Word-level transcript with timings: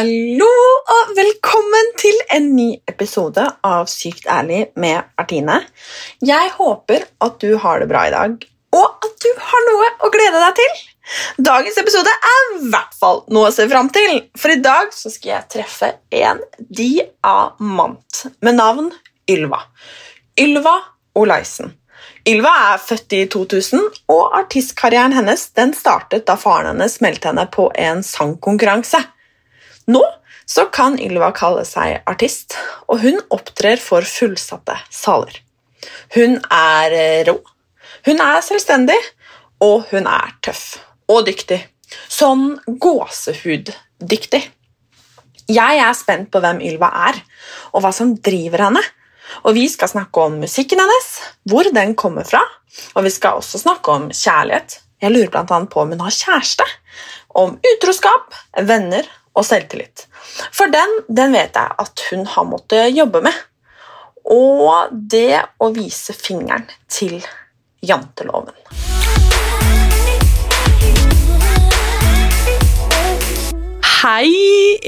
Hallo 0.00 0.46
og 0.94 1.10
velkommen 1.12 1.88
til 2.00 2.14
en 2.32 2.46
ny 2.56 2.68
episode 2.88 3.42
av 3.68 3.88
Sykt 3.92 4.24
ærlig 4.32 4.62
med 4.80 5.10
Artine. 5.20 5.58
Jeg 6.24 6.54
håper 6.54 7.04
at 7.26 7.36
du 7.42 7.58
har 7.60 7.82
det 7.82 7.88
bra 7.90 8.06
i 8.08 8.14
dag, 8.14 8.38
og 8.78 9.04
at 9.04 9.18
du 9.20 9.28
har 9.50 9.66
noe 9.66 9.90
å 10.00 10.10
glede 10.14 10.40
deg 10.46 10.56
til. 10.62 10.80
Dagens 11.50 11.82
episode 11.84 12.14
er 12.30 12.40
i 12.46 12.70
hvert 12.72 12.96
fall 12.96 13.20
noe 13.28 13.50
å 13.50 13.52
se 13.52 13.68
fram 13.68 13.92
til, 13.92 14.22
for 14.40 14.54
i 14.54 14.62
dag 14.64 14.88
skal 14.96 15.34
jeg 15.34 15.50
treffe 15.58 15.92
en 16.22 16.40
diamant 16.80 18.24
med 18.40 18.56
navn 18.56 18.90
Ylva. 19.28 19.66
Ylva 20.40 20.76
Olaisen. 21.12 21.76
Ylva 22.24 22.56
er 22.72 22.84
født 22.88 23.20
i 23.20 23.24
2000, 23.36 23.88
og 24.16 24.40
artistkarrieren 24.46 25.20
hennes 25.20 25.50
startet 25.76 26.24
da 26.24 26.40
faren 26.40 26.72
hennes 26.72 27.02
meldte 27.04 27.34
henne 27.34 27.50
på 27.52 27.68
en 27.76 28.06
sangkonkurranse. 28.16 29.04
Nå 29.90 30.02
så 30.50 30.66
kan 30.74 30.96
Ylva 30.98 31.30
kalle 31.36 31.62
seg 31.66 32.00
artist, 32.10 32.56
og 32.90 33.04
hun 33.04 33.20
opptrer 33.30 33.78
for 33.78 34.06
fullsatte 34.06 34.74
saler. 34.90 35.36
Hun 36.16 36.40
er 36.50 36.94
eh, 36.96 37.20
rå, 37.28 37.36
hun 38.08 38.22
er 38.24 38.40
selvstendig, 38.42 38.98
og 39.62 39.90
hun 39.92 40.08
er 40.10 40.32
tøff 40.42 40.80
og 41.10 41.26
dyktig. 41.28 41.60
Sånn 42.10 42.56
gåsehuddyktig. 42.66 44.42
Jeg 45.50 45.82
er 45.82 45.94
spent 45.98 46.30
på 46.30 46.42
hvem 46.42 46.60
Ylva 46.66 46.90
er, 47.10 47.20
og 47.74 47.84
hva 47.84 47.94
som 47.94 48.16
driver 48.18 48.66
henne. 48.68 48.82
Og 49.46 49.54
Vi 49.54 49.68
skal 49.70 49.90
snakke 49.90 50.26
om 50.26 50.40
musikken 50.42 50.82
hennes, 50.82 51.08
hvor 51.46 51.70
den 51.74 51.94
kommer 51.94 52.26
fra. 52.26 52.42
Og 52.98 53.06
vi 53.06 53.10
skal 53.14 53.38
også 53.38 53.60
snakke 53.62 53.94
om 53.94 54.08
kjærlighet. 54.10 54.80
Jeg 55.02 55.14
lurer 55.14 55.40
annet 55.40 55.70
på 55.70 55.80
om 55.82 55.94
hun 55.94 56.02
har 56.02 56.14
kjæreste. 56.14 56.66
Om 57.38 57.56
utroskap, 57.72 58.34
venner 58.66 59.06
og 59.36 59.46
selvtillit. 59.46 60.06
For 60.54 60.70
den, 60.72 60.96
den 61.08 61.34
vet 61.36 61.56
jeg 61.58 61.76
at 61.84 62.06
hun 62.10 62.26
har 62.34 62.48
måttet 62.48 62.94
jobbe 62.96 63.22
med. 63.24 63.36
Og 64.30 64.92
det 64.92 65.40
å 65.62 65.70
vise 65.74 66.14
fingeren 66.14 66.66
til 66.90 67.18
janteloven. 67.82 68.56
Hei, 74.00 74.32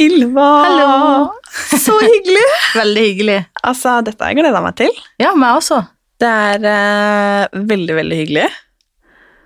Ylva! 0.00 0.50
Hallo. 0.64 1.32
Så 1.76 1.98
hyggelig! 2.00 2.44
Veldig 2.80 3.02
hyggelig. 3.08 3.40
Altså, 3.60 3.98
dette 4.06 4.24
har 4.24 4.32
jeg 4.32 4.40
gleda 4.40 4.62
meg 4.64 4.76
til. 4.80 5.02
Ja, 5.20 5.34
meg 5.36 5.58
også. 5.58 5.82
Det 6.22 6.30
er 6.30 6.64
uh, 6.64 7.62
veldig, 7.66 7.96
veldig 7.98 8.18
hyggelig. 8.20 8.46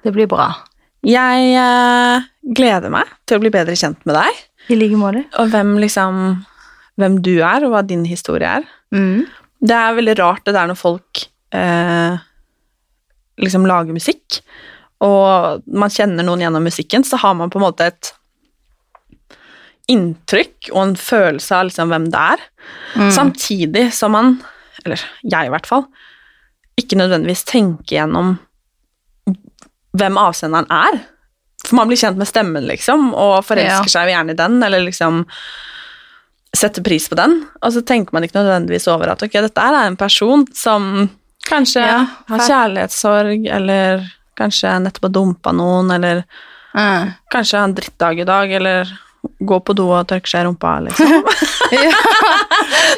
Det 0.05 0.13
blir 0.15 0.29
bra. 0.31 0.51
Jeg 1.07 1.55
uh, 1.57 2.27
gleder 2.55 2.93
meg 2.93 3.11
til 3.27 3.39
å 3.39 3.43
bli 3.43 3.53
bedre 3.55 3.75
kjent 3.79 4.03
med 4.07 4.19
deg, 4.19 4.43
I 4.69 4.75
like 4.79 4.97
måte. 4.99 5.25
og 5.39 5.51
hvem 5.53 5.77
liksom 5.83 6.45
hvem 6.97 7.19
du 7.23 7.35
er, 7.45 7.65
og 7.67 7.71
hva 7.75 7.83
din 7.87 8.05
historie 8.09 8.49
er. 8.49 8.65
Mm. 8.95 9.27
Det 9.61 9.75
er 9.77 9.95
veldig 9.99 10.15
rart 10.19 10.45
det 10.47 10.55
der 10.57 10.67
når 10.71 10.79
folk 10.81 11.27
eh, 11.53 12.17
liksom 13.39 13.67
lager 13.69 13.93
musikk, 13.93 14.41
og 15.05 15.63
man 15.69 15.93
kjenner 15.93 16.25
noen 16.25 16.41
gjennom 16.41 16.65
musikken, 16.65 17.05
så 17.05 17.19
har 17.21 17.35
man 17.37 17.51
på 17.53 17.59
en 17.61 17.67
måte 17.67 17.91
et 17.91 18.13
inntrykk 19.93 20.71
og 20.73 20.81
en 20.83 20.97
følelse 20.99 21.55
av 21.55 21.69
liksom 21.69 21.93
hvem 21.93 22.09
det 22.11 22.23
er, 22.35 22.45
Mm. 22.97 23.11
samtidig 23.13 23.93
som 23.95 24.11
man, 24.13 24.43
eller 24.85 24.99
jeg 25.23 25.47
i 25.47 25.51
hvert 25.53 25.67
fall, 25.67 25.85
ikke 26.81 26.97
nødvendigvis 26.99 27.45
tenker 27.47 27.95
gjennom 28.01 28.39
hvem 29.97 30.17
avsenderen 30.19 30.67
er. 30.71 30.99
For 31.67 31.75
man 31.79 31.89
blir 31.91 31.99
kjent 31.99 32.17
med 32.21 32.29
stemmen, 32.31 32.67
liksom, 32.69 33.13
og 33.15 33.41
forelsker 33.45 33.91
Ja. 33.91 33.95
seg 33.97 34.09
gjerne 34.13 34.31
i 34.37 34.39
den, 34.39 34.63
eller 34.63 34.81
liksom 34.87 35.25
setter 36.57 36.83
pris 36.87 37.09
på 37.11 37.17
den, 37.19 37.41
og 37.61 37.73
så 37.75 37.83
tenker 37.85 38.15
man 38.17 38.25
ikke 38.25 38.39
nødvendigvis 38.39 38.87
over 38.89 39.11
at 39.13 39.23
ok, 39.27 39.33
dette 39.45 39.61
er 39.61 39.75
en 39.87 39.97
person 40.01 40.47
som 40.57 41.11
kanskje 41.47 41.83
Ja, 41.85 41.99
har 42.31 42.39
kjærlighetssorg, 42.47 43.45
eller 43.53 44.07
kanskje 44.39 44.71
nettopp 44.83 45.03
har 45.11 45.13
dumpa 45.19 45.53
noen, 45.53 45.91
eller 45.99 46.25
Mm. 46.77 47.13
kanskje 47.33 47.59
har 47.59 47.65
en 47.65 47.75
drittdag 47.75 48.21
i 48.21 48.25
dag, 48.25 48.51
eller 48.53 48.89
går 49.43 49.61
på 49.65 49.75
do 49.75 49.89
og 49.91 50.07
tørker 50.09 50.29
seg 50.29 50.41
i 50.41 50.47
rumpa, 50.49 50.73
liksom. 50.87 51.09
ja. 51.73 51.91
Ja, 51.91 51.93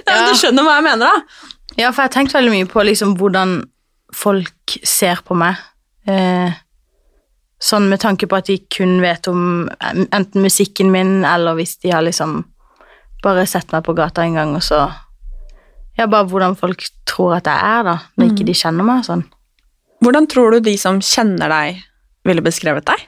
Ja. 0.06 0.26
Du 0.28 0.34
skjønner 0.38 0.62
hva 0.66 0.74
jeg 0.78 0.84
mener, 0.84 1.06
da? 1.06 1.22
ja, 1.78 1.90
for 1.92 2.02
jeg 2.02 2.08
har 2.10 2.14
tenkt 2.16 2.32
veldig 2.34 2.50
mye 2.52 2.66
på 2.70 2.84
liksom 2.84 3.16
hvordan 3.18 3.62
folk 4.14 4.78
ser 4.84 5.20
på 5.26 5.36
meg. 5.36 5.56
Eh, 6.08 6.52
sånn 7.58 7.88
med 7.90 8.00
tanke 8.02 8.28
på 8.30 8.38
at 8.38 8.48
de 8.50 8.58
kun 8.70 9.00
vet 9.02 9.26
om 9.30 9.68
enten 9.82 10.44
musikken 10.44 10.92
min, 10.94 11.24
eller 11.26 11.58
hvis 11.58 11.76
de 11.82 11.92
har 11.94 12.04
liksom 12.06 12.42
bare 13.24 13.46
sett 13.50 13.72
meg 13.74 13.84
på 13.86 13.96
gata 13.98 14.22
en 14.22 14.38
gang, 14.38 14.56
og 14.56 14.64
så 14.64 14.86
Ja, 15.98 16.06
bare 16.06 16.28
hvordan 16.30 16.54
folk 16.54 16.84
tror 17.10 17.40
at 17.40 17.48
jeg 17.50 17.58
er, 17.58 17.80
da, 17.82 17.96
når 18.14 18.28
ikke 18.30 18.44
de 18.46 18.54
kjenner 18.54 18.86
meg 18.86 19.00
sånn. 19.02 19.24
Hvordan 19.98 20.28
tror 20.30 20.54
du 20.54 20.60
de 20.62 20.76
som 20.78 21.00
kjenner 21.02 21.50
deg, 21.50 21.80
ville 22.22 22.44
beskrevet 22.46 22.86
deg? 22.86 23.02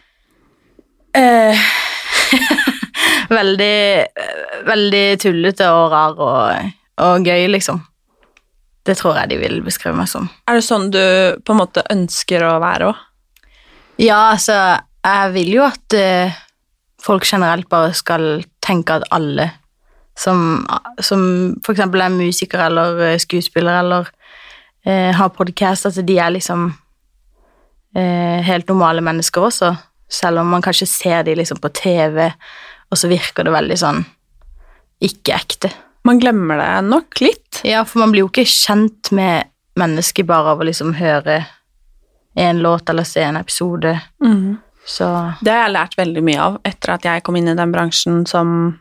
Eh, 1.15 1.69
veldig, 3.39 3.77
veldig 4.67 5.05
tullete 5.23 5.69
og 5.71 5.85
rar 5.95 6.19
og, 6.19 6.73
og 7.07 7.31
gøy, 7.31 7.47
liksom. 7.55 7.79
Det 8.83 8.97
tror 8.99 9.21
jeg 9.21 9.31
de 9.31 9.39
vil 9.39 9.61
beskrive 9.63 9.95
meg 9.95 10.11
som. 10.11 10.27
Er 10.51 10.59
det 10.59 10.67
sånn 10.67 10.91
du 10.91 11.03
på 11.47 11.55
en 11.55 11.61
måte 11.63 11.87
ønsker 11.95 12.43
å 12.49 12.57
være 12.59 12.91
òg? 12.91 13.07
Ja, 14.01 14.31
altså, 14.33 14.55
jeg 15.05 15.33
vil 15.35 15.51
jo 15.59 15.65
at 15.67 15.97
uh, 15.97 16.39
folk 17.05 17.27
generelt 17.29 17.69
bare 17.69 17.93
skal 17.97 18.45
tenke 18.65 18.97
at 18.97 19.09
alle 19.13 19.51
som, 20.17 20.63
som 21.01 21.23
eksempel 21.69 22.03
er 22.05 22.13
musikere 22.13 22.67
eller 22.69 22.99
eh, 23.07 23.19
skuespillere 23.21 23.79
eller 23.81 24.09
uh, 24.89 25.11
har 25.17 25.35
podcast, 25.37 25.87
at 25.89 26.01
de 26.07 26.17
er 26.21 26.35
liksom 26.35 26.67
uh, 27.97 28.39
helt 28.45 28.69
normale 28.69 29.05
mennesker 29.05 29.47
også, 29.49 29.75
selv 30.11 30.43
om 30.43 30.51
man 30.53 30.65
kanskje 30.65 30.89
ser 30.91 31.23
de 31.29 31.37
liksom 31.39 31.61
på 31.63 31.73
TV, 31.77 32.27
og 32.91 33.01
så 33.01 33.09
virker 33.09 33.47
det 33.47 33.55
veldig 33.55 33.79
sånn 33.81 34.03
ikke 35.01 35.37
ekte. 35.37 35.71
Man 36.05 36.21
glemmer 36.21 36.61
det 36.61 36.73
nok 36.89 37.21
litt. 37.21 37.63
Ja, 37.65 37.85
for 37.89 38.03
man 38.03 38.13
blir 38.13 38.27
jo 38.27 38.33
ikke 38.33 38.49
kjent 38.49 39.13
med 39.17 39.49
mennesker 39.81 40.27
bare 40.29 40.53
av 40.53 40.61
å 40.61 40.67
liksom 40.69 40.97
høre 40.99 41.43
en 42.41 42.63
låt 42.65 42.89
eller 42.91 43.07
se 43.09 43.23
en 43.27 43.39
episode, 43.41 43.95
så 44.91 45.07
Det 45.41 45.53
har 45.53 45.67
jeg 45.67 45.75
lært 45.75 45.99
veldig 45.99 46.23
mye 46.25 46.41
av 46.41 46.57
etter 46.67 46.95
at 46.95 47.05
jeg 47.07 47.23
kom 47.23 47.37
inn 47.39 47.51
i 47.53 47.55
den 47.55 47.73
bransjen 47.73 48.25
som 48.27 48.79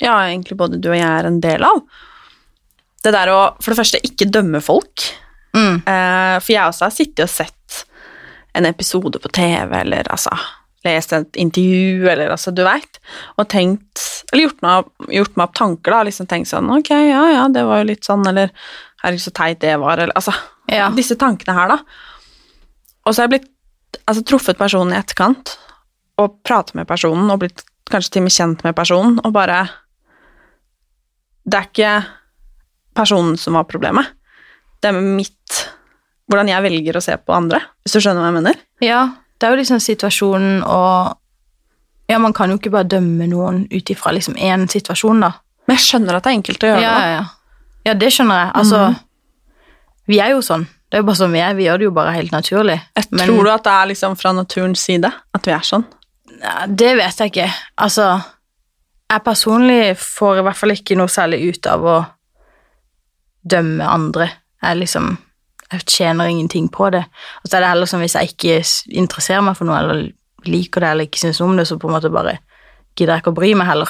ja, 0.00 0.14
egentlig 0.24 0.56
både 0.56 0.78
du 0.80 0.88
og 0.88 0.96
jeg 0.96 1.08
er 1.08 1.26
en 1.28 1.40
del 1.42 1.64
av. 1.66 1.82
Det 3.04 3.12
der 3.12 3.32
å 3.32 3.40
for 3.60 3.72
det 3.72 3.80
første 3.82 4.00
ikke 4.06 4.30
dømme 4.32 4.62
folk. 4.64 5.10
mm. 5.52 5.82
Eh, 5.84 6.36
for 6.40 6.52
jeg 6.54 6.64
også 6.64 6.86
har 6.86 6.94
sittet 6.94 7.26
og 7.26 7.32
sett 7.32 7.82
en 8.56 8.66
episode 8.66 9.18
på 9.20 9.28
TV, 9.28 9.74
eller 9.82 10.08
altså 10.10 10.32
lest 10.84 11.12
et 11.12 11.36
intervju, 11.36 12.08
eller 12.08 12.32
altså, 12.32 12.52
du 12.56 12.62
veit, 12.64 13.00
og 13.36 13.48
tenkt 13.52 14.06
Eller 14.32 14.46
gjort 14.46 14.62
meg, 14.62 14.86
gjort 15.12 15.36
meg 15.36 15.48
opp 15.48 15.56
tanker, 15.58 15.92
da, 15.92 16.04
liksom 16.06 16.28
tenkt 16.30 16.48
sånn 16.48 16.70
Ok, 16.72 16.92
ja, 16.94 17.24
ja, 17.34 17.42
det 17.52 17.66
var 17.68 17.82
jo 17.82 17.90
litt 17.90 18.06
sånn, 18.06 18.24
eller 18.30 18.52
Herregud, 19.02 19.24
så 19.24 19.32
teit 19.36 19.60
det 19.64 19.74
var, 19.80 19.98
eller 19.98 20.16
altså 20.16 20.32
Ja. 20.70 20.88
Disse 20.94 21.16
tankene 21.18 21.56
her, 21.56 21.72
da. 21.72 22.06
Og 23.06 23.14
så 23.14 23.22
har 23.22 23.28
jeg 23.28 23.34
blitt 23.40 24.00
altså, 24.06 24.22
truffet 24.28 24.58
personen 24.58 24.92
i 24.94 24.98
etterkant, 25.00 25.56
og 26.20 26.38
pratet 26.44 26.74
med 26.76 26.86
personen, 26.90 27.30
og 27.32 27.40
blitt 27.40 27.62
kanskje 27.90 28.12
til 28.12 28.20
og 28.22 28.26
med 28.28 28.34
kjent 28.36 28.64
med 28.66 28.76
personen, 28.76 29.20
og 29.24 29.32
bare 29.34 29.62
Det 31.50 31.56
er 31.56 31.68
ikke 31.70 31.92
personen 32.94 33.36
som 33.40 33.54
var 33.56 33.64
problemet. 33.64 34.06
Det 34.82 34.90
er 34.92 35.00
mitt 35.00 35.36
Hvordan 36.30 36.46
jeg 36.46 36.62
velger 36.62 36.94
å 36.94 37.00
se 37.02 37.16
på 37.18 37.34
andre, 37.34 37.58
hvis 37.82 37.96
du 37.96 38.00
skjønner 38.04 38.22
hva 38.22 38.28
jeg 38.30 38.36
mener? 38.36 38.58
Ja, 38.86 39.00
det 39.40 39.48
er 39.48 39.50
jo 39.56 39.58
liksom 39.58 39.80
situasjonen 39.82 40.60
og 40.62 41.16
Ja, 42.10 42.18
man 42.18 42.32
kan 42.34 42.50
jo 42.50 42.56
ikke 42.58 42.70
bare 42.74 42.86
dømme 42.90 43.26
noen 43.30 43.64
ut 43.70 43.90
ifra 43.90 44.10
liksom 44.14 44.34
én 44.38 44.68
situasjon, 44.70 45.20
da. 45.22 45.32
Men 45.66 45.76
jeg 45.76 45.84
skjønner 45.88 46.16
at 46.18 46.24
det 46.24 46.30
er 46.30 46.38
enkelt 46.38 46.64
å 46.66 46.70
Ja, 46.70 46.74
gjøre 46.76 46.82
ja, 46.84 46.94
det. 47.00 47.10
ja. 47.16 47.24
ja, 47.90 47.94
det 47.94 48.12
skjønner 48.14 48.40
jeg. 48.44 48.52
Altså 48.62 48.78
Mhm. 48.90 48.96
Vi 50.10 50.18
er 50.20 50.30
jo 50.32 50.40
sånn. 50.42 50.64
Det 50.90 50.98
er 50.98 51.02
jo 51.04 51.06
bare 51.06 51.20
sånn 51.20 51.32
vi 51.32 51.38
er. 51.38 51.54
Vi 51.54 51.64
gjør 51.68 51.78
det 51.78 51.84
jo 51.86 51.90
bare 51.94 52.12
helt 52.16 52.32
naturlig. 52.34 52.80
Jeg 52.96 53.06
Men- 53.12 53.28
Tror 53.28 53.44
du 53.44 53.50
at 53.50 53.62
det 53.64 53.72
er 53.72 53.86
liksom 53.86 54.16
fra 54.18 54.32
naturens 54.32 54.80
side 54.80 55.12
at 55.34 55.46
vi 55.46 55.52
er 55.52 55.60
sånn? 55.62 55.84
Det 56.74 56.96
vet 56.96 57.16
jeg 57.18 57.30
ikke. 57.32 57.52
Altså, 57.78 58.22
jeg 59.10 59.22
personlig 59.24 59.96
får 59.98 60.38
i 60.38 60.42
hvert 60.42 60.56
fall 60.56 60.70
ikke 60.70 60.96
noe 60.96 61.06
særlig 61.06 61.48
ut 61.50 61.66
av 61.66 61.80
å 61.84 62.06
dømme 63.46 63.84
andre. 63.86 64.30
Jeg 64.62 64.76
liksom 64.76 65.18
Jeg 65.72 65.84
tjener 65.86 66.26
ingenting 66.26 66.68
på 66.68 66.90
det. 66.90 67.04
Og 67.44 67.48
så 67.48 67.56
er 67.56 67.60
det 67.60 67.68
heller 67.68 67.86
som 67.86 68.00
hvis 68.00 68.16
jeg 68.18 68.32
ikke 68.32 68.56
interesserer 68.98 69.40
meg 69.40 69.54
for 69.56 69.64
noe, 69.68 69.78
eller 69.78 70.12
liker 70.44 70.80
det, 70.80 70.88
eller 70.90 71.06
ikke 71.06 71.20
syns 71.20 71.40
om 71.40 71.56
det, 71.56 71.68
så 71.68 71.78
på 71.78 71.86
en 71.86 71.94
måte 71.94 72.10
bare 72.10 72.38
gidder 72.96 73.14
jeg 73.14 73.22
ikke 73.22 73.30
å 73.30 73.36
bry 73.36 73.54
meg 73.54 73.68
heller. 73.68 73.86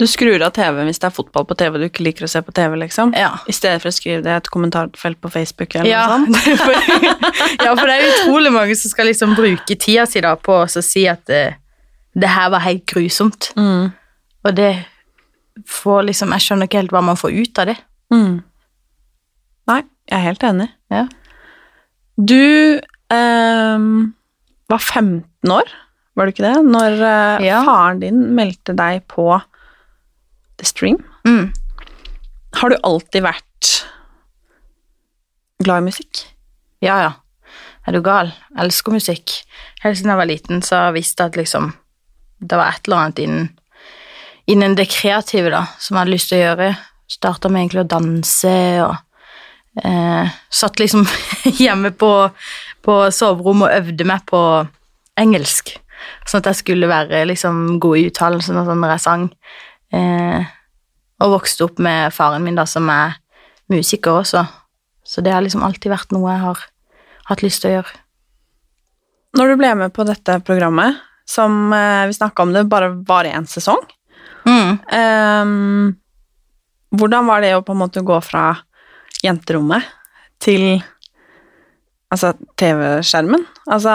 Du 0.00 0.06
skrur 0.08 0.40
av 0.40 0.54
TV 0.56 0.78
hvis 0.88 1.00
det 1.02 1.10
er 1.10 1.12
fotball 1.12 1.44
på 1.44 1.56
TV 1.60 1.76
du 1.76 1.86
ikke 1.90 2.04
liker 2.06 2.24
å 2.24 2.30
se 2.32 2.40
på 2.44 2.54
TV, 2.56 2.76
liksom? 2.80 3.10
Ja. 3.18 3.34
I 3.44 3.52
stedet 3.52 3.82
for 3.82 3.90
å 3.90 3.94
skrive 3.94 4.22
det 4.24 4.32
i 4.32 4.38
et 4.38 4.48
kommentarfelt 4.52 5.20
på 5.20 5.28
Facebook 5.32 5.74
eller 5.76 5.90
Ja, 5.90 6.06
noe 6.16 6.40
sånt? 6.40 6.62
ja, 7.66 7.74
for 7.76 7.84
det 7.84 7.96
er 7.98 8.06
utrolig 8.08 8.52
mange 8.54 8.76
som 8.80 8.92
skal 8.94 9.10
liksom 9.10 9.34
bruke 9.36 9.76
tida 9.76 10.06
si 10.08 10.22
da 10.24 10.32
på 10.40 10.62
å 10.62 10.68
si 10.72 11.04
at 11.10 11.26
det, 11.28 11.42
det 12.16 12.32
her 12.32 12.48
var 12.54 12.64
helt 12.64 12.86
grusomt. 12.88 13.50
Mm. 13.60 13.90
Og 14.48 14.56
det 14.56 14.72
får 15.68 16.06
liksom 16.08 16.32
Jeg 16.32 16.46
skjønner 16.46 16.70
ikke 16.70 16.80
helt 16.80 16.94
hva 16.96 17.04
man 17.04 17.20
får 17.20 17.36
ut 17.36 17.60
av 17.60 17.68
det. 17.68 17.76
Mm. 18.14 18.40
Nei, 19.68 19.80
jeg 20.08 20.16
er 20.16 20.26
helt 20.30 20.48
enig. 20.48 20.70
Ja. 20.90 21.04
Du 22.16 22.80
um, 23.12 23.92
var 24.72 24.80
15 24.80 25.52
år, 25.52 25.68
var 26.16 26.26
du 26.26 26.32
ikke 26.32 26.48
det? 26.48 26.56
Når 26.72 26.96
uh, 27.04 27.44
Ja. 27.44 27.60
faren 27.68 28.00
din 28.00 28.24
meldte 28.36 28.72
deg 28.76 29.04
på 29.12 29.28
The 30.60 30.68
Stream. 30.68 31.00
Mm. 31.26 31.50
Har 32.60 32.70
du 32.70 32.76
alltid 32.86 33.24
vært 33.24 33.72
glad 35.64 35.82
i 35.82 35.88
musikk? 35.90 36.24
Ja, 36.84 37.00
ja. 37.04 37.12
Er 37.88 37.96
du 37.96 38.02
gal? 38.04 38.32
Jeg 38.52 38.66
elsker 38.66 38.94
musikk. 38.94 39.36
Helt 39.82 39.98
siden 39.98 40.12
jeg 40.12 40.20
var 40.20 40.28
liten, 40.28 40.64
så 40.64 40.76
har 40.76 40.98
jeg 40.98 41.08
at 41.24 41.38
liksom 41.38 41.72
det 42.40 42.56
var 42.56 42.72
et 42.72 42.86
eller 42.88 42.96
annet 42.96 43.18
innen, 43.20 43.48
innen 44.48 44.76
det 44.76 44.88
kreative 44.92 45.52
da, 45.52 45.66
som 45.78 45.96
jeg 45.96 46.00
hadde 46.00 46.14
lyst 46.14 46.30
til 46.30 46.38
å 46.38 46.44
gjøre. 46.44 46.68
Starta 47.10 47.50
med 47.50 47.64
egentlig 47.64 47.82
å 47.82 47.90
danse 47.90 48.56
og 48.86 49.84
eh, 49.84 50.38
satt 50.48 50.80
liksom 50.80 51.04
hjemme 51.62 51.92
på, 51.92 52.12
på 52.84 52.96
soverommet 53.12 53.68
og 53.68 53.76
øvde 53.82 54.08
meg 54.08 54.24
på 54.30 54.42
engelsk. 55.20 55.74
Sånn 56.24 56.40
at 56.40 56.52
jeg 56.52 56.62
skulle 56.62 56.88
være 56.88 57.26
liksom 57.28 57.76
god 57.82 58.00
i 58.00 58.06
uttalelsen 58.08 58.56
og 58.56 58.70
sånn 58.70 58.80
når 58.80 58.94
jeg 58.96 59.04
sang. 59.04 59.26
Eh, 59.92 60.44
og 61.20 61.34
vokste 61.36 61.66
opp 61.66 61.78
med 61.82 62.12
faren 62.14 62.44
min, 62.44 62.56
da, 62.56 62.64
som 62.66 62.88
er 62.92 63.16
musiker 63.70 64.20
også. 64.22 64.44
Så 65.04 65.22
det 65.24 65.32
har 65.34 65.42
liksom 65.44 65.62
alltid 65.66 65.90
vært 65.92 66.12
noe 66.14 66.30
jeg 66.32 66.40
har 66.44 66.62
hatt 67.30 67.42
lyst 67.44 67.62
til 67.62 67.70
å 67.70 67.74
gjøre. 67.78 67.96
Når 69.38 69.46
du 69.52 69.56
ble 69.60 69.74
med 69.78 69.92
på 69.94 70.04
dette 70.08 70.38
programmet, 70.46 70.96
som 71.30 71.72
eh, 71.72 72.06
vi 72.10 72.16
snakka 72.16 72.42
om 72.42 72.52
det 72.54 72.64
bare 72.70 72.88
var 73.06 73.24
i 73.28 73.34
én 73.36 73.46
sesong, 73.48 73.82
Mm. 74.40 74.78
eh, 74.88 75.44
hvordan 76.96 77.26
var 77.28 77.42
det 77.44 77.50
å 77.54 77.60
på 77.62 77.74
en 77.74 77.82
måte 77.82 78.00
gå 78.02 78.16
fra 78.24 78.54
jenterommet 79.22 79.84
til 80.40 80.80
altså 82.10 82.32
TV-skjermen? 82.56 83.44
Altså 83.68 83.92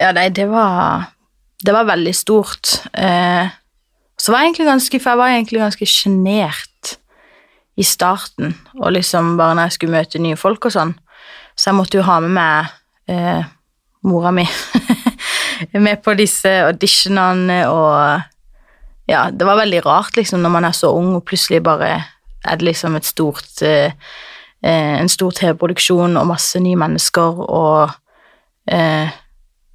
Ja, 0.00 0.12
nei, 0.14 0.28
det 0.30 0.46
var 0.48 1.08
Det 1.64 1.72
var 1.74 1.84
veldig 1.90 2.14
stort. 2.14 2.70
Eh, 2.94 3.50
så 4.20 4.32
var 4.32 4.42
jeg 4.42 4.52
egentlig 4.52 4.66
ganske 4.68 5.00
For 5.00 5.10
jeg 5.10 5.18
var 5.18 5.32
egentlig 5.32 5.60
ganske 5.60 5.86
sjenert 5.90 6.94
i 7.76 7.82
starten, 7.82 8.54
og 8.78 8.92
liksom 8.94 9.32
bare 9.36 9.56
når 9.56 9.66
jeg 9.66 9.72
skulle 9.76 9.96
møte 9.96 10.20
nye 10.22 10.38
folk 10.38 10.68
og 10.68 10.74
sånn. 10.76 10.92
Så 11.58 11.70
jeg 11.70 11.78
måtte 11.80 11.98
jo 11.98 12.04
ha 12.06 12.20
med 12.22 12.30
meg 12.36 12.68
eh, 13.10 13.48
mora 14.06 14.30
mi 14.34 14.44
med 15.86 16.02
på 16.04 16.14
disse 16.18 16.60
auditionene 16.68 17.64
og 17.70 18.30
Ja, 19.04 19.26
det 19.28 19.44
var 19.44 19.58
veldig 19.58 19.82
rart, 19.84 20.16
liksom, 20.16 20.40
når 20.40 20.52
man 20.54 20.64
er 20.64 20.72
så 20.72 20.88
ung, 20.96 21.10
og 21.12 21.26
plutselig 21.28 21.58
bare 21.62 21.90
er 22.44 22.56
det 22.56 22.64
liksom 22.64 22.96
et 22.96 23.04
stort 23.04 23.60
eh, 23.62 23.92
eh, 24.64 24.94
En 25.00 25.08
stor 25.08 25.30
TV-produksjon 25.30 26.16
og 26.16 26.30
masse 26.30 26.60
nye 26.60 26.78
mennesker 26.78 27.42
og 27.44 27.90
eh, 28.70 29.10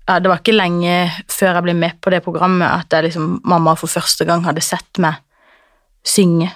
ja, 0.10 0.18
det 0.20 0.30
var 0.32 0.40
ikke 0.42 0.56
lenge 0.58 0.94
før 1.30 1.54
jeg 1.60 1.66
ble 1.68 1.76
med 1.78 2.00
på 2.02 2.10
det 2.14 2.24
programmet 2.26 2.66
at 2.66 2.96
jeg 2.98 3.06
liksom, 3.12 3.36
mamma 3.46 3.76
for 3.78 3.92
første 3.92 4.26
gang 4.26 4.42
hadde 4.48 4.64
sett 4.66 4.98
meg 5.04 5.20
synge 6.10 6.48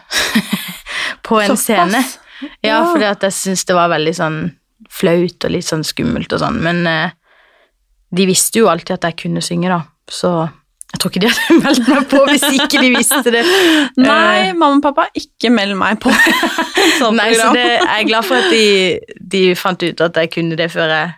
på 1.28 1.38
en 1.44 1.54
Såpass. 1.54 1.66
scene. 1.68 2.04
Ja, 2.64 2.80
Ja. 2.80 2.80
fordi 2.92 3.06
at 3.06 3.22
jeg 3.24 3.36
syntes 3.38 3.66
det 3.70 3.76
var 3.78 3.92
veldig 3.94 4.14
sånn 4.18 4.40
flaut 4.94 5.46
og 5.48 5.52
litt 5.54 5.68
sånn 5.68 5.84
skummelt 5.88 6.34
og 6.36 6.42
sånn, 6.42 6.58
men 6.64 6.82
eh, 6.90 7.14
de 8.14 8.26
visste 8.30 8.60
jo 8.60 8.68
alltid 8.72 8.98
at 8.98 9.08
jeg 9.10 9.16
kunne 9.24 9.42
synge, 9.42 9.70
da, 9.72 9.80
så 10.12 10.34
jeg 10.94 11.00
tror 11.02 11.12
ikke 11.14 11.22
de 11.24 11.30
hadde 11.32 11.56
meldt 11.64 11.88
meg 11.90 12.04
på 12.12 12.20
hvis 12.30 12.44
ikke 12.54 12.82
de 12.84 12.90
visste 12.98 13.32
det. 13.34 13.42
Nei, 13.98 14.52
mamma 14.54 14.76
og 14.78 14.84
pappa, 14.86 15.08
ikke 15.18 15.50
meld 15.54 15.78
meg 15.80 15.98
på 16.04 16.12
sånt 17.00 17.18
Nei, 17.18 17.32
så 17.40 17.50
det, 17.56 17.64
jeg 17.80 17.90
er 18.04 18.08
glad 18.12 18.28
for 18.28 18.38
at 18.38 18.52
de, 18.54 18.66
de 19.34 19.44
fant 19.58 19.82
ut 19.88 20.04
at 20.10 20.20
jeg 20.22 20.34
kunne 20.36 20.60
det 20.60 20.70
før 20.74 20.92
jeg 20.94 21.14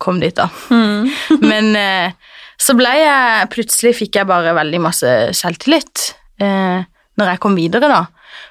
kom 0.00 0.20
dit, 0.22 0.36
da. 0.36 0.48
Mm. 0.72 1.10
Men 1.50 1.74
eh, 1.78 2.16
så 2.60 2.76
ble 2.76 2.92
jeg 2.98 3.50
Plutselig 3.52 3.94
fikk 4.02 4.20
jeg 4.20 4.28
bare 4.28 4.56
veldig 4.56 4.80
masse 4.84 5.12
selvtillit. 5.36 6.10
Eh, 6.40 6.80
når 7.20 7.34
jeg 7.34 7.42
kom 7.42 7.56
videre, 7.58 7.88
da, 7.90 8.04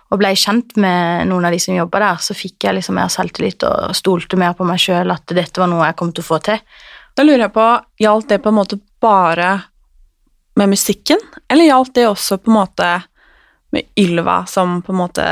og 0.10 0.20
ble 0.22 0.32
kjent 0.38 0.76
med 0.82 1.30
noen 1.30 1.48
av 1.48 1.54
de 1.54 1.60
som 1.62 1.76
jobba 1.78 2.02
der, 2.04 2.22
så 2.22 2.36
fikk 2.38 2.68
jeg 2.68 2.78
liksom 2.78 2.98
mer 2.98 3.10
selvtillit 3.14 3.66
og 3.66 3.96
stolte 3.98 4.38
mer 4.40 4.56
på 4.58 4.68
meg 4.68 4.82
sjøl, 4.82 5.10
at 5.14 5.34
dette 5.34 5.62
var 5.62 5.70
noe 5.72 5.88
jeg 5.88 5.98
kom 6.00 6.14
til 6.14 6.26
å 6.26 6.30
få 6.30 6.40
til. 6.46 6.62
Da 7.18 7.26
lurer 7.26 7.48
jeg 7.48 7.56
på, 7.56 7.68
gjaldt 8.02 8.30
det 8.32 8.42
på 8.44 8.52
en 8.52 8.58
måte 8.58 8.80
bare 9.02 9.52
med 10.60 10.74
musikken, 10.74 11.22
eller 11.50 11.70
gjaldt 11.70 11.96
det 11.98 12.08
også 12.10 12.40
på 12.42 12.52
en 12.52 12.58
måte 12.58 12.90
med 13.76 13.90
Ylva 14.02 14.42
som 14.50 14.80
på 14.86 14.94
en 14.94 15.02
måte 15.02 15.28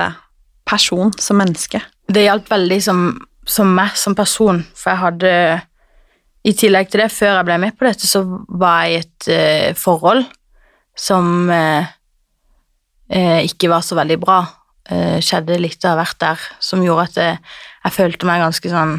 person, 0.68 1.12
som 1.18 1.42
menneske? 1.42 1.82
Det 2.08 2.28
hjalp 2.28 2.50
veldig 2.52 2.80
som, 2.84 3.08
som 3.48 3.74
meg 3.76 3.98
som 4.00 4.16
person, 4.16 4.62
for 4.78 4.94
jeg 4.94 5.04
hadde 5.04 5.34
I 6.48 6.54
tillegg 6.56 6.92
til 6.92 7.04
det, 7.04 7.12
før 7.12 7.36
jeg 7.36 7.48
ble 7.50 7.58
med 7.60 7.76
på 7.76 7.88
dette, 7.88 8.08
så 8.08 8.22
var 8.48 8.86
jeg 8.86 8.94
i 8.94 9.00
et 9.02 9.30
uh, 9.32 9.78
forhold 9.78 10.24
som 10.98 11.50
uh, 11.52 11.88
uh, 13.12 13.42
ikke 13.44 13.72
var 13.72 13.84
så 13.86 13.98
veldig 14.00 14.22
bra. 14.24 14.42
Skjedde 14.88 15.58
litt 15.60 15.84
av 15.84 15.98
hvert 16.00 16.16
der 16.24 16.44
som 16.64 16.80
gjorde 16.80 17.04
at 17.10 17.18
jeg, 17.20 17.40
jeg 17.84 17.92
følte 17.92 18.28
meg 18.30 18.40
ganske 18.40 18.70
sånn 18.72 18.94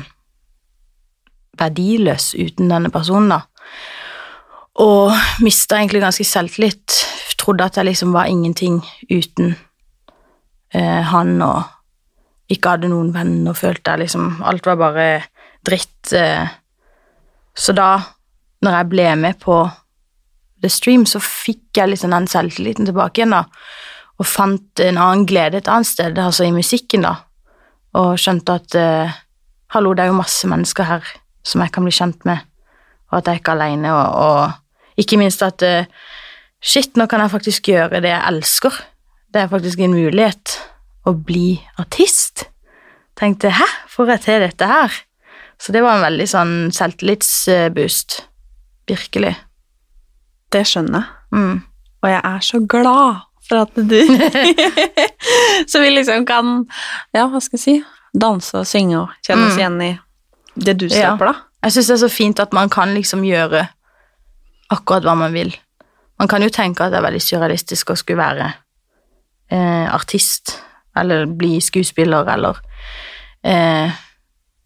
verdiløs 1.56 2.26
uten 2.36 2.68
denne 2.68 2.90
personen, 2.92 3.32
da. 3.32 3.38
Og 4.84 5.14
mista 5.40 5.78
egentlig 5.78 6.02
ganske 6.04 6.26
selvtillit. 6.28 6.98
Trodde 7.40 7.70
at 7.70 7.80
jeg 7.80 7.88
liksom 7.88 8.12
var 8.12 8.28
ingenting 8.28 8.82
uten 9.08 9.56
han, 10.76 11.32
og 11.40 12.52
ikke 12.52 12.76
hadde 12.76 12.92
noen 12.92 13.08
venner, 13.16 13.56
følte 13.56 13.96
jeg 13.96 14.04
liksom 14.04 14.42
Alt 14.44 14.68
var 14.68 14.82
bare 14.84 15.08
dritt. 15.64 16.12
Eh. 16.12 16.52
Så 17.58 17.74
da, 17.74 17.98
når 18.62 18.76
jeg 18.76 18.90
ble 18.92 19.06
med 19.18 19.38
på 19.42 19.58
The 20.62 20.70
Stream, 20.70 21.06
så 21.06 21.20
fikk 21.22 21.78
jeg 21.78 21.92
liksom 21.92 22.14
den 22.14 22.28
selvtilliten 22.30 22.88
tilbake 22.88 23.20
igjen, 23.20 23.34
da. 23.34 23.44
Og 24.18 24.26
fant 24.26 24.82
en 24.82 24.98
annen 24.98 25.26
glede 25.30 25.60
et 25.60 25.70
annet 25.70 25.90
sted, 25.90 26.18
altså 26.18 26.46
i 26.46 26.54
musikken, 26.54 27.06
da. 27.06 27.14
Og 27.98 28.18
skjønte 28.20 28.58
at 28.58 28.78
eh, 28.78 29.18
hallo, 29.74 29.94
det 29.94 30.04
er 30.04 30.12
jo 30.12 30.20
masse 30.20 30.50
mennesker 30.50 30.86
her 30.88 31.10
som 31.46 31.62
jeg 31.64 31.72
kan 31.72 31.86
bli 31.86 31.94
kjent 31.94 32.26
med, 32.28 32.44
og 33.08 33.20
at 33.20 33.30
jeg 33.30 33.40
ikke 33.40 33.54
er 33.54 33.60
aleine, 33.62 33.92
og, 33.94 34.06
og 34.14 35.00
ikke 35.00 35.18
minst 35.20 35.42
at 35.46 35.64
eh, 35.64 35.88
shit, 36.60 36.96
nå 36.98 37.06
kan 37.10 37.22
jeg 37.24 37.32
faktisk 37.32 37.70
gjøre 37.72 38.02
det 38.04 38.12
jeg 38.12 38.26
elsker. 38.32 38.82
Det 39.32 39.42
er 39.42 39.50
faktisk 39.52 39.80
en 39.84 39.96
mulighet 39.96 40.58
å 41.08 41.14
bli 41.14 41.58
artist. 41.80 42.48
Tenkte 43.18 43.54
hæ, 43.54 43.66
får 43.90 44.14
jeg 44.14 44.24
til 44.26 44.44
dette 44.44 44.68
her? 44.68 44.98
Så 45.60 45.72
det 45.74 45.82
var 45.82 45.96
en 45.98 46.04
veldig 46.06 46.26
sånn 46.30 46.52
selvtillitsboost. 46.72 48.20
Virkelig. 48.88 49.34
Det 50.54 50.62
skjønner 50.66 51.02
jeg, 51.02 51.14
Mm. 51.32 51.62
og 52.02 52.08
jeg 52.08 52.20
er 52.24 52.38
så 52.40 52.58
glad 52.66 53.16
for 53.48 53.56
at 53.66 53.74
du 53.74 53.98
Så 55.68 55.80
vi 55.82 55.90
liksom 55.90 56.24
kan, 56.26 56.64
ja, 57.12 57.26
hva 57.28 57.40
skal 57.42 57.58
jeg 57.58 57.64
si, 57.64 57.74
danse 58.16 58.54
og 58.56 58.66
synge 58.66 58.96
og 59.02 59.08
kjenne 59.26 59.46
oss 59.48 59.56
Mm. 59.56 59.58
igjen 59.58 59.82
i 59.82 59.90
det 60.64 60.76
du 60.80 60.86
står 60.88 61.02
Ja. 61.02 61.16
da. 61.16 61.34
Jeg 61.64 61.72
syns 61.72 61.86
det 61.86 61.94
er 61.98 62.08
så 62.08 62.10
fint 62.16 62.40
at 62.40 62.52
man 62.52 62.68
kan 62.70 62.94
liksom 62.94 63.22
gjøre 63.26 63.68
akkurat 64.70 65.02
hva 65.04 65.14
man 65.16 65.32
vil. 65.32 65.52
Man 66.18 66.28
kan 66.28 66.42
jo 66.42 66.48
tenke 66.48 66.80
at 66.84 66.92
det 66.92 66.98
er 66.98 67.10
veldig 67.10 67.20
surrealistisk 67.22 67.90
å 67.90 67.96
skulle 67.96 68.18
være 68.22 68.54
eh, 69.50 69.94
artist, 69.94 70.62
eller 70.96 71.26
bli 71.26 71.58
skuespiller, 71.60 72.26
eller 72.28 72.56
eh, 73.44 73.90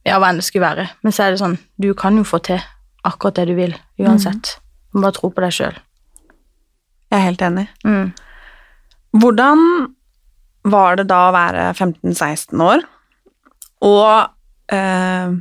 ja, 0.07 0.19
hva 0.19 0.33
enn 0.33 0.41
det 0.41 0.47
skulle 0.47 0.67
være. 0.67 0.89
Men 1.05 1.15
så 1.15 1.27
er 1.27 1.35
det 1.35 1.43
sånn, 1.43 1.59
du 1.79 1.93
kan 1.99 2.17
jo 2.19 2.27
få 2.27 2.43
til 2.45 2.61
akkurat 3.07 3.39
det 3.39 3.49
du 3.51 3.57
vil, 3.59 3.75
uansett. 4.03 4.57
Du 4.91 4.99
må 4.99 5.07
bare 5.07 5.17
tro 5.19 5.31
på 5.33 5.45
deg 5.45 5.55
sjøl. 5.57 5.79
Jeg 7.13 7.19
er 7.19 7.27
helt 7.27 7.45
enig. 7.45 7.67
Mm. 7.85 8.13
Hvordan 9.23 9.63
var 10.73 10.99
det 10.99 11.09
da 11.11 11.21
å 11.29 11.35
være 11.35 11.69
15-16 11.75 12.63
år 12.63 12.85
og 13.83 14.73
eh, 14.73 15.33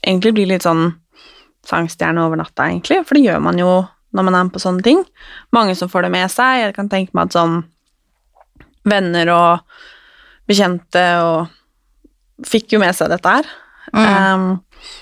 egentlig 0.00 0.32
bli 0.34 0.46
litt 0.50 0.64
sånn 0.64 0.88
sangstjerne 1.68 2.24
over 2.24 2.40
natta, 2.40 2.68
egentlig? 2.70 3.02
For 3.06 3.16
det 3.16 3.26
gjør 3.28 3.44
man 3.44 3.60
jo 3.60 3.82
når 4.14 4.26
man 4.26 4.38
er 4.38 4.46
med 4.46 4.54
på 4.54 4.62
sånne 4.62 4.84
ting. 4.86 5.02
Mange 5.54 5.74
som 5.78 5.90
får 5.90 6.06
det 6.06 6.14
med 6.14 6.30
seg. 6.30 6.60
Jeg 6.62 6.76
kan 6.76 6.90
tenke 6.90 7.14
meg 7.16 7.28
at 7.28 7.36
sånn 7.36 7.60
venner 8.86 9.30
og 9.34 9.78
bekjente 10.48 11.04
og 11.24 12.46
fikk 12.46 12.76
jo 12.76 12.82
med 12.82 12.94
seg 12.96 13.10
dette 13.10 13.36
her. 13.38 13.48
Mm. 13.92 14.04
Um, 14.04 14.94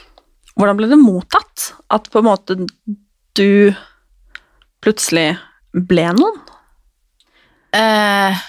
hvordan 0.58 0.78
ble 0.78 0.90
det 0.90 1.00
mottatt? 1.00 1.72
At 1.92 2.10
på 2.12 2.20
en 2.20 2.28
måte 2.28 2.58
du 3.38 3.72
plutselig 4.82 5.36
ble 5.72 6.08
noen? 6.16 6.40
Eh, 7.72 8.42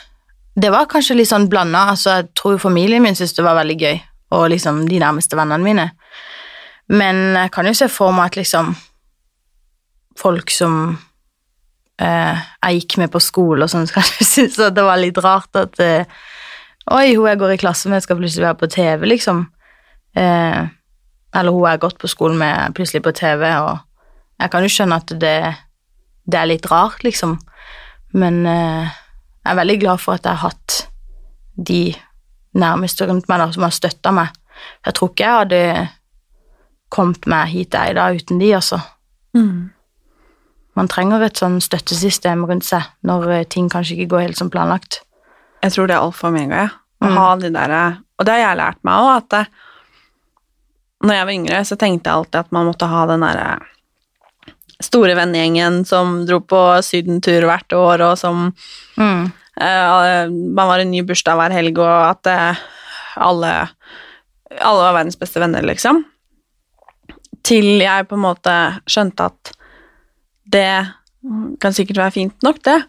det 0.59 0.71
var 0.73 0.89
kanskje 0.91 1.17
litt 1.17 1.31
sånn 1.31 1.47
blanda. 1.51 1.87
Altså, 1.93 2.17
jeg 2.19 2.31
tror 2.37 2.59
familien 2.61 3.03
min 3.03 3.15
syntes 3.15 3.37
det 3.37 3.45
var 3.45 3.57
veldig 3.61 3.77
gøy, 3.79 4.01
og 4.35 4.49
liksom 4.53 4.83
de 4.89 4.99
nærmeste 5.01 5.39
vennene 5.39 5.63
mine. 5.63 5.87
Men 6.91 7.23
jeg 7.37 7.53
kan 7.55 7.69
jo 7.69 7.75
se 7.77 7.87
for 7.91 8.13
meg 8.15 8.33
at 8.33 8.41
liksom 8.41 8.73
folk 10.19 10.51
som 10.53 10.97
eh, 12.01 12.43
jeg 12.67 12.81
gikk 12.81 12.99
med 13.01 13.13
på 13.13 13.21
skole 13.23 13.65
og 13.65 13.71
sånn, 13.71 13.87
så 13.89 14.01
kanskje 14.01 14.29
syntes 14.29 14.61
at 14.67 14.77
det 14.77 14.85
var 14.85 15.01
litt 15.01 15.19
rart 15.23 15.63
at 15.63 15.83
eh, 15.83 16.21
Oi, 16.91 17.13
hun 17.15 17.29
jeg 17.29 17.39
går 17.39 17.53
i 17.53 17.59
klasse 17.61 17.87
med, 17.87 18.03
skal 18.03 18.17
plutselig 18.19 18.43
være 18.43 18.57
på 18.59 18.67
TV, 18.67 19.05
liksom. 19.07 19.45
Eh, 20.15 20.61
eller 21.33 21.51
hun 21.51 21.63
jeg 21.65 21.71
har 21.77 21.81
gått 21.81 21.97
på 22.01 22.07
skolen 22.11 22.37
med, 22.37 22.73
plutselig 22.77 23.01
på 23.03 23.13
TV, 23.17 23.47
og 23.57 23.79
jeg 24.39 24.51
kan 24.53 24.63
jo 24.65 24.69
skjønne 24.69 24.99
at 25.01 25.13
det, 25.21 25.37
det 26.29 26.39
er 26.39 26.49
litt 26.51 26.67
rart, 26.69 27.01
liksom. 27.03 27.37
Men 28.13 28.45
eh, 28.45 28.91
jeg 29.43 29.51
er 29.53 29.59
veldig 29.61 29.79
glad 29.81 30.01
for 30.03 30.13
at 30.19 30.25
jeg 30.29 30.37
har 30.37 30.51
hatt 30.51 30.87
de 31.57 31.81
nærmeste 32.57 33.07
rundt 33.09 33.27
meg 33.29 33.41
da, 33.41 33.47
som 33.55 33.65
har 33.65 33.73
støtta 33.73 34.11
meg. 34.13 34.29
Jeg 34.85 34.93
tror 34.97 35.09
ikke 35.11 35.25
jeg 35.25 35.39
hadde 35.41 35.61
kommet 36.93 37.25
meg 37.29 37.49
hit 37.49 37.73
jeg 37.73 37.89
er 37.89 37.95
i 37.95 37.97
dag 37.97 38.19
uten 38.21 38.39
de, 38.41 38.51
altså. 38.53 38.77
Mm. 39.33 39.71
Man 40.77 40.89
trenger 40.89 41.21
et 41.25 41.37
sånn 41.41 41.59
støttesystem 41.61 42.45
rundt 42.49 42.65
seg 42.65 42.85
når 43.05 43.27
eh, 43.39 43.43
ting 43.49 43.69
kanskje 43.73 43.97
ikke 43.97 44.11
går 44.13 44.23
helt 44.27 44.39
som 44.39 44.49
planlagt. 44.53 45.01
Jeg 45.63 45.73
tror 45.73 45.89
det 45.89 45.95
er 45.97 46.05
alfa 46.05 46.27
og 46.29 46.33
omega, 46.35 46.63
ja. 46.67 46.71
Å 47.03 47.09
Mm. 47.09 47.17
ha 47.19 47.29
de 47.35 47.49
derre 47.51 47.79
Og 48.19 48.23
det 48.25 48.31
har 48.31 48.39
jeg 48.39 48.57
lært 48.61 48.77
meg 48.87 48.93
òg, 49.03 49.09
at 49.17 49.29
det, 49.33 49.41
når 51.03 51.17
jeg 51.17 51.25
var 51.27 51.33
yngre, 51.33 51.61
så 51.67 51.75
tenkte 51.79 52.09
jeg 52.09 52.15
alltid 52.21 52.39
at 52.39 52.51
man 52.55 52.67
måtte 52.69 52.87
ha 52.89 53.05
den 53.09 53.23
derre 53.25 53.47
store 54.83 55.15
vennegjengen 55.15 55.83
som 55.87 56.25
dro 56.27 56.39
på 56.43 56.59
sydentur 56.83 57.45
hvert 57.47 57.75
år, 57.77 58.01
og 58.11 58.17
som 58.19 58.53
Mm. 58.97 59.31
uh, 59.61 60.29
Man 60.29 60.67
var 60.69 60.79
en 60.79 60.91
ny 60.91 61.01
bursdag 61.03 61.37
hver 61.39 61.51
helg, 61.55 61.77
og 61.77 62.09
at 62.09 62.27
uh, 62.27 62.63
alle 63.17 63.69
Alle 64.61 64.83
var 64.85 64.93
verdens 64.93 65.17
beste 65.17 65.39
venner, 65.41 65.63
liksom. 65.65 66.03
Til 67.43 67.79
jeg 67.81 68.07
på 68.07 68.13
en 68.15 68.21
måte 68.21 68.53
skjønte 68.85 69.25
at 69.31 69.51
det 70.45 70.93
kan 71.59 71.73
sikkert 71.73 71.97
være 71.97 72.13
fint 72.13 72.43
nok, 72.45 72.59
det, 72.63 72.83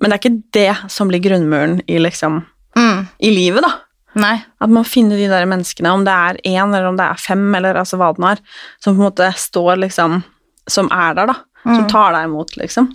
men 0.00 0.10
det 0.10 0.16
er 0.16 0.22
ikke 0.22 0.42
det 0.56 0.90
som 0.90 1.08
blir 1.08 1.22
grunnmuren 1.22 1.80
i 1.86 1.98
liksom 2.02 2.42
Mm. 2.76 3.06
i 3.20 3.30
livet, 3.30 3.62
da. 3.62 3.70
Nei. 4.16 4.36
At 4.64 4.70
man 4.72 4.86
finner 4.88 5.18
de 5.20 5.26
der 5.28 5.44
menneskene, 5.48 5.90
om 5.92 6.04
det 6.06 6.12
er 6.14 6.38
én 6.48 6.70
eller 6.72 6.86
om 6.88 6.96
det 6.96 7.04
er 7.04 7.20
fem, 7.20 7.42
eller 7.58 7.76
altså 7.76 7.98
hva 8.00 8.12
den 8.16 8.24
er, 8.30 8.38
som 8.80 8.94
på 8.96 9.02
en 9.02 9.10
måte 9.10 9.26
står 9.36 9.76
liksom 9.82 10.22
Som 10.68 10.88
er 10.90 11.12
der, 11.14 11.26
da. 11.30 11.34
Som 11.62 11.84
Mm. 11.84 11.88
tar 11.90 12.12
deg 12.14 12.24
imot, 12.26 12.56
liksom. 12.56 12.88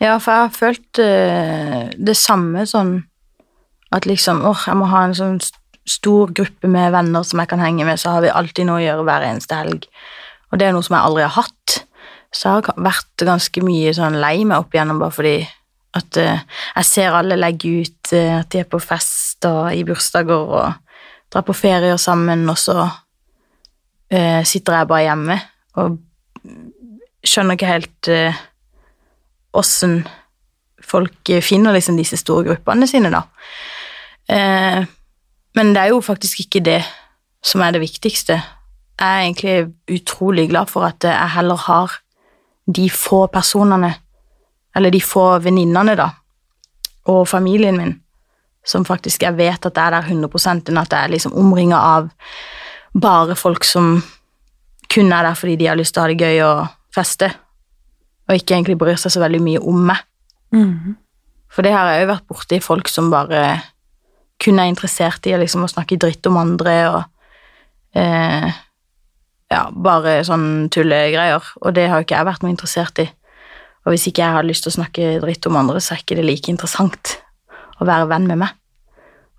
Ja, 0.00 0.18
for 0.18 0.32
jeg 0.32 0.40
har 0.40 0.54
følt 0.56 0.98
uh, 0.98 1.90
det 1.96 2.14
samme 2.16 2.64
sånn 2.66 3.02
at 3.92 4.06
liksom 4.08 4.40
åh, 4.48 4.62
jeg 4.66 4.76
må 4.80 4.86
ha 4.88 5.02
en 5.04 5.14
sånn 5.14 5.36
stor 5.84 6.30
gruppe 6.32 6.68
med 6.68 6.92
venner 6.94 7.22
som 7.24 7.40
jeg 7.42 7.48
kan 7.50 7.60
henge 7.60 7.84
med, 7.84 7.98
så 8.00 8.10
har 8.14 8.22
vi 8.24 8.28
alltid 8.32 8.66
noe 8.66 8.80
å 8.80 8.84
gjøre 8.86 9.04
hver 9.04 9.26
eneste 9.28 9.54
helg. 9.58 9.84
Og 10.52 10.58
det 10.58 10.68
er 10.68 10.72
noe 10.72 10.82
som 10.86 10.96
jeg 10.96 11.04
aldri 11.04 11.22
har 11.26 11.36
hatt. 11.42 11.78
Så 12.32 12.48
jeg 12.48 12.64
har 12.64 12.80
vært 12.80 13.24
ganske 13.28 13.62
mye 13.64 13.92
sånn 13.96 14.20
lei 14.20 14.44
meg 14.44 14.58
opp 14.64 14.72
igjennom 14.72 14.98
bare 15.02 15.12
fordi 15.12 15.34
at 15.96 16.16
eh, 16.20 16.40
jeg 16.76 16.88
ser 16.88 17.16
alle 17.16 17.36
legge 17.36 17.72
ut 17.82 18.12
eh, 18.16 18.38
at 18.38 18.48
de 18.52 18.62
er 18.62 18.68
på 18.68 18.80
fest 18.80 19.44
og 19.48 19.74
i 19.76 19.84
bursdager 19.84 20.54
og 20.56 20.72
drar 21.32 21.44
på 21.44 21.56
ferier 21.56 22.00
sammen, 22.00 22.44
og 22.48 22.58
så 22.60 22.78
eh, 24.12 24.40
sitter 24.48 24.78
jeg 24.78 24.90
bare 24.90 25.06
hjemme 25.08 25.38
og 25.82 26.00
skjønner 27.22 27.56
ikke 27.56 27.70
helt 27.70 28.08
åssen 29.56 30.00
uh, 30.02 30.10
folk 30.82 31.30
finner 31.44 31.72
liksom 31.76 31.96
disse 31.96 32.18
store 32.20 32.44
gruppene 32.48 32.88
sine, 32.90 33.12
da. 33.12 33.22
Uh, 34.26 34.82
men 35.56 35.70
det 35.72 35.84
er 35.84 35.92
jo 35.92 36.00
faktisk 36.04 36.42
ikke 36.44 36.64
det 36.66 36.80
som 37.44 37.62
er 37.62 37.74
det 37.74 37.82
viktigste. 37.84 38.40
Jeg 38.98 39.06
er 39.06 39.22
egentlig 39.22 40.00
utrolig 40.00 40.48
glad 40.50 40.70
for 40.72 40.86
at 40.88 41.04
jeg 41.06 41.34
heller 41.36 41.60
har 41.68 41.94
de 42.66 42.88
få 42.90 43.26
personene, 43.32 43.94
eller 44.76 44.90
de 44.90 45.00
få 45.04 45.38
venninnene, 45.44 45.96
da, 45.98 46.08
og 47.12 47.28
familien 47.28 47.78
min, 47.78 47.94
som 48.64 48.86
faktisk 48.86 49.24
jeg 49.26 49.36
vet 49.36 49.66
at 49.66 49.78
er 49.78 49.96
der 49.96 50.10
100 50.10 50.70
enn 50.70 50.80
at 50.80 50.92
jeg 50.92 51.04
er 51.04 51.12
liksom 51.12 51.34
omringa 51.38 51.76
av 51.76 52.10
bare 52.94 53.34
folk 53.36 53.64
som 53.64 53.96
kun 54.92 55.12
er 55.12 55.26
der 55.26 55.34
fordi 55.34 55.56
de 55.56 55.66
har 55.70 55.78
lyst 55.78 55.94
til 55.94 56.02
å 56.02 56.04
ha 56.04 56.12
det 56.12 56.20
gøy 56.20 56.42
og 56.46 56.66
feste, 56.94 57.30
og 58.28 58.36
ikke 58.36 58.54
egentlig 58.54 58.78
bryr 58.78 59.00
seg 59.00 59.14
så 59.14 59.22
veldig 59.22 59.40
mye 59.42 59.60
om 59.60 59.86
meg. 59.90 60.02
For 61.52 61.64
det 61.64 61.72
har 61.74 61.90
jeg 61.90 62.04
jo 62.04 62.12
vært 62.12 62.28
borti 62.28 62.60
folk 62.64 62.88
som 62.88 63.10
bare 63.12 63.60
kun 64.42 64.58
er 64.58 64.70
interessert 64.70 65.26
i 65.28 65.34
liksom, 65.38 65.64
å 65.64 65.70
snakke 65.70 65.98
dritt 66.00 66.26
om 66.26 66.38
andre 66.40 66.76
og 66.90 67.02
eh, 67.98 68.48
ja, 69.52 69.62
bare 69.72 70.22
sånn 70.26 70.68
tullegreier, 70.72 71.44
og 71.60 71.74
det 71.76 71.88
har 71.88 72.00
jo 72.00 72.06
ikke 72.06 72.16
jeg 72.18 72.28
vært 72.28 72.44
noe 72.44 72.52
interessert 72.54 73.02
i. 73.04 73.08
Og 73.82 73.92
hvis 73.92 74.06
ikke 74.08 74.22
jeg 74.22 74.36
har 74.36 74.46
lyst 74.46 74.66
til 74.66 74.72
å 74.72 74.78
snakke 74.78 75.14
dritt 75.22 75.46
om 75.50 75.58
andre, 75.58 75.80
så 75.82 75.94
er 75.94 76.02
ikke 76.02 76.18
det 76.18 76.26
like 76.26 76.50
interessant 76.52 77.16
å 77.82 77.86
være 77.88 78.08
venn 78.10 78.28
med 78.30 78.42
meg. 78.44 78.58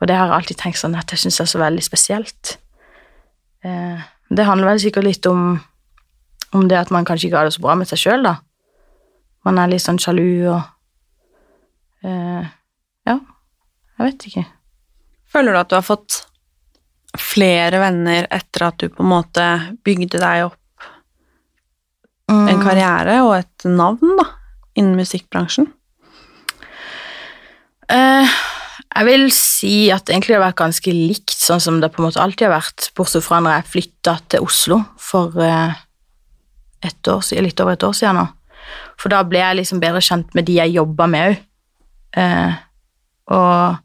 Og 0.01 0.09
det 0.09 0.17
har 0.19 0.27
jeg 0.27 0.35
alltid 0.37 0.59
tenkt 0.59 0.81
sånn 0.81 0.97
at 0.99 1.13
jeg 1.13 1.21
syns 1.21 1.39
er 1.39 1.47
så 1.47 1.61
veldig 1.61 1.83
spesielt. 1.85 2.57
Eh, 3.63 4.01
det 4.33 4.47
handler 4.47 4.73
vel 4.73 4.81
sikkert 4.83 5.07
litt 5.07 5.29
om, 5.29 5.55
om 6.51 6.65
det 6.67 6.81
at 6.81 6.91
man 6.91 7.07
kanskje 7.07 7.29
ikke 7.29 7.39
har 7.39 7.47
det 7.47 7.55
så 7.55 7.63
bra 7.63 7.77
med 7.79 7.87
seg 7.87 8.01
sjøl, 8.01 8.27
da. 8.27 8.35
Man 9.47 9.59
er 9.59 9.71
litt 9.71 9.83
sånn 9.83 9.99
sjalu 10.01 10.49
og 10.51 10.59
eh, 12.07 12.51
Ja, 13.07 13.17
jeg 13.99 14.05
vet 14.09 14.27
ikke. 14.27 14.45
Føler 15.31 15.55
du 15.55 15.59
at 15.59 15.71
du 15.71 15.77
har 15.79 15.87
fått 15.87 16.21
flere 17.19 17.79
venner 17.81 18.27
etter 18.33 18.67
at 18.67 18.79
du 18.81 18.89
på 18.91 19.03
en 19.03 19.11
måte 19.11 19.47
bygde 19.85 20.19
deg 20.21 20.47
opp 20.47 20.59
en 22.33 22.57
Mm. 22.57 22.63
karriere 22.63 23.21
og 23.23 23.35
et 23.37 23.65
navn 23.65 24.17
da, 24.19 24.25
innen 24.75 24.95
musikkbransjen? 24.97 25.67
Eh, 27.89 28.27
jeg 28.95 29.05
vil 29.05 29.25
si 29.35 29.73
at 29.93 30.09
egentlig 30.09 30.33
det 30.33 30.39
har 30.39 30.47
vært 30.51 30.61
ganske 30.61 30.93
likt 30.93 31.35
sånn 31.37 31.61
som 31.61 31.79
det 31.81 31.91
på 31.93 32.01
en 32.01 32.07
måte 32.09 32.21
alltid 32.21 32.47
har 32.47 32.55
vært, 32.61 32.91
bortsett 32.97 33.25
fra 33.25 33.39
når 33.43 33.57
jeg 33.57 33.71
flytta 33.73 34.15
til 34.31 34.45
Oslo 34.45 34.79
for 35.01 35.35
eh, 35.43 35.73
et 36.83 37.09
år, 37.11 37.21
litt 37.43 37.59
over 37.63 37.73
et 37.77 37.83
år 37.87 37.93
siden 37.97 38.15
nå. 38.21 38.27
For 38.97 39.11
da 39.11 39.23
ble 39.27 39.41
jeg 39.41 39.59
liksom 39.59 39.81
bedre 39.83 40.01
kjent 40.03 40.33
med 40.37 40.47
de 40.47 40.59
jeg 40.59 40.75
jobba 40.77 41.07
med 41.11 41.29
òg. 41.31 41.41
Eh, 42.21 42.53
og 43.33 43.77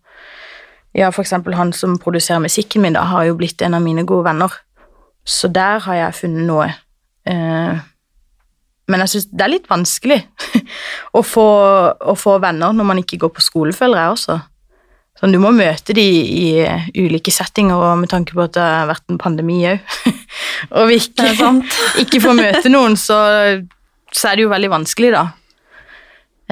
ja, 0.98 1.10
for 1.10 1.22
eksempel 1.22 1.54
han 1.58 1.72
som 1.76 1.98
produserer 2.00 2.42
musikken 2.42 2.82
min, 2.82 2.96
da, 2.96 3.04
har 3.10 3.28
jo 3.28 3.36
blitt 3.38 3.62
en 3.62 3.76
av 3.78 3.82
mine 3.84 4.04
gode 4.08 4.24
venner. 4.28 4.52
Så 5.28 5.50
der 5.52 5.82
har 5.84 5.94
jeg 5.98 6.16
funnet 6.22 6.46
noe. 6.48 6.68
Eh, 7.28 7.80
men 8.88 9.04
jeg 9.04 9.12
syns 9.12 9.26
det 9.30 9.44
er 9.44 9.52
litt 9.52 9.66
vanskelig 9.70 10.18
å, 11.18 11.22
få, 11.24 11.48
å 11.98 12.14
få 12.18 12.38
venner 12.42 12.76
når 12.76 12.88
man 12.88 13.02
ikke 13.02 13.20
går 13.24 13.34
på 13.36 13.44
skole, 13.44 13.74
føler 13.76 14.00
jeg 14.02 14.14
også. 14.16 14.38
Sånn, 15.18 15.34
du 15.34 15.40
må 15.42 15.50
møte 15.50 15.94
de 15.96 16.04
i 16.04 16.48
ulike 16.94 17.32
settinger, 17.34 17.74
og 17.74 17.98
med 18.04 18.10
tanke 18.12 18.36
på 18.38 18.44
at 18.44 18.54
det 18.54 18.62
har 18.62 18.86
vært 18.86 19.10
en 19.10 19.18
pandemi 19.18 19.58
òg. 19.66 19.96
og 20.78 20.92
vi 20.92 21.00
ikke, 21.02 21.32
ikke 22.04 22.22
får 22.22 22.38
møte 22.38 22.70
noen, 22.70 22.94
så, 23.00 23.18
så 24.14 24.30
er 24.30 24.38
det 24.38 24.46
jo 24.46 24.52
veldig 24.52 24.70
vanskelig, 24.76 25.10
da. 25.16 25.24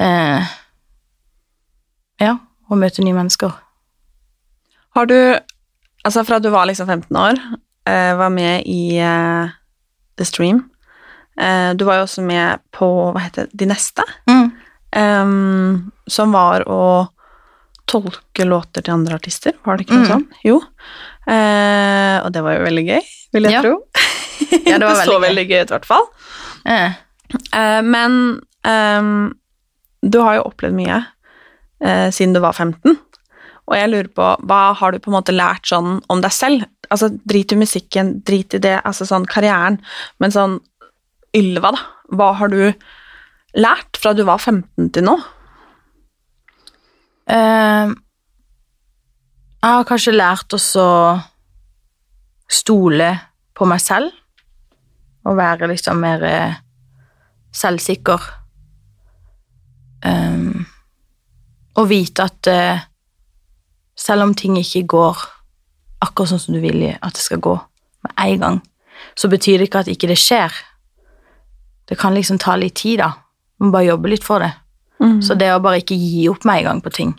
Eh, 0.03 0.51
ja, 2.21 2.33
å 2.67 2.79
møte 2.79 3.05
nye 3.05 3.15
mennesker. 3.15 3.55
Har 4.97 5.07
du, 5.07 5.17
altså 6.03 6.25
fra 6.27 6.41
du 6.43 6.51
var 6.51 6.67
liksom 6.67 6.89
15 6.89 7.21
år, 7.23 7.39
eh, 7.87 8.13
var 8.19 8.33
med 8.33 8.67
i 8.67 8.97
eh, 8.99 9.55
The 10.19 10.27
Stream, 10.27 10.65
du 11.37 11.83
var 11.85 11.99
jo 11.99 12.05
også 12.07 12.23
med 12.25 12.59
på, 12.73 12.87
hva 13.13 13.21
heter 13.21 13.45
det, 13.45 13.57
De 13.61 13.65
Neste, 13.69 14.03
Mm. 14.27 14.51
um, 14.97 15.91
som 16.09 16.31
var 16.33 16.63
å 16.65 16.79
tolke 17.87 18.43
låter 18.47 18.81
til 18.83 18.93
andre 18.95 19.15
artister, 19.19 19.53
var 19.63 19.77
det 19.77 19.85
ikke 19.85 19.99
noe 19.99 20.07
Mm. 20.07 20.11
sånt? 20.11 20.31
Jo. 20.43 20.57
Uh, 21.27 22.23
og 22.25 22.31
det 22.33 22.41
var 22.43 22.57
jo 22.57 22.65
veldig 22.65 22.85
gøy, 22.87 23.01
vil 23.33 23.43
jeg 23.43 23.51
Ja. 23.53 23.61
tro. 23.61 23.75
Ja, 24.65 24.77
det 24.77 24.87
var 24.87 24.95
så 25.05 25.19
veldig 25.19 25.19
gøy. 25.19 25.27
veldig 25.27 25.47
gøy 25.49 25.61
ut, 25.61 25.69
i 25.71 25.75
hvert 25.75 25.85
fall. 25.85 26.07
Eh, 26.65 26.91
Uh, 27.53 27.81
men 27.83 28.39
um, 28.63 29.35
du 30.01 30.21
har 30.23 30.35
jo 30.37 30.43
opplevd 30.47 30.73
mye 30.77 31.01
uh, 31.83 32.07
siden 32.09 32.31
du 32.33 32.39
var 32.39 32.53
15, 32.55 32.95
og 33.67 33.75
jeg 33.75 33.89
lurer 33.91 34.07
på, 34.15 34.27
hva 34.47 34.73
har 34.79 34.91
du 34.95 34.99
på 35.03 35.11
en 35.11 35.17
måte 35.17 35.35
lært 35.35 35.67
sånn 35.67 35.97
om 36.09 36.21
deg 36.23 36.31
selv? 36.31 36.63
Altså, 36.89 37.09
drit 37.27 37.51
i 37.51 37.57
musikken, 37.59 38.23
drit 38.23 38.53
i 38.55 38.59
det, 38.63 38.77
altså 38.87 39.03
sånn 39.09 39.25
karrieren, 39.27 39.81
men 40.23 40.31
sånn 40.31 40.61
Ylva, 41.37 41.71
da. 41.75 41.83
Hva 42.17 42.31
har 42.39 42.51
du 42.51 42.61
lært 43.57 43.99
fra 43.99 44.13
du 44.15 44.23
var 44.27 44.41
15 44.41 44.91
til 44.95 45.07
nå? 45.07 45.15
Uh, 47.27 47.93
jeg 49.57 49.73
har 49.73 49.87
kanskje 49.89 50.15
lært 50.15 50.53
å 50.55 50.59
stole 52.47 53.09
på 53.57 53.67
meg 53.67 53.81
selv, 53.83 54.13
og 55.27 55.35
være 55.35 55.67
liksom 55.67 55.97
mer 55.99 56.21
eh, 56.23 56.59
selvsikker. 57.51 58.27
Um, 60.05 60.61
og 61.75 61.89
vite 61.89 62.27
at 62.29 62.49
uh, 62.53 62.85
selv 63.97 64.27
om 64.27 64.35
ting 64.37 64.55
ikke 64.61 64.85
går 64.87 65.25
akkurat 66.05 66.31
sånn 66.31 66.43
som 66.45 66.55
du 66.55 66.61
vil 66.63 66.85
at 66.93 67.17
det 67.17 67.25
skal 67.25 67.41
gå 67.43 67.57
med 68.05 68.13
en 68.23 68.45
gang, 68.45 68.61
så 69.17 69.27
betyr 69.27 69.59
det 69.59 69.67
ikke 69.67 69.83
at 69.83 69.91
ikke 69.91 70.11
det 70.13 70.19
skjer. 70.21 70.53
Det 71.87 71.95
kan 71.99 72.15
liksom 72.15 72.39
ta 72.41 72.55
litt 72.59 72.75
tid, 72.75 72.99
da. 72.99 73.13
Man 73.59 73.71
bare 73.73 73.89
jobbe 73.91 74.11
litt 74.11 74.25
for 74.25 74.43
det. 74.43 74.51
Mm. 74.99 75.21
Så 75.23 75.37
det 75.37 75.51
å 75.53 75.61
bare 75.63 75.81
ikke 75.81 75.97
gi 75.97 76.27
opp 76.29 76.45
med 76.47 76.61
en 76.61 76.69
gang 76.71 76.83
på 76.83 76.93
ting. 76.93 77.15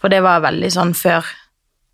For 0.00 0.12
det 0.12 0.22
var 0.24 0.42
veldig 0.44 0.70
sånn 0.72 0.94
før 0.96 1.26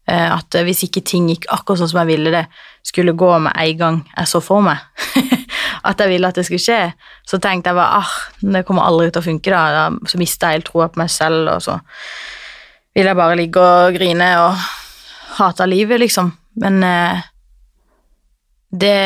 eh, 0.08 0.30
at 0.30 0.54
hvis 0.66 0.84
ikke 0.86 1.02
ting 1.06 1.28
gikk 1.32 1.48
akkurat 1.50 1.82
sånn 1.82 1.90
som 1.90 2.02
jeg 2.04 2.12
ville 2.12 2.32
det 2.34 2.44
skulle 2.86 3.16
gå 3.18 3.32
med 3.42 3.56
en 3.58 3.80
gang 3.80 4.00
jeg 4.12 4.30
så 4.30 4.40
for 4.44 4.62
meg, 4.62 4.78
at 5.88 6.00
jeg 6.00 6.12
ville 6.12 6.30
at 6.30 6.38
det 6.38 6.46
skulle 6.46 6.62
skje, 6.62 6.80
så 7.26 7.40
tenkte 7.42 7.72
jeg 7.72 7.78
bare 7.78 8.02
ah, 8.02 8.16
det 8.42 8.64
kommer 8.68 8.86
aldri 8.86 9.10
til 9.10 9.25
å 9.25 9.26
funke. 9.26 9.50
da. 9.50 9.90
Så 10.06 10.20
mista 10.22 10.52
jeg 10.52 10.60
helt 10.60 10.70
troa 10.70 10.90
på 10.92 11.02
meg 11.02 11.10
selv, 11.12 11.50
og 11.56 11.64
så 11.64 11.80
ville 12.96 13.10
jeg 13.10 13.18
bare 13.18 13.38
ligge 13.38 13.62
og 13.62 13.96
grine 13.98 14.30
og 14.44 14.66
hate 15.36 15.66
livet, 15.68 16.00
liksom. 16.00 16.30
Men 16.62 16.80
eh, 16.86 17.26
det 18.70 18.96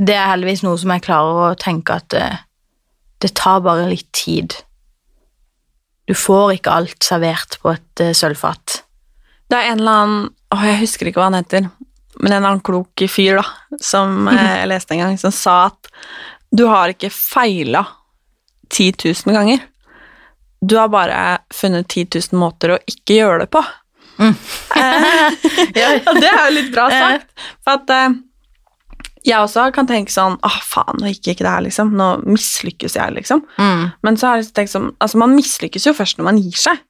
Det 0.00 0.14
er 0.14 0.30
heldigvis 0.32 0.64
noe 0.66 0.78
som 0.80 0.90
jeg 0.94 1.04
klarer 1.06 1.40
å 1.52 1.58
tenke 1.60 1.98
at 2.00 2.08
det, 2.14 2.26
det 3.22 3.34
tar 3.38 3.62
bare 3.64 3.86
litt 3.90 4.10
tid. 4.16 4.56
Du 6.08 6.14
får 6.18 6.56
ikke 6.56 6.74
alt 6.74 7.06
servert 7.06 7.58
på 7.62 7.72
et 7.72 8.02
eh, 8.02 8.14
sølvfat. 8.16 8.80
Det 9.50 9.58
er 9.58 9.72
en 9.72 9.82
eller 9.82 10.00
annen 10.00 10.30
Åh, 10.54 10.64
jeg 10.68 10.84
husker 10.84 11.08
ikke 11.08 11.18
hva 11.18 11.32
han 11.32 11.38
heter, 11.40 11.64
men 12.20 12.28
en 12.28 12.36
eller 12.36 12.52
annen 12.52 12.62
klok 12.62 13.02
fyr 13.10 13.40
da, 13.40 13.44
som 13.82 14.28
eh, 14.30 14.50
jeg 14.60 14.70
leste 14.70 14.94
en 14.94 15.02
gang, 15.02 15.16
som 15.18 15.34
sa 15.34 15.56
at 15.72 15.90
du 16.54 16.68
har 16.70 16.92
ikke 16.92 17.10
feila 17.10 17.82
10 18.70 18.92
000 19.26 19.34
ganger. 19.34 19.64
Du 20.62 20.76
har 20.78 20.92
bare 20.92 21.40
funnet 21.52 21.88
10 21.90 22.06
000 22.30 22.38
måter 22.38 22.76
å 22.76 22.78
ikke 22.86 23.18
gjøre 23.18 23.40
det 23.42 23.48
på. 23.56 23.64
Mm. 24.22 24.36
Eh, 24.78 26.04
og 26.08 26.20
det 26.22 26.30
er 26.30 26.38
jo 26.38 26.54
litt 26.54 26.70
bra 26.76 26.86
sagt. 26.92 27.34
For 27.66 27.80
at 27.80 27.94
eh, 27.96 28.14
jeg 29.24 29.40
også 29.40 29.70
kan 29.72 29.86
tenke 29.88 30.12
sånn 30.12 30.34
Å, 30.44 30.50
faen, 30.68 30.98
nå 31.00 31.08
gikk 31.12 31.30
ikke 31.32 31.44
det 31.46 31.52
her, 31.54 31.62
liksom. 31.64 31.94
Nå 31.96 32.08
mislykkes 32.28 32.96
jeg, 32.98 33.14
liksom. 33.16 33.40
Mm. 33.56 33.86
Men 34.04 34.18
så 34.20 34.28
har 34.30 34.42
jeg 34.42 34.50
tenkt 34.56 34.72
sånn 34.74 34.90
Altså, 35.00 35.20
man 35.22 35.32
mislykkes 35.36 35.86
jo 35.88 35.94
først 35.96 36.18
når 36.20 36.28
man 36.28 36.40
gir 36.42 36.58
seg. 36.60 36.82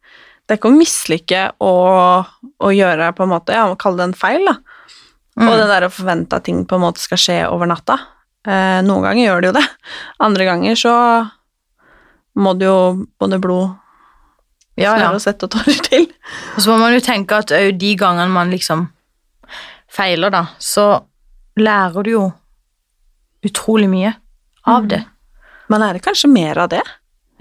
Det 0.45 0.55
er 0.57 0.59
ikke 0.61 0.73
å 0.73 0.77
mislykke 0.77 1.43
å 1.65 2.73
gjøre 2.75 3.13
på 3.17 3.25
en 3.25 3.33
måte 3.33 3.55
Ja, 3.57 3.69
man 3.71 3.79
kaller 3.81 4.03
det 4.03 4.09
en 4.11 4.19
feil, 4.19 4.45
da. 4.51 4.57
Mm. 5.39 5.47
Og 5.49 5.55
det 5.59 5.69
der 5.71 5.87
å 5.87 5.93
forvente 5.95 6.37
at 6.39 6.45
ting 6.47 6.61
på 6.69 6.77
en 6.79 6.85
måte 6.85 7.03
skal 7.03 7.19
skje 7.19 7.39
over 7.51 7.67
natta. 7.71 7.97
Eh, 8.47 8.81
noen 8.87 9.07
ganger 9.07 9.25
gjør 9.25 9.41
det 9.41 9.49
jo 9.49 9.55
det. 9.57 9.65
Andre 10.27 10.45
ganger 10.51 10.77
så 10.79 10.93
må 12.39 12.53
det 12.59 12.67
jo 12.69 13.07
både 13.23 13.39
blod, 13.43 13.73
Ja, 14.77 14.97
ja. 14.99 15.13
og 15.15 15.23
svette 15.23 15.47
og 15.47 15.55
tårer 15.55 15.81
til. 15.87 16.07
Og 16.57 16.63
så 16.63 16.71
må 16.73 16.81
man 16.83 16.95
jo 16.97 17.03
tenke 17.03 17.39
at 17.39 17.55
òg 17.55 17.77
de 17.79 17.95
gangene 17.99 18.31
man 18.35 18.51
liksom 18.51 18.89
feiler, 19.95 20.35
da, 20.35 20.49
så 20.59 21.05
lærer 21.61 22.03
du 22.07 22.11
jo 22.11 22.25
utrolig 23.45 23.89
mye 23.93 24.15
av 24.67 24.87
det. 24.89 25.03
Man 25.69 25.81
lærer 25.85 26.01
kanskje 26.05 26.31
mer 26.33 26.59
av 26.65 26.71
det 26.73 26.83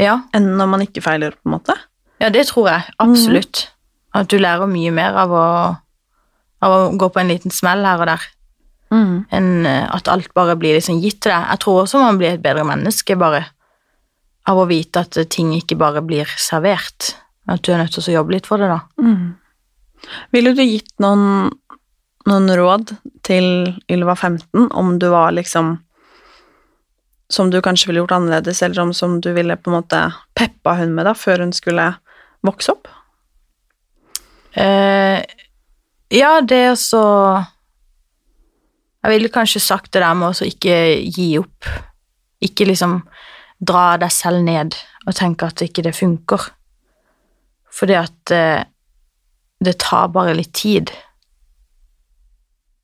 Ja, 0.01 0.17
enn 0.33 0.55
når 0.57 0.67
man 0.71 0.81
ikke 0.85 1.03
feiler, 1.05 1.31
på 1.37 1.45
en 1.49 1.53
måte. 1.57 1.75
ja, 2.19 2.29
det 2.33 2.47
tror 2.49 2.67
jeg 2.69 2.93
absolutt. 2.99 3.67
At 4.13 4.27
du 4.29 4.37
lærer 4.39 4.67
mye 4.69 4.91
mer 4.91 5.13
av 5.17 5.31
å, 5.31 5.43
av 6.63 6.71
å 6.73 6.97
gå 6.97 7.09
på 7.13 7.19
en 7.21 7.27
liten 7.29 7.51
smell 7.53 7.83
her 7.85 8.01
og 8.01 8.07
der, 8.09 8.23
enn 8.93 9.65
eh, 9.65 9.87
at 9.89 10.07
alt 10.07 10.33
bare 10.37 10.55
blir 10.55 10.75
liksom 10.77 10.99
gitt 11.01 11.21
til 11.21 11.31
deg. 11.33 11.45
Jeg 11.49 11.59
tror 11.63 11.81
også 11.83 11.99
man 12.01 12.17
blir 12.21 12.35
et 12.35 12.41
bedre 12.43 12.63
menneske 12.67 13.15
bare 13.17 13.43
av 14.45 14.57
å 14.59 14.65
vite 14.69 15.01
at 15.01 15.17
ting 15.33 15.53
ikke 15.57 15.77
bare 15.79 16.01
blir 16.05 16.29
servert. 16.37 17.15
At 17.49 17.63
du 17.65 17.71
er 17.73 17.81
nødt 17.81 17.93
til 17.95 18.03
å 18.11 18.17
jobbe 18.19 18.33
litt 18.35 18.45
for 18.49 18.57
det, 18.61 18.67
da. 18.69 18.79
Ville 20.35 20.51
du 20.53 20.61
gitt 20.63 20.91
noen, 20.99 21.51
noen 22.29 22.51
råd 22.55 22.95
til 23.25 23.47
Ylva 23.91 24.15
15 24.15 24.69
om 24.71 24.97
du 24.99 25.09
var 25.13 25.33
liksom 25.35 25.77
Som 27.33 27.49
du 27.49 27.61
kanskje 27.61 27.87
ville 27.87 28.03
gjort 28.03 28.11
annerledes, 28.11 28.61
eller 28.61 28.81
om 28.83 28.91
som 28.93 29.15
du 29.21 29.31
ville 29.33 29.55
på 29.57 29.71
en 29.71 29.77
måte 29.79 29.99
peppa 30.37 30.75
hun 30.77 30.91
med 30.93 31.07
da, 31.07 31.13
før 31.17 31.39
hun 31.41 31.53
skulle 31.55 31.87
vokse 32.45 32.75
opp? 32.75 32.87
Eh, 34.53 35.23
ja, 36.13 36.41
det 36.41 36.59
er 36.67 36.75
så 36.77 37.01
Jeg 39.01 39.15
ville 39.15 39.31
kanskje 39.33 39.63
sagt 39.63 39.93
det 39.93 40.03
der 40.03 40.13
med 40.13 40.29
å 40.29 40.45
ikke 40.45 40.75
gi 41.09 41.31
opp. 41.39 41.65
Ikke 42.43 42.67
liksom 42.69 42.99
dra 43.59 43.97
deg 43.97 44.13
selv 44.13 44.43
ned 44.45 44.77
og 45.07 45.15
tenke 45.17 45.49
at 45.49 45.63
ikke 45.65 45.83
det 45.83 45.95
funker. 45.97 46.45
Fordi 47.73 47.97
at 47.97 48.31
eh, 48.35 48.61
det 49.63 49.79
tar 49.81 50.13
bare 50.13 50.35
litt 50.37 50.53
tid. 50.55 50.93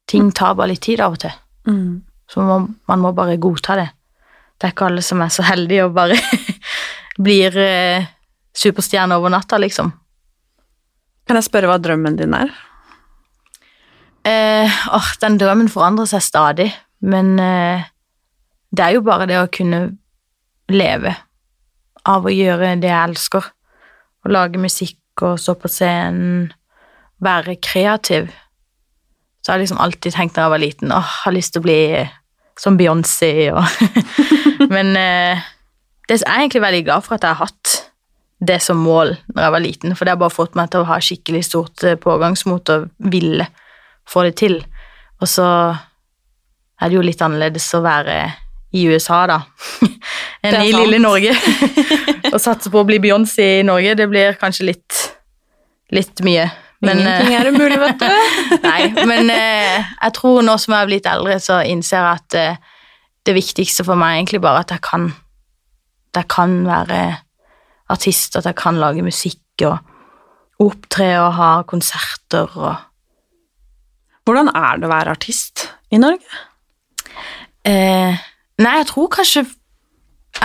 Ting 0.10 0.32
tar 0.36 0.56
bare 0.58 0.74
litt 0.74 0.84
tid 0.86 1.02
av 1.06 1.16
og 1.18 1.22
til. 1.22 1.34
Så 2.30 2.44
man, 2.46 2.68
man 2.90 3.02
må 3.04 3.14
bare 3.18 3.38
godta 3.42 3.76
det. 3.78 3.90
Det 4.60 4.68
er 4.68 4.74
ikke 4.74 4.90
alle 4.90 5.04
som 5.06 5.22
er 5.24 5.32
så 5.34 5.46
heldige 5.48 5.86
og 5.88 5.96
bare 5.96 6.18
blir 7.26 7.56
eh, 7.62 8.10
superstjerne 8.58 9.18
over 9.18 9.32
natta, 9.34 9.60
liksom. 9.62 9.92
Kan 11.30 11.38
jeg 11.38 11.46
spørre 11.46 11.70
hva 11.70 11.78
drømmen 11.82 12.18
din 12.20 12.34
er? 12.36 12.52
Eh, 14.28 14.82
åh, 14.94 15.10
den 15.22 15.38
drømmen 15.40 15.70
forandrer 15.72 16.10
seg 16.10 16.26
stadig, 16.26 16.68
men 17.06 17.38
eh, 17.40 17.88
det 18.76 18.86
er 18.86 18.98
jo 18.98 19.06
bare 19.06 19.30
det 19.30 19.40
å 19.40 19.50
kunne 19.54 19.84
leve 20.70 21.16
av 22.10 22.26
å 22.26 22.34
gjøre 22.34 22.76
det 22.82 22.92
jeg 22.92 23.12
elsker. 23.12 23.48
Å 24.26 24.32
lage 24.32 24.62
musikk 24.62 25.24
og 25.26 25.40
stå 25.42 25.56
på 25.60 25.72
scenen, 25.72 26.50
være 27.24 27.58
kreativ. 27.64 28.30
Så 29.40 29.52
har 29.52 29.60
jeg 29.60 29.68
liksom 29.68 29.82
alltid 29.82 30.16
tenkt 30.16 30.36
når 30.36 30.46
jeg 30.46 30.54
var 30.54 30.64
liten 30.64 30.92
åh, 30.92 31.04
jeg 31.04 31.26
har 31.26 31.36
lyst 31.36 31.54
til 31.56 31.62
å 31.64 31.68
bli 31.68 31.82
som 32.60 32.76
Beyoncé 32.80 33.32
og 33.56 33.64
Men 34.76 34.92
eh, 35.00 35.46
det 36.10 36.18
er 36.18 36.26
jeg 36.26 36.44
egentlig 36.44 36.66
veldig 36.66 36.82
glad 36.88 37.06
for 37.06 37.16
at 37.16 37.24
jeg 37.24 37.38
har 37.38 37.48
hatt 37.48 37.76
det 38.40 38.58
som 38.64 38.80
mål 38.80 39.14
når 39.34 39.44
jeg 39.44 39.54
var 39.54 39.64
liten, 39.64 39.96
for 39.96 40.06
det 40.08 40.14
har 40.14 40.22
bare 40.22 40.34
fått 40.34 40.56
meg 40.58 40.72
til 40.72 40.84
å 40.84 40.90
ha 40.90 40.98
skikkelig 41.04 41.44
stort 41.48 41.84
eh, 41.88 41.98
pågangsmot 42.00 42.72
og 42.74 42.88
ville 43.12 43.48
få 44.10 44.26
det 44.28 44.36
til. 44.40 44.60
Og 45.20 45.28
så 45.30 45.48
er 46.80 46.88
det 46.88 46.96
jo 46.96 47.04
litt 47.06 47.22
annerledes 47.24 47.68
å 47.76 47.84
være 47.84 48.20
i 48.76 48.86
USA, 48.88 49.24
da, 49.30 49.40
enn 50.46 50.60
i 50.62 50.72
sant. 50.72 50.80
lille 50.84 51.00
Norge. 51.02 51.34
Å 52.36 52.40
satse 52.40 52.70
på 52.70 52.84
å 52.84 52.86
bli 52.86 53.00
Beyoncé 53.02 53.48
i 53.60 53.66
Norge, 53.66 53.96
det 53.98 54.06
blir 54.12 54.38
kanskje 54.40 54.68
litt, 54.70 55.00
litt 55.96 56.22
mye. 56.26 56.46
Men, 56.80 57.02
Ingenting 57.02 57.34
eh, 57.34 57.40
er 57.42 57.50
umulig, 57.52 57.80
vet 57.82 58.00
du. 58.00 58.06
Nei, 58.70 59.06
men 59.10 59.32
eh, 59.34 59.80
jeg 60.00 60.16
tror 60.16 60.44
nå 60.48 60.56
som 60.62 60.76
jeg 60.76 60.86
har 60.86 60.92
blitt 60.92 61.10
eldre, 61.12 61.40
så 61.44 61.60
innser 61.68 62.00
jeg 62.00 62.20
at 62.22 62.38
eh, 62.40 62.78
det 63.28 63.36
viktigste 63.36 63.84
for 63.88 64.00
meg 64.00 64.14
er 64.14 64.22
egentlig 64.22 64.42
bare 64.46 64.64
at 64.64 64.72
jeg 64.76 64.84
kan 64.88 65.10
at 66.10 66.24
jeg 66.24 66.30
kan 66.32 66.54
være 66.66 67.02
artist, 67.94 68.38
at 68.40 68.48
jeg 68.48 68.58
kan 68.58 68.80
lage 68.82 69.04
musikk 69.06 69.66
og 69.68 70.64
opptre 70.64 71.10
og 71.22 71.34
ha 71.40 71.52
konserter 71.68 72.56
og 72.58 72.86
Hvordan 74.28 74.52
er 74.54 74.78
det 74.78 74.86
å 74.86 74.92
være 74.92 75.14
artist 75.16 75.64
i 75.90 75.98
Norge? 75.98 76.42
eh, 77.66 78.18
Nei, 78.60 78.74
jeg 78.78 78.88
tror 78.92 79.08
kanskje 79.16 79.46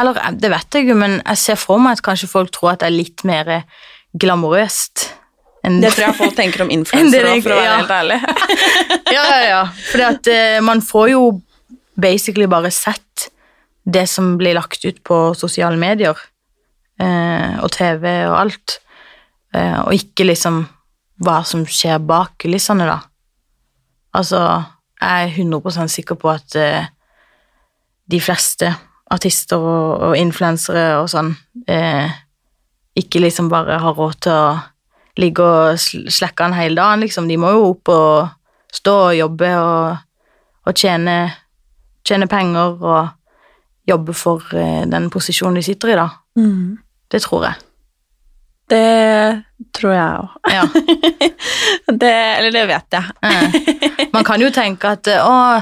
Eller 0.01 0.16
det 0.40 0.49
vet 0.49 0.79
jeg 0.79 0.88
jo, 0.88 0.97
men 0.97 1.18
jeg 1.18 1.40
ser 1.42 1.59
for 1.61 1.83
meg 1.83 1.99
at 1.99 2.05
kanskje 2.07 2.31
folk 2.31 2.53
tror 2.55 2.73
at 2.73 2.81
det 2.81 2.88
er 2.88 2.97
litt 2.97 3.25
mer 3.29 3.51
glamorøst. 4.16 5.05
Enn- 5.64 5.81
Det 5.83 5.92
tror 5.94 6.07
jeg 6.09 6.16
folk 6.18 6.37
tenker 6.37 6.64
om 6.64 6.70
influensere, 6.79 7.35
er- 7.37 7.42
for 7.44 7.55
å 7.55 7.59
være 7.59 7.70
ja. 7.70 7.79
helt 7.81 7.96
ærlig. 7.98 8.20
ja, 9.16 9.24
ja, 9.24 9.40
ja. 9.48 9.62
For 9.90 10.05
at 10.09 10.31
eh, 10.33 10.61
man 10.64 10.83
får 10.85 11.11
jo 11.14 11.24
basically 12.00 12.46
bare 12.50 12.70
sett 12.74 13.29
det 13.85 14.07
som 14.09 14.35
blir 14.40 14.57
lagt 14.57 14.85
ut 14.85 15.03
på 15.05 15.18
sosiale 15.37 15.77
medier 15.77 16.16
uh, 16.16 17.61
og 17.61 17.68
TV 17.74 18.07
og 18.31 18.37
alt, 18.38 18.79
uh, 19.55 19.85
og 19.85 19.92
ikke 19.92 20.24
liksom 20.24 20.62
hva 21.24 21.42
som 21.46 21.66
skjer 21.68 22.00
bak 22.03 22.33
kulissene, 22.40 22.87
da. 22.88 22.96
Altså, 24.16 24.40
jeg 25.03 25.29
er 25.29 25.37
100 25.37 25.88
sikker 25.92 26.16
på 26.18 26.31
at 26.33 26.57
de 28.11 28.20
fleste 28.22 28.70
artister 29.12 29.61
og, 29.61 30.09
og 30.09 30.16
influensere 30.18 30.96
og 31.03 31.09
sånn 31.12 31.33
ikke 32.96 33.22
liksom 33.22 33.50
bare 33.53 33.79
har 33.83 33.96
råd 33.98 34.20
til 34.22 34.33
å 34.35 34.55
ligge 35.20 35.44
og 35.46 35.77
sl- 35.79 36.09
slekke 36.11 36.46
den 36.48 36.57
hele 36.59 36.79
dagen, 36.81 37.05
liksom. 37.05 37.29
De 37.31 37.37
må 37.40 37.53
jo 37.55 37.68
opp 37.72 37.90
og 37.94 38.74
stå 38.74 38.94
og 39.09 39.16
jobbe 39.18 39.50
og, 39.61 40.00
og 40.66 40.74
tjene, 40.81 41.18
tjene 42.07 42.27
penger 42.31 42.81
og 42.83 43.12
jobbe 43.87 44.14
for 44.16 44.42
eh, 44.57 44.83
den 44.90 45.11
posisjonen 45.12 45.61
de 45.61 45.66
sitter 45.66 45.92
i, 45.94 45.98
da. 46.00 46.09
Mm. 46.40 46.74
Det 47.12 47.20
tror 47.22 47.44
jeg. 47.50 47.61
Det 48.72 49.42
tror 49.77 49.92
jeg 49.92 50.20
òg. 50.24 50.29
Ja. 50.55 50.64
Det, 52.00 52.11
eller 52.11 52.50
det 52.50 52.62
vet 52.66 52.94
jeg. 52.96 54.09
Man 54.14 54.24
kan 54.24 54.40
jo 54.40 54.48
tenke 54.55 54.94
at 54.96 55.07
eh, 55.12 55.20
å, 55.20 55.61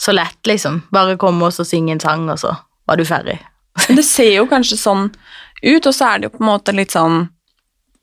så 0.00 0.14
lett, 0.16 0.40
liksom. 0.48 0.80
Bare 0.90 1.18
komme 1.20 1.46
og 1.46 1.52
så 1.54 1.64
synge 1.68 1.92
en 1.94 2.00
sang, 2.02 2.24
og 2.32 2.40
så 2.40 2.54
var 2.88 2.98
du 2.98 3.04
ferdig. 3.06 3.36
Det 3.86 4.02
ser 4.04 4.32
jo 4.38 4.46
kanskje 4.50 4.78
sånn 4.80 5.04
ut, 5.62 5.86
og 5.86 5.92
så 5.94 6.08
er 6.08 6.18
det 6.22 6.26
jo 6.30 6.32
på 6.34 6.42
en 6.42 6.48
måte 6.48 6.74
litt 6.74 6.92
sånn 6.96 7.26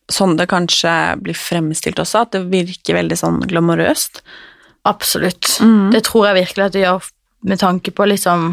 Sånn 0.10 0.38
det 0.39 0.48
kanskje 0.50 0.91
blir 1.22 1.38
fremstilt 1.38 2.00
også, 2.02 2.24
at 2.26 2.32
det 2.34 2.48
virker 2.50 2.98
veldig 2.98 3.17
sånn 3.19 3.39
glamorøst. 3.50 4.24
Absolutt. 4.89 5.60
Mm. 5.62 5.91
Det 5.93 6.02
tror 6.08 6.30
jeg 6.30 6.39
virkelig 6.39 6.65
at 6.65 6.74
det 6.74 6.82
gjør 6.86 7.10
med 7.50 7.60
tanke 7.62 7.91
på 7.95 8.08
liksom 8.10 8.50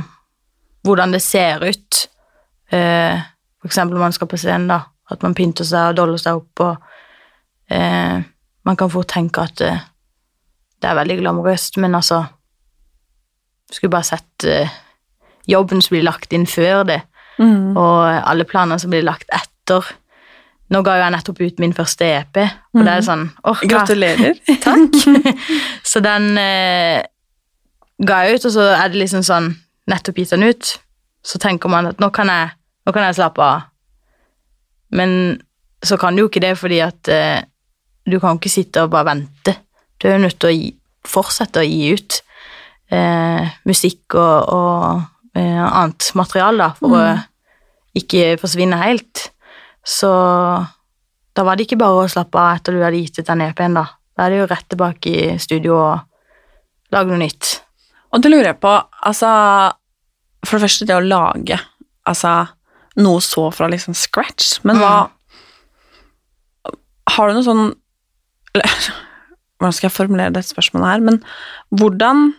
hvordan 0.86 1.14
det 1.16 1.22
ser 1.24 1.64
ut. 1.64 2.02
Eh, 2.70 3.16
for 3.62 3.70
eksempel 3.70 3.96
når 3.96 4.04
man 4.04 4.12
skal 4.14 4.28
på 4.30 4.36
scenen, 4.38 4.68
da. 4.68 4.82
At 5.10 5.22
man 5.22 5.34
pynter 5.38 5.64
seg 5.64 5.92
og 5.92 5.96
doller 6.00 6.18
seg 6.20 6.40
opp, 6.42 6.60
og 6.60 7.72
eh, 7.72 8.20
man 8.66 8.76
kan 8.78 8.90
fort 8.90 9.08
tenke 9.14 9.44
at 9.46 9.60
eh, 9.64 9.80
det 10.82 10.90
er 10.90 10.98
veldig 10.98 11.20
glamorøst, 11.22 11.78
men 11.82 11.94
altså 11.96 12.24
Skulle 13.72 13.90
bare 13.96 14.06
sett 14.06 14.44
eh, 14.46 14.70
jobben 15.50 15.80
som 15.82 15.96
blir 15.96 16.04
lagt 16.06 16.32
inn 16.36 16.46
før 16.46 16.84
det, 16.86 17.00
Mm. 17.38 17.76
og 17.76 18.22
alle 18.24 18.44
planer 18.48 18.78
som 18.80 18.88
blir 18.88 19.02
lagt 19.04 19.28
etter. 19.34 19.84
Nå 20.74 20.80
ga 20.82 20.96
jo 20.96 21.04
jeg 21.04 21.14
nettopp 21.14 21.40
ut 21.44 21.60
min 21.62 21.74
første 21.76 22.06
EP, 22.10 22.40
og 22.74 22.80
det 22.82 22.94
er 22.96 23.04
sånn 23.06 23.28
oh, 23.46 23.60
Gratulerer. 23.70 24.40
Takk. 24.66 24.96
så 25.90 26.02
den 26.02 26.32
eh, 26.42 27.04
ga 28.02 28.22
jeg 28.26 28.40
ut, 28.40 28.48
og 28.48 28.54
så 28.56 28.66
er 28.74 28.90
det 28.90 29.04
liksom 29.04 29.22
sånn 29.26 29.52
Nettopp 29.86 30.16
gitt 30.18 30.32
den 30.34 30.42
ut, 30.42 30.72
så 31.22 31.38
tenker 31.38 31.70
man 31.70 31.86
at 31.92 32.00
nå 32.02 32.08
kan 32.10 32.26
jeg, 32.26 32.48
nå 32.82 32.94
kan 32.94 33.04
jeg 33.06 33.20
slappe 33.20 33.44
av. 33.44 33.68
Men 34.98 35.36
så 35.78 35.94
kan 36.00 36.16
du 36.16 36.24
jo 36.24 36.30
ikke 36.30 36.42
det, 36.42 36.56
fordi 36.58 36.80
at 36.82 37.10
eh, 37.14 37.44
du 38.02 38.18
kan 38.18 38.40
ikke 38.40 38.50
sitte 38.50 38.82
og 38.82 38.90
bare 38.90 39.12
vente. 39.12 39.54
Du 40.02 40.08
er 40.08 40.16
jo 40.16 40.24
nødt 40.24 40.40
til 40.42 40.50
å 40.50 40.56
gi, 40.56 40.72
fortsette 41.06 41.62
å 41.62 41.66
gi 41.66 41.92
ut 41.94 42.18
eh, 42.90 43.54
musikk 43.70 44.16
og, 44.18 44.50
og 44.58 45.38
eh, 45.38 45.62
annet 45.62 46.10
materiale 46.18 46.64
da, 46.64 46.70
for 46.78 46.98
å 46.98 47.04
ikke 47.96 48.36
forsvinne 48.42 48.78
helt. 48.82 49.28
Så 49.86 50.10
da 51.36 51.44
var 51.44 51.56
det 51.56 51.66
ikke 51.66 51.78
bare 51.80 52.02
å 52.04 52.10
slappe 52.10 52.40
av 52.40 52.58
etter 52.58 52.74
du 52.74 52.82
hadde 52.82 52.98
gitt 52.98 53.20
ut 53.20 53.28
den 53.28 53.44
EP-en, 53.46 53.78
da. 53.78 53.86
Da 54.16 54.26
er 54.26 54.32
det 54.32 54.40
jo 54.40 54.50
rett 54.50 54.68
tilbake 54.72 55.12
i 55.12 55.24
studio 55.42 55.76
og 55.76 56.92
lage 56.94 57.12
noe 57.12 57.20
nytt. 57.20 57.50
Og 58.14 58.22
det 58.24 58.32
lurer 58.32 58.52
jeg 58.52 58.60
på, 58.62 58.72
altså 59.04 59.30
For 60.46 60.56
det 60.56 60.68
første, 60.68 60.86
det 60.88 60.96
å 60.96 61.04
lage 61.04 61.58
altså, 62.08 62.32
noe 63.02 63.22
så 63.24 63.48
fra 63.52 63.68
liksom 63.68 63.96
scratch, 63.98 64.60
men 64.64 64.80
hva 64.80 64.94
Har 67.16 67.28
du 67.28 67.36
noe 67.36 67.46
sånn 67.46 67.66
eller, 68.54 68.88
Hvordan 69.56 69.76
skal 69.76 69.88
jeg 69.88 69.96
formulere 69.96 70.34
dette 70.36 70.52
spørsmålet 70.52 70.90
her? 70.90 71.04
Men 71.04 71.20
hvordan 71.80 72.30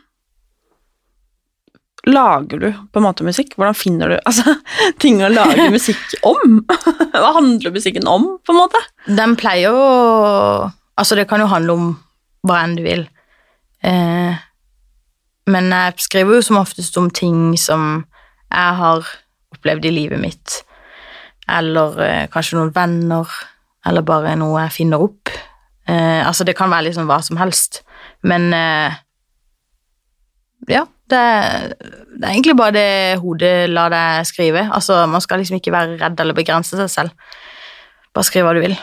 lager 2.08 2.62
du 2.62 2.68
på 2.72 3.00
en 3.00 3.06
måte 3.06 3.26
musikk? 3.28 3.56
Hvordan 3.58 3.78
finner 3.78 4.14
du 4.14 4.18
altså, 4.30 4.56
ting 5.02 5.22
å 5.24 5.32
lage 5.32 5.70
musikk 5.76 6.18
om? 6.28 6.62
Hva 7.14 7.36
handler 7.38 7.76
musikken 7.76 8.08
om, 8.10 8.34
på 8.42 8.56
en 8.56 8.62
måte? 8.64 8.82
Den 9.08 9.38
pleier 9.40 9.76
å 9.76 9.88
Altså, 10.98 11.14
det 11.14 11.28
kan 11.30 11.38
jo 11.38 11.46
handle 11.46 11.74
om 11.78 11.90
hva 12.50 12.64
enn 12.66 12.72
du 12.74 12.80
vil. 12.82 13.04
Eh, 13.86 14.38
men 15.46 15.68
jeg 15.70 16.02
skriver 16.02 16.40
jo 16.40 16.46
som 16.48 16.58
oftest 16.58 16.98
om 16.98 17.12
ting 17.14 17.52
som 17.62 17.84
jeg 18.50 18.78
har 18.80 19.12
opplevd 19.54 19.86
i 19.86 19.92
livet 19.94 20.18
mitt. 20.18 20.56
Eller 21.54 22.02
eh, 22.02 22.24
kanskje 22.34 22.58
noen 22.58 22.74
venner, 22.74 23.30
eller 23.86 24.08
bare 24.10 24.34
noe 24.42 24.64
jeg 24.66 24.76
finner 24.80 25.06
opp. 25.06 25.30
Eh, 25.86 26.26
altså, 26.26 26.48
det 26.50 26.58
kan 26.58 26.74
være 26.74 26.90
liksom 26.90 27.06
hva 27.06 27.22
som 27.22 27.38
helst. 27.38 27.84
Men 28.28 28.50
eh, 28.58 28.98
ja, 30.74 30.82
det, 31.12 31.22
det 32.18 32.24
er 32.24 32.34
egentlig 32.34 32.58
bare 32.60 32.76
det 32.76 33.20
hodet 33.22 33.70
lar 33.72 33.92
deg 33.94 34.26
skrive. 34.28 34.66
Altså, 34.74 35.06
man 35.10 35.24
skal 35.24 35.42
liksom 35.42 35.60
ikke 35.60 35.74
være 35.76 36.00
redd 36.02 36.20
eller 36.24 36.38
begrense 36.38 36.80
seg 36.80 36.90
selv. 36.92 37.38
Bare 38.16 38.28
skriv 38.28 38.48
hva 38.48 38.56
du 38.58 38.64
vil. 38.64 38.76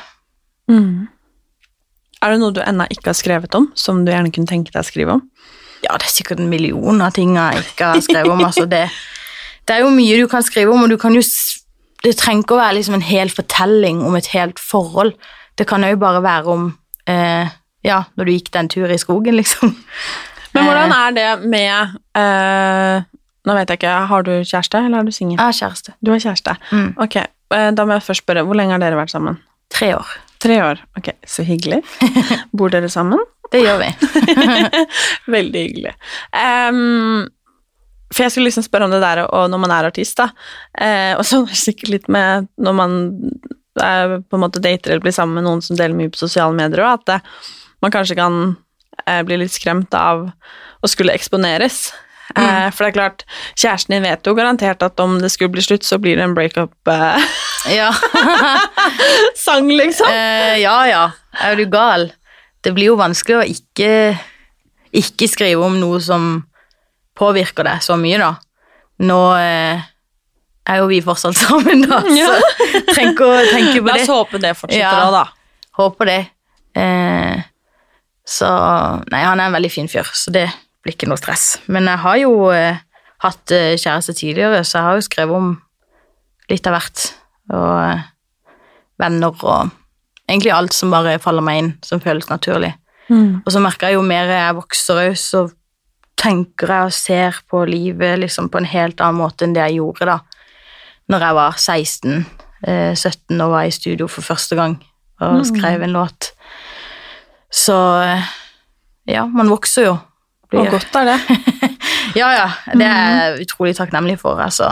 Er 2.25 2.33
det 2.33 2.41
noe 2.41 2.55
du 2.57 2.63
ennå 2.65 2.87
ikke 2.93 3.11
har 3.11 3.19
skrevet 3.19 3.55
om, 3.59 3.69
som 3.77 4.05
du 4.05 4.13
gjerne 4.13 4.33
kunne 4.33 4.49
tenke 4.49 4.73
deg 4.73 4.81
å 4.81 4.89
skrive 4.89 5.19
om? 5.19 5.25
Ja, 5.85 5.99
det 6.01 6.09
er 6.09 6.15
sikkert 6.15 6.41
en 6.41 6.49
million 6.49 7.03
av 7.05 7.13
ting 7.17 7.35
jeg 7.37 7.65
ikke 7.67 7.91
har 7.93 8.05
skrevet 8.05 8.33
om. 8.33 8.45
Altså 8.47 8.65
det, 8.71 8.87
det 9.69 9.77
er 9.77 9.85
jo 9.85 9.93
mye 9.93 10.17
du 10.17 10.29
kan 10.33 10.45
skrive 10.47 10.73
om, 10.73 10.87
og 10.87 10.93
du 10.93 10.97
kan 11.01 11.15
jo 11.17 11.25
Det 12.05 12.19
trenger 12.21 12.45
ikke 12.45 12.57
å 12.57 12.61
være 12.61 12.77
liksom 12.77 12.95
en 12.99 13.05
hel 13.09 13.31
fortelling 13.33 14.03
om 14.05 14.17
et 14.19 14.27
helt 14.35 14.59
forhold. 14.61 15.15
Det 15.57 15.65
kan 15.67 15.85
jo 15.89 15.97
bare 15.97 16.21
være 16.25 16.53
om 16.53 16.67
eh, 17.09 17.49
Ja, 17.85 18.03
når 18.17 18.25
du 18.25 18.33
gikk 18.33 18.51
den 18.53 18.69
tur 18.69 18.93
i 18.93 18.99
skogen, 19.01 19.37
liksom. 19.41 19.73
Men 20.55 20.69
hvordan 20.69 20.95
er 20.95 21.15
det 21.17 21.29
med 21.51 21.97
uh, 22.19 23.05
Nå 23.45 23.57
vet 23.59 23.73
jeg 23.73 23.81
ikke, 23.81 23.95
Har 24.11 24.25
du 24.25 24.33
kjæreste, 24.41 24.81
eller 24.87 25.03
er 25.03 25.09
du 25.09 25.13
singel? 25.13 25.37
Jeg 25.37 25.45
har 25.45 25.57
kjæreste. 25.59 25.97
Du 26.01 26.13
har 26.15 26.23
kjæreste. 26.23 26.55
Mm. 26.73 26.91
Ok, 27.05 27.17
eh, 27.21 27.71
Da 27.77 27.85
må 27.85 27.99
jeg 27.99 28.07
først 28.07 28.25
spørre, 28.25 28.45
hvor 28.47 28.57
lenge 28.57 28.73
har 28.73 28.81
dere 28.81 28.97
vært 28.97 29.13
sammen? 29.13 29.37
Tre 29.75 29.91
år. 29.99 30.15
Tre 30.41 30.57
år. 30.65 30.81
Ok, 30.97 31.11
Så 31.29 31.45
hyggelig. 31.45 31.83
Bor 32.57 32.73
dere 32.73 32.89
sammen? 32.89 33.21
Det 33.53 33.61
gjør 33.61 33.83
vi. 33.83 33.91
Veldig 35.37 35.65
hyggelig. 35.67 35.93
Um, 36.33 37.27
for 38.15 38.25
jeg 38.25 38.33
skulle 38.33 38.49
liksom 38.49 38.65
spørre 38.67 38.87
om 38.89 38.95
det 38.95 39.03
der 39.03 39.25
og 39.27 39.51
når 39.51 39.61
man 39.61 39.75
er 39.75 39.89
artist, 39.91 40.17
da. 40.21 40.31
Eh, 40.79 41.13
og 41.19 41.25
så 41.27 41.43
er 41.43 41.51
det 41.51 41.61
sikkert 41.61 41.93
litt 41.93 42.11
med 42.13 42.49
når 42.63 42.77
man 42.79 42.99
er, 43.83 44.21
på 44.23 44.39
en 44.39 44.45
måte 44.45 44.63
dater 44.63 44.95
eller 44.95 45.05
blir 45.05 45.15
sammen 45.15 45.41
med 45.41 45.49
noen 45.49 45.63
som 45.65 45.79
deler 45.79 45.97
mye 45.99 46.13
på 46.13 46.21
sosiale 46.21 46.55
medier, 46.55 46.85
og 46.85 47.01
at 47.01 47.09
det, 47.11 47.19
man 47.83 47.95
kanskje 47.95 48.19
kan 48.19 48.55
eh, 49.07 49.23
bli 49.27 49.37
litt 49.43 49.53
skremt 49.55 49.95
av 49.95 50.29
å 50.85 50.91
skulle 50.91 51.15
eksponeres. 51.17 51.93
Mm. 52.35 52.73
for 52.73 52.85
det 52.85 52.89
er 52.89 52.95
klart, 52.97 53.23
kjæresten 53.61 53.93
din 53.95 54.03
vet 54.09 54.25
jo 54.27 54.33
garantert 54.35 54.81
at 54.83 54.99
om 55.05 55.19
det 55.21 55.29
skulle 55.31 55.53
bli 55.53 55.63
slutt, 55.63 55.85
så 55.85 55.99
blir 56.01 56.17
det 56.17 56.25
en 56.25 56.33
breakup-sang, 56.35 57.21
Ja. 57.71 57.91
liksom. 59.83 60.09
Eh, 60.09 60.57
ja, 60.63 60.87
ja. 60.89 61.03
Er 61.45 61.57
du 61.61 61.67
gal? 61.71 62.09
Det 62.65 62.73
blir 62.75 62.87
jo 62.91 62.97
vanskelig 62.97 63.37
å 63.37 63.45
ikke, 63.45 64.19
ikke 64.97 65.29
skrive 65.29 65.63
om 65.69 65.77
noe 65.79 66.01
som 66.01 66.47
påvirker 67.19 67.69
deg 67.69 67.85
så 67.85 67.97
mye, 68.01 68.19
da. 68.19 68.33
Nå 69.05 69.21
eh, 69.39 69.85
er 70.65 70.81
jo 70.81 70.89
vi 70.91 71.03
fortsatt 71.05 71.37
sammen, 71.45 71.85
da, 71.87 72.01
Ja. 72.17 72.33
så 72.33 72.85
trenger 72.95 73.13
ikke 73.13 73.29
å 73.31 73.41
tenke 73.53 73.81
på 73.85 73.91
La 73.93 73.99
oss 74.01 74.09
håpe 74.11 74.41
det 74.43 74.55
fortsetter 74.59 74.81
Ja. 74.81 74.97
da, 75.05 75.25
da. 75.25 75.59
Håper 75.77 76.11
det. 76.11 76.21
Eh, 76.75 77.43
så 78.25 78.49
Nei, 79.13 79.21
han 79.21 79.41
er 79.41 79.51
en 79.51 79.57
veldig 79.57 79.71
fin 79.73 79.91
fyr, 79.91 80.09
så 80.17 80.33
det 80.33 80.47
blir 80.85 80.97
ikke 80.97 81.09
noe 81.11 81.21
stress. 81.21 81.59
Men 81.69 81.89
jeg 81.91 82.01
har 82.05 82.19
jo 82.23 82.35
eh, 82.55 82.81
hatt 83.25 83.53
eh, 83.53 83.75
kjæreste 83.77 84.17
tidligere, 84.17 84.63
så 84.65 84.79
jeg 84.79 84.89
har 84.89 84.99
jo 84.99 85.07
skrevet 85.07 85.39
om 85.39 85.51
litt 86.53 86.69
av 86.69 86.77
hvert. 86.77 87.05
Og 87.53 87.75
eh, 87.83 88.07
venner 89.01 89.45
og 89.45 89.75
egentlig 90.29 90.55
alt 90.55 90.77
som 90.77 90.93
bare 90.95 91.19
faller 91.21 91.45
meg 91.45 91.61
inn, 91.61 91.71
som 91.85 92.01
føles 92.01 92.31
naturlig. 92.31 92.73
Og 93.45 93.51
så 93.53 93.61
merker 93.61 93.91
jeg 93.91 93.99
jo 93.99 94.05
mer 94.07 94.31
jeg 94.33 94.57
vokser 94.57 95.01
òg, 95.03 95.17
så 95.21 95.43
tenker 96.17 96.71
jeg 96.73 96.89
og 96.89 96.95
ser 96.97 97.41
på 97.51 97.65
livet 97.69 98.17
liksom 98.23 98.49
på 98.49 98.63
en 98.63 98.69
helt 98.71 99.03
annen 99.05 99.21
måte 99.21 99.45
enn 99.45 99.53
det 99.53 99.67
jeg 99.67 99.83
gjorde 99.83 100.09
da 100.09 100.21
når 101.13 101.25
jeg 101.27 101.37
var 101.37 101.59
16, 101.59 102.27
eh, 102.67 102.95
17 102.95 103.41
og 103.41 103.51
var 103.53 103.69
i 103.69 103.75
studio 103.75 104.09
for 104.09 104.25
første 104.25 104.57
gang 104.57 104.79
og 105.23 105.45
skrev 105.47 105.83
en 105.85 105.95
låt. 105.95 106.33
Så 107.55 107.77
eh, 108.03 108.33
ja, 109.15 109.25
man 109.31 109.51
vokser 109.53 109.89
jo. 109.89 109.95
Og 110.55 110.71
godt 110.71 110.97
er 111.03 111.13
det. 111.15 111.19
Ja, 112.15 112.29
ja. 112.31 112.49
Det 112.79 112.87
er 112.87 113.15
jeg 113.17 113.47
utrolig 113.49 113.73
takknemlig 113.75 114.19
for. 114.21 114.39
Altså, 114.39 114.69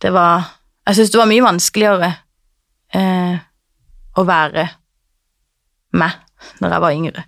det 0.00 0.12
var 0.14 0.46
Jeg 0.86 0.96
syns 0.96 1.10
det 1.12 1.18
var 1.20 1.28
mye 1.28 1.44
vanskeligere 1.44 2.08
eh, 2.96 3.34
å 4.16 4.24
være 4.26 4.64
meg 5.92 6.16
når 6.62 6.72
jeg 6.72 6.82
var 6.82 6.94
yngre, 6.96 7.22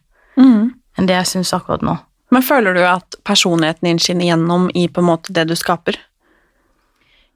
enn 0.98 1.06
det 1.06 1.14
jeg 1.20 1.28
syns 1.30 1.52
akkurat 1.54 1.84
nå. 1.86 1.92
Men 2.34 2.42
føler 2.42 2.74
du 2.74 2.80
at 2.88 3.14
personligheten 3.22 3.86
din 3.86 4.00
skinner 4.02 4.26
gjennom 4.26 4.70
i 4.74 4.88
på 4.88 5.02
en 5.04 5.06
måte 5.06 5.34
det 5.36 5.44
du 5.50 5.54
skaper? 5.54 6.00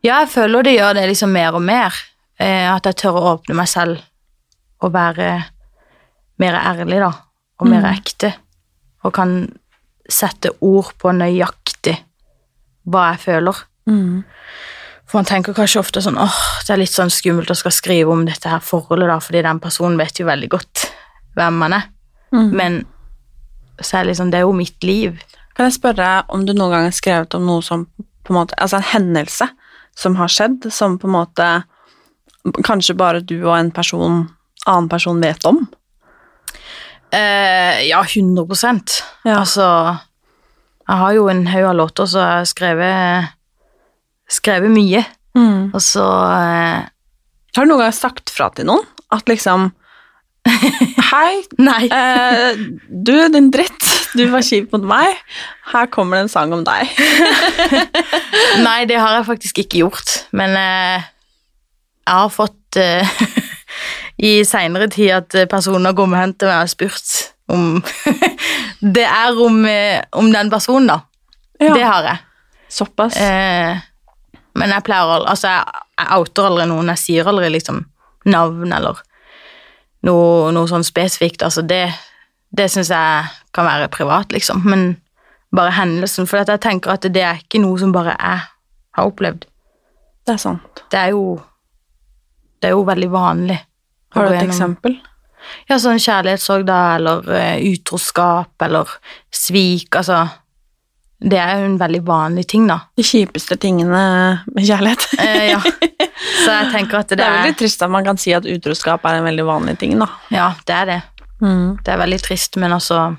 Ja, 0.02 0.22
jeg 0.24 0.32
føler 0.32 0.66
det 0.66 0.74
gjør 0.74 0.96
det 0.98 1.04
liksom 1.12 1.30
mer 1.36 1.54
og 1.54 1.62
mer. 1.62 1.94
Eh, 2.40 2.66
at 2.72 2.88
jeg 2.88 2.98
tør 3.04 3.20
å 3.20 3.26
åpne 3.36 3.54
meg 3.60 3.68
selv 3.70 4.02
og 4.82 4.94
være 4.96 5.30
mer 6.42 6.58
ærlig, 6.58 6.98
da. 7.04 7.12
Og 7.58 7.68
mer 7.68 7.84
ekte. 7.90 8.32
Og 9.04 9.12
kan 9.14 9.40
sette 10.08 10.50
ord 10.64 10.92
på 10.98 11.12
nøyaktig 11.12 11.96
hva 12.88 13.10
jeg 13.12 13.20
føler. 13.26 13.62
For 15.08 15.18
man 15.18 15.24
tenker 15.28 15.56
kanskje 15.56 15.80
ofte 15.80 16.00
sånn 16.04 16.18
åh, 16.20 16.38
det 16.66 16.72
er 16.74 16.80
litt 16.82 16.92
sånn 16.92 17.10
skummelt 17.12 17.50
å 17.50 17.56
skal 17.56 17.72
skrive 17.72 18.12
om 18.12 18.26
dette 18.28 18.48
her 18.48 18.60
forholdet, 18.60 19.08
da, 19.08 19.18
fordi 19.24 19.42
den 19.42 19.60
personen 19.60 19.96
vet 20.00 20.20
jo 20.20 20.26
veldig 20.28 20.48
godt 20.52 20.84
hvem 21.36 21.54
man 21.62 21.72
er. 21.78 21.86
Men 22.52 22.84
så 23.80 23.98
er 23.98 24.04
det 24.04 24.10
liksom, 24.12 24.30
det 24.30 24.40
er 24.40 24.44
jo 24.46 24.52
mitt 24.52 24.84
liv. 24.84 25.16
Kan 25.56 25.68
jeg 25.68 25.78
spørre 25.78 26.24
om 26.28 26.44
du 26.44 26.52
noen 26.52 26.70
gang 26.74 26.84
har 26.88 26.96
skrevet 26.96 27.34
om 27.34 27.46
noe 27.46 27.62
som 27.62 27.86
på 27.96 28.34
en 28.34 28.40
måte, 28.40 28.56
altså 28.60 28.76
en 28.76 28.90
hendelse 28.92 29.48
som 29.96 30.16
har 30.16 30.28
skjedd, 30.28 30.68
som 30.70 30.98
på 30.98 31.08
en 31.08 31.16
måte 31.16 31.46
kanskje 32.64 32.96
bare 32.98 33.20
du 33.24 33.38
og 33.46 33.56
en 33.56 33.70
person, 33.70 34.28
annen 34.66 34.88
person 34.88 35.20
vet 35.20 35.44
om? 35.48 35.64
Eh, 37.14 37.86
ja, 37.88 38.02
100 38.04 38.46
Ja. 39.24 39.38
Altså, 39.40 39.96
jeg 40.88 40.96
har 41.02 41.12
jo 41.16 41.28
en 41.28 41.46
haug 41.46 41.64
av 41.70 41.76
låter, 41.76 42.04
så 42.08 42.18
jeg 42.20 42.36
har 42.42 42.48
skrevet, 42.50 43.28
skrevet 44.28 44.70
mye. 44.74 45.04
Og 45.38 45.78
så 45.84 46.02
eh, 46.02 46.86
Har 47.54 47.64
du 47.64 47.70
noen 47.70 47.84
gang 47.84 47.92
sagt 47.94 48.30
fra 48.34 48.48
til 48.50 48.66
noen 48.66 48.82
at 49.14 49.28
liksom 49.30 49.68
Hei, 50.48 51.42
Nei. 51.60 51.84
eh, 51.92 52.56
du 52.88 53.12
din 53.30 53.50
dritt, 53.52 53.84
du 54.16 54.24
var 54.32 54.42
kjip 54.42 54.72
mot 54.72 54.82
meg. 54.88 55.14
Her 55.72 55.86
kommer 55.92 56.16
det 56.18 56.24
en 56.26 56.32
sang 56.32 56.54
om 56.56 56.64
deg. 56.66 56.88
Nei, 58.66 58.80
det 58.88 58.96
har 58.98 59.18
jeg 59.18 59.26
faktisk 59.28 59.60
ikke 59.62 59.82
gjort. 59.84 60.14
Men 60.32 60.56
eh, 60.58 61.04
jeg 62.08 62.16
har 62.24 62.32
fått 62.32 62.78
eh, 62.80 63.04
i 64.18 64.44
seinere 64.44 64.88
tid 64.90 65.12
at 65.14 65.36
personer 65.50 65.94
kommer 65.96 66.22
hen 66.22 66.34
til 66.34 66.50
meg 66.50 66.56
og 66.56 66.64
har 66.64 66.70
spurt 66.72 67.18
om 67.48 67.82
Det 68.96 69.04
er 69.04 69.38
om, 69.42 69.64
eh, 69.66 70.02
om 70.12 70.32
den 70.32 70.50
personen, 70.50 70.86
da. 70.86 71.00
Ja. 71.58 71.74
Det 71.74 71.82
har 71.82 72.04
jeg. 72.06 72.18
Såpass. 72.68 73.16
Eh, 73.16 73.78
men 74.58 74.74
jeg 74.74 74.84
pleier 74.86 75.10
aldri 75.16 75.32
Altså, 75.32 75.50
jeg, 75.50 75.82
jeg 75.98 76.18
outer 76.18 76.46
aldri 76.50 76.66
noen. 76.70 76.92
Jeg 76.92 77.02
sier 77.02 77.30
aldri 77.30 77.48
liksom 77.50 77.80
navn 78.28 78.72
eller 78.76 79.00
noe, 80.06 80.52
noe 80.54 80.70
sånn 80.70 80.86
spesifikt. 80.86 81.42
Altså, 81.42 81.64
det, 81.66 81.88
det 82.54 82.68
syns 82.70 82.92
jeg 82.94 83.30
kan 83.56 83.66
være 83.66 83.90
privat, 83.90 84.32
liksom. 84.34 84.62
Men 84.68 84.92
bare 85.54 85.74
hendelsen. 85.74 86.28
For 86.30 86.42
at 86.42 86.52
jeg 86.52 86.62
tenker 86.62 86.94
at 86.94 87.08
det 87.10 87.24
er 87.24 87.42
ikke 87.42 87.62
noe 87.64 87.78
som 87.80 87.94
bare 87.94 88.14
jeg 88.14 88.44
har 88.98 89.10
opplevd. 89.10 89.48
Det 90.28 90.36
er 90.36 90.42
sant. 90.42 90.84
Det 90.92 91.00
er 91.00 91.14
jo 91.16 91.40
Det 92.58 92.66
er 92.66 92.74
jo 92.74 92.82
veldig 92.82 93.10
vanlig. 93.10 93.56
Har 94.14 94.26
du 94.28 94.34
et 94.34 94.40
gjennom- 94.40 94.48
eksempel? 94.50 94.98
Ja, 95.68 95.76
sånn 95.80 96.00
kjærlighetssorg, 96.02 96.64
da, 96.68 96.78
eller 96.96 97.28
eh, 97.32 97.62
utroskap, 97.72 98.50
eller 98.62 98.88
svik, 99.32 99.94
altså 99.96 100.28
Det 101.20 101.38
er 101.38 101.58
jo 101.58 101.64
en 101.66 101.78
veldig 101.80 102.00
vanlig 102.06 102.44
ting, 102.46 102.66
da. 102.68 102.76
De 102.96 103.02
kjipeste 103.02 103.56
tingene 103.58 104.02
med 104.54 104.64
kjærlighet. 104.68 105.06
Eh, 105.18 105.48
ja. 105.50 105.60
Så 106.44 106.50
jeg 106.52 106.68
tenker 106.72 106.98
at 107.00 107.08
det, 107.08 107.18
Det 107.18 107.26
er 107.26 107.32
veldig 107.40 107.56
trist 107.58 107.82
at 107.82 107.90
man 107.90 108.04
kan 108.06 108.16
si 108.18 108.32
at 108.36 108.44
utroskap 108.46 109.04
er 109.06 109.18
en 109.18 109.24
veldig 109.26 109.46
vanlig 109.48 109.78
ting, 109.80 109.96
da. 109.98 110.06
Ja, 110.30 110.52
det 110.66 110.74
er 110.76 110.86
det. 110.92 111.00
Mm. 111.40 111.78
Det 111.82 111.92
er 111.94 111.98
veldig 112.04 112.20
trist, 112.22 112.56
men 112.56 112.72
altså 112.76 113.16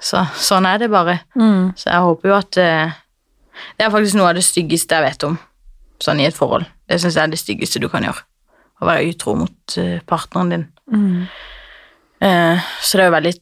så, 0.00 0.24
Sånn 0.40 0.66
er 0.66 0.78
det 0.82 0.88
bare. 0.90 1.20
Mm. 1.36 1.72
Så 1.76 1.90
jeg 1.92 2.00
håper 2.06 2.28
jo 2.30 2.34
at 2.38 2.56
eh, 2.62 2.92
Det 3.76 3.86
er 3.86 3.90
faktisk 3.92 4.16
noe 4.18 4.30
av 4.30 4.38
det 4.38 4.44
styggeste 4.46 4.96
jeg 4.96 5.04
vet 5.04 5.26
om, 5.28 5.38
sånn 6.02 6.20
i 6.22 6.26
et 6.26 6.36
forhold. 6.38 6.66
Det 6.88 6.98
syns 7.02 7.18
jeg 7.18 7.22
er 7.26 7.32
det 7.34 7.38
styggeste 7.42 7.82
du 7.82 7.88
kan 7.92 8.06
gjøre. 8.06 8.22
Å 8.80 8.88
være 8.88 9.10
utro 9.12 9.34
mot 9.36 9.76
eh, 9.80 9.98
partneren 10.08 10.50
din. 10.54 10.66
Mm. 10.90 11.26
Eh, 12.24 12.68
så 12.80 12.96
det 12.98 13.04
er 13.04 13.10
jo 13.10 13.16
veldig 13.18 13.34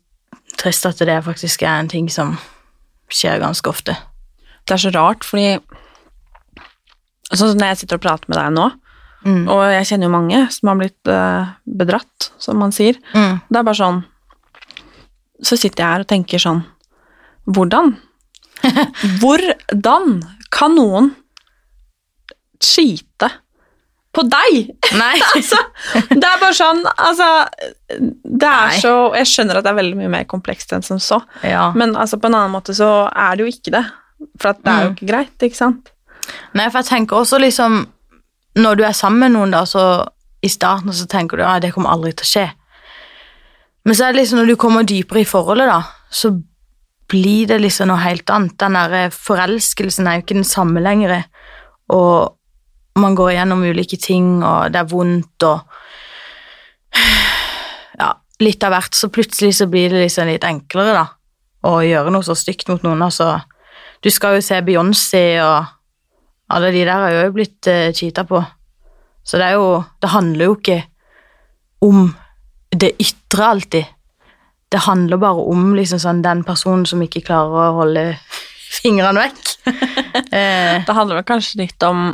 trist 0.59 0.87
at 0.89 0.99
det 1.07 1.21
faktisk 1.27 1.63
er 1.63 1.79
en 1.79 1.91
ting 1.91 2.09
som 2.11 2.35
skjer 3.13 3.39
ganske 3.43 3.71
ofte. 3.71 3.95
Det 4.67 4.75
er 4.77 4.85
så 4.89 4.95
rart, 4.95 5.25
fordi 5.27 5.59
Sånn 7.29 7.51
som 7.51 7.59
når 7.61 7.75
jeg 7.75 7.79
sitter 7.83 7.99
og 7.99 8.05
prater 8.07 8.31
med 8.33 8.39
deg 8.41 8.53
nå, 8.57 8.69
Mm. 9.27 9.49
og 9.51 9.65
jeg 9.67 9.87
kjenner 9.89 10.07
jo 10.07 10.13
mange 10.15 10.39
som 10.55 10.69
har 10.71 10.77
blitt 10.79 11.09
eh, 11.11 11.49
bedratt, 11.67 12.29
som 12.39 12.57
man 12.63 12.71
sier. 12.71 12.95
Mm. 13.13 13.41
Det 13.51 13.59
er 13.59 13.65
bare 13.67 13.75
sånn 13.75 13.97
Så 15.43 15.57
sitter 15.59 15.83
jeg 15.83 15.91
her 15.91 16.05
og 16.05 16.09
tenker 16.13 16.39
sånn 16.39 16.61
Hvordan? 17.51 17.97
Hvordan 19.21 20.23
kan 20.55 20.77
noen 20.79 21.11
cheate 22.63 23.08
på 24.17 24.23
deg? 24.25 24.71
Altså, 25.37 25.59
det 26.09 26.25
er 26.25 26.41
bare 26.41 26.55
sånn 26.57 26.81
Altså, 26.97 27.27
det 27.93 28.49
er 28.49 28.71
Nei. 28.73 28.79
så 28.81 28.93
Jeg 29.19 29.29
skjønner 29.31 29.59
at 29.61 29.67
det 29.67 29.71
er 29.73 29.77
veldig 29.79 29.99
mye 30.01 30.11
mer 30.15 30.25
komplekst 30.31 30.73
enn 30.75 30.83
som 30.87 30.99
så, 31.03 31.19
ja. 31.45 31.69
men 31.77 31.93
altså, 31.97 32.17
på 32.19 32.27
en 32.31 32.35
annen 32.39 32.55
måte 32.57 32.75
så 32.75 32.89
er 33.13 33.37
det 33.37 33.45
jo 33.47 33.53
ikke 33.53 33.75
det. 33.77 33.85
For 34.41 34.57
det 34.57 34.73
er 34.73 34.83
jo 34.83 34.89
Mm. 34.91 34.97
ikke 34.97 35.09
greit, 35.13 35.45
ikke 35.47 35.59
sant? 35.61 35.91
Nei, 36.57 36.67
for 36.71 36.81
jeg 36.81 36.89
tenker 36.91 37.17
også 37.21 37.39
liksom 37.41 37.87
Når 38.59 38.77
du 38.81 38.83
er 38.85 38.93
sammen 38.97 39.21
med 39.21 39.33
noen, 39.37 39.53
da, 39.55 39.63
så 39.69 39.85
i 40.43 40.49
starten 40.51 40.93
så 40.95 41.07
tenker 41.11 41.37
du 41.39 41.45
at 41.47 41.63
det 41.63 41.73
kommer 41.75 41.91
aldri 41.93 42.13
til 42.17 42.25
å 42.27 42.31
skje. 42.33 42.47
Men 43.85 43.95
så 43.95 44.05
er 44.09 44.13
det 44.13 44.23
liksom 44.23 44.39
når 44.41 44.51
du 44.53 44.57
kommer 44.61 44.85
dypere 44.87 45.21
i 45.23 45.29
forholdet, 45.29 45.69
da, 45.71 45.83
så 46.11 46.31
blir 47.09 47.47
det 47.51 47.61
liksom 47.63 47.89
noe 47.91 48.01
helt 48.03 48.29
annet. 48.31 48.57
Den 48.61 48.75
der 48.77 49.11
forelskelsen 49.15 50.07
er 50.07 50.19
jo 50.19 50.25
ikke 50.27 50.37
den 50.41 50.45
samme 50.49 50.83
lenger. 50.85 51.25
Og 51.95 52.35
man 53.01 53.17
går 53.19 53.33
igjennom 53.35 53.65
ulike 53.65 53.99
ting, 54.01 54.39
og 54.43 54.73
det 54.73 54.83
er 54.83 54.91
vondt, 54.91 55.49
og 55.49 55.61
Ja, 57.99 58.13
litt 58.43 58.63
av 58.63 58.71
hvert. 58.75 58.95
Så 58.95 59.11
plutselig 59.11 59.57
så 59.59 59.67
blir 59.71 59.91
det 59.91 60.05
liksom 60.05 60.29
litt 60.31 60.47
enklere, 60.47 60.95
da, 60.95 61.07
å 61.69 61.81
gjøre 61.83 62.13
noe 62.15 62.27
så 62.27 62.37
stygt 62.39 62.71
mot 62.71 62.85
noen. 62.87 63.03
Altså, 63.03 63.33
du 64.05 64.11
skal 64.15 64.39
jo 64.39 64.45
se 64.45 64.61
Beyoncé 64.63 65.25
og 65.43 65.75
alle 66.55 66.71
de 66.73 66.85
der 66.87 67.03
har 67.05 67.17
jo 67.17 67.35
blitt 67.35 67.69
uh, 67.69 67.91
cheata 67.93 68.25
på. 68.29 68.41
Så 69.27 69.37
det 69.37 69.51
er 69.51 69.59
jo 69.59 69.83
Det 70.01 70.09
handler 70.09 70.49
jo 70.49 70.55
ikke 70.57 70.79
om 71.85 72.15
det 72.73 72.95
ytre 73.01 73.45
alltid. 73.45 73.85
Det 74.73 74.81
handler 74.85 75.21
bare 75.21 75.45
om 75.53 75.75
liksom 75.77 76.01
sånn 76.01 76.23
den 76.25 76.43
personen 76.45 76.87
som 76.89 77.03
ikke 77.05 77.25
klarer 77.27 77.69
å 77.69 77.77
holde 77.83 78.05
fingrene 78.79 79.27
vekk. 79.27 79.45
eh, 80.37 80.81
Det 80.85 80.97
handler 80.97 81.21
vel 81.21 81.29
kanskje 81.29 81.63
litt 81.63 81.87
om 81.87 82.11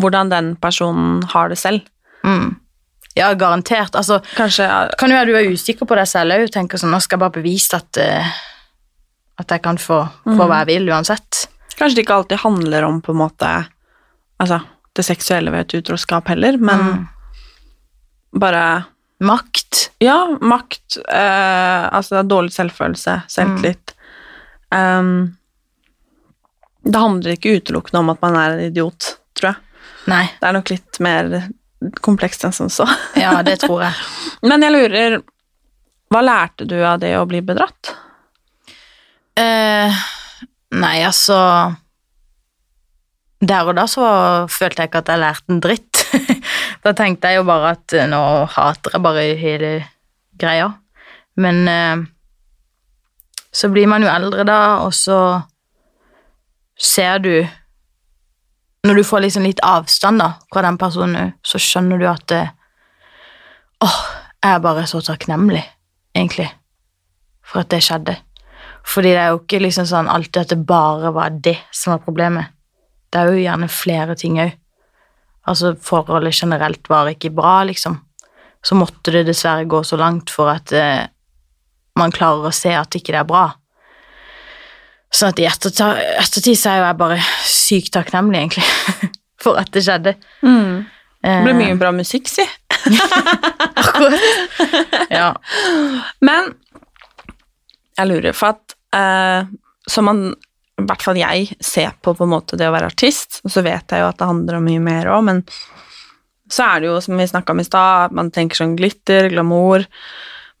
hvordan 0.00 0.30
den 0.32 0.56
personen 0.56 1.22
har 1.34 1.48
det 1.52 1.58
selv. 1.58 1.80
mm. 2.24 2.56
Ja, 3.14 3.34
garantert. 3.36 3.92
Altså, 3.94 4.22
Kanskje 4.38 4.64
kan 4.96 5.10
jo 5.12 5.16
være 5.18 5.26
du 5.28 5.34
er 5.36 5.50
usikker 5.52 5.84
på 5.84 5.96
deg 5.98 6.06
selv 6.08 6.32
òg. 6.32 6.46
Tenker 6.48 6.80
sånn 6.80 6.94
Nå 6.94 7.00
skal 7.04 7.18
jeg 7.18 7.20
bare 7.20 7.34
bevise 7.34 7.76
at 7.76 7.98
uh, 8.00 8.30
at 9.42 9.52
jeg 9.52 9.60
kan 9.62 9.76
få, 9.76 9.98
få 10.24 10.46
hva 10.48 10.62
jeg 10.62 10.70
vil 10.70 10.88
uansett. 10.88 11.42
Kanskje 11.76 11.98
det 11.98 12.06
ikke 12.06 12.14
alltid 12.16 12.40
handler 12.40 12.86
om 12.88 13.02
på 13.04 13.12
en 13.12 13.18
måte 13.20 13.50
Altså 14.40 14.62
det 14.96 15.04
seksuelle 15.04 15.52
ved 15.52 15.60
et 15.66 15.74
utroskap 15.82 16.28
heller, 16.32 16.56
men 16.56 16.80
Mm. 16.86 17.06
bare 18.40 18.84
Makt. 19.20 19.90
Ja, 20.00 20.16
makt, 20.40 20.96
Uh, 21.06 21.88
altså 21.92 22.22
dårlig 22.26 22.52
selvfølelse, 22.56 23.22
selvtillit. 23.28 23.92
Um, 24.74 25.36
det 26.82 26.98
handler 26.98 27.36
ikke 27.36 27.58
utelukkende 27.60 28.00
om 28.00 28.10
at 28.10 28.22
man 28.24 28.36
er 28.40 28.56
en 28.56 28.64
idiot. 28.72 29.18
Nei. 30.10 30.24
Det 30.40 30.48
er 30.48 30.56
nok 30.56 30.72
litt 30.72 30.98
mer 31.02 31.28
komplekst 32.02 32.46
enn 32.46 32.54
som 32.54 32.70
så. 32.72 32.86
Ja, 33.18 33.40
det 33.46 33.58
tror 33.62 33.84
jeg. 33.84 33.94
Men 34.48 34.64
jeg 34.64 34.74
lurer, 34.74 35.18
hva 36.12 36.22
lærte 36.24 36.66
du 36.68 36.78
av 36.80 37.00
det 37.02 37.14
å 37.18 37.26
bli 37.28 37.42
bedratt? 37.44 37.94
Eh, 39.38 40.02
nei, 40.76 40.96
altså 41.06 41.36
Der 43.40 43.70
og 43.70 43.78
da 43.78 43.86
så 43.88 44.04
følte 44.52 44.84
jeg 44.84 44.90
ikke 44.90 45.00
at 45.02 45.12
jeg 45.12 45.22
lærte 45.22 45.54
en 45.54 45.62
dritt. 45.64 46.02
da 46.84 46.92
tenkte 46.98 47.30
jeg 47.30 47.40
jo 47.40 47.46
bare 47.48 47.72
at 47.78 47.96
eh, 47.96 48.10
nå 48.10 48.20
hater 48.52 48.98
jeg 48.98 49.04
bare 49.06 49.24
hele 49.40 49.72
greia. 50.38 50.68
Men 51.40 51.62
eh, 51.70 52.04
så 53.52 53.72
blir 53.72 53.88
man 53.90 54.04
jo 54.04 54.12
eldre 54.12 54.44
da, 54.48 54.60
og 54.84 54.94
så 54.96 55.18
ser 56.78 57.18
du 57.24 57.34
Når 58.86 58.98
du 58.98 59.04
får 59.06 59.22
liksom 59.22 59.44
litt 59.46 59.62
avstand 59.62 60.18
da, 60.18 60.32
fra 60.50 60.64
den 60.66 60.78
personen, 60.78 61.32
så 61.46 61.60
skjønner 61.62 62.00
du 62.00 62.08
at 62.10 62.34
eh, 62.34 62.50
Åh, 63.82 64.00
jeg 64.42 64.56
er 64.56 64.62
bare 64.62 64.84
så 64.90 65.00
takknemlig, 65.02 65.62
egentlig, 66.14 66.48
for 67.46 67.62
at 67.62 67.70
det 67.70 67.80
skjedde. 67.82 68.16
Fordi 68.86 69.12
det 69.14 69.20
er 69.22 69.30
jo 69.32 69.40
ikke 69.40 69.60
liksom 69.62 69.86
sånn 69.90 70.10
alltid 70.10 70.40
at 70.42 70.52
det 70.54 70.66
bare 70.66 71.10
var 71.14 71.34
det 71.34 71.56
som 71.74 71.94
var 71.94 72.02
problemet. 72.02 72.54
Det 73.10 73.20
er 73.20 73.30
jo 73.30 73.42
gjerne 73.42 73.70
flere 73.70 74.16
ting 74.18 74.38
òg. 74.42 74.52
Altså, 75.50 75.74
forholdet 75.82 76.38
generelt 76.38 76.86
var 76.90 77.10
ikke 77.10 77.32
bra, 77.34 77.60
liksom. 77.66 77.98
Så 78.62 78.78
måtte 78.78 79.14
det 79.14 79.24
dessverre 79.26 79.66
gå 79.66 79.82
så 79.86 79.98
langt 79.98 80.30
for 80.30 80.50
at 80.52 80.70
eh, 80.74 81.06
man 81.98 82.14
klarer 82.14 82.50
å 82.50 82.54
se 82.54 82.70
at 82.78 82.94
ikke 82.98 83.14
det 83.14 83.22
er 83.22 83.30
bra. 83.30 83.48
Så 85.12 85.28
at 85.28 85.40
i 85.42 85.46
ettertid 85.46 86.56
så 86.56 86.72
er 86.72 86.80
jo 86.80 86.86
jeg 86.86 87.00
bare 87.02 87.18
sykt 87.48 87.92
takknemlig, 87.94 88.46
egentlig, 88.46 88.64
for 89.42 89.60
at 89.60 89.70
det 89.74 89.84
skjedde. 89.84 90.16
Det 90.42 90.42
ble 90.42 90.82
Eh, 91.22 91.44
mye 91.54 91.76
bra 91.78 91.92
musikk, 91.94 92.26
si. 92.26 92.42
Ja. 95.18 95.28
Men 96.24 96.54
jeg 97.98 98.08
lurer, 98.08 98.32
for 98.34 98.56
at 98.56 98.74
eh, 98.96 99.44
som 99.86 100.08
man, 100.08 100.24
i 100.80 100.86
hvert 100.88 101.04
fall 101.04 101.20
jeg, 101.20 101.52
ser 101.62 101.92
på 102.02 102.16
på 102.16 102.26
en 102.26 102.32
måte 102.32 102.58
det 102.58 102.66
å 102.66 102.74
være 102.74 102.88
artist, 102.90 103.38
og 103.44 103.54
så 103.54 103.62
vet 103.62 103.92
jeg 103.92 104.02
jo 104.02 104.08
at 104.08 104.18
det 104.18 104.30
handler 104.32 104.58
om 104.58 104.66
mye 104.66 104.82
mer 104.82 105.12
òg, 105.12 105.22
men 105.28 105.44
så 106.52 106.66
er 106.66 106.82
det 106.82 106.90
jo, 106.90 106.98
som 107.04 107.20
vi 107.20 107.30
snakka 107.30 107.54
om 107.54 107.62
i 107.62 107.68
stad, 107.68 108.16
man 108.16 108.32
tenker 108.34 108.58
sånn 108.58 108.74
glitter, 108.76 109.30
glamour 109.32 109.86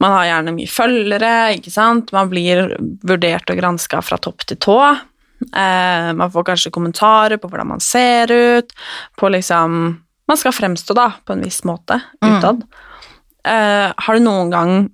Man 0.02 0.12
har 0.16 0.26
gjerne 0.26 0.54
mye 0.56 0.70
følgere, 0.70 1.32
ikke 1.56 1.70
sant? 1.72 2.10
Man 2.14 2.30
blir 2.32 2.72
vurdert 3.06 3.50
og 3.52 3.60
granska 3.60 4.00
fra 4.02 4.18
topp 4.18 4.44
til 4.50 4.58
tå. 4.62 4.78
Eh, 5.42 6.08
man 6.18 6.30
får 6.32 6.46
kanskje 6.50 6.72
kommentarer 6.74 7.38
på 7.42 7.50
hvordan 7.50 7.70
man 7.74 7.82
ser 7.82 8.30
ut, 8.32 8.74
på 9.18 9.30
liksom 9.30 9.98
Man 10.30 10.38
skal 10.38 10.52
fremstå, 10.54 10.94
da, 10.94 11.08
på 11.26 11.34
en 11.34 11.42
viss 11.44 11.60
måte 11.66 12.00
Mm. 12.22 12.36
utad. 12.38 12.62
Eh, 13.44 13.92
har 13.96 14.14
du 14.14 14.20
noen 14.22 14.50
gang 14.50 14.90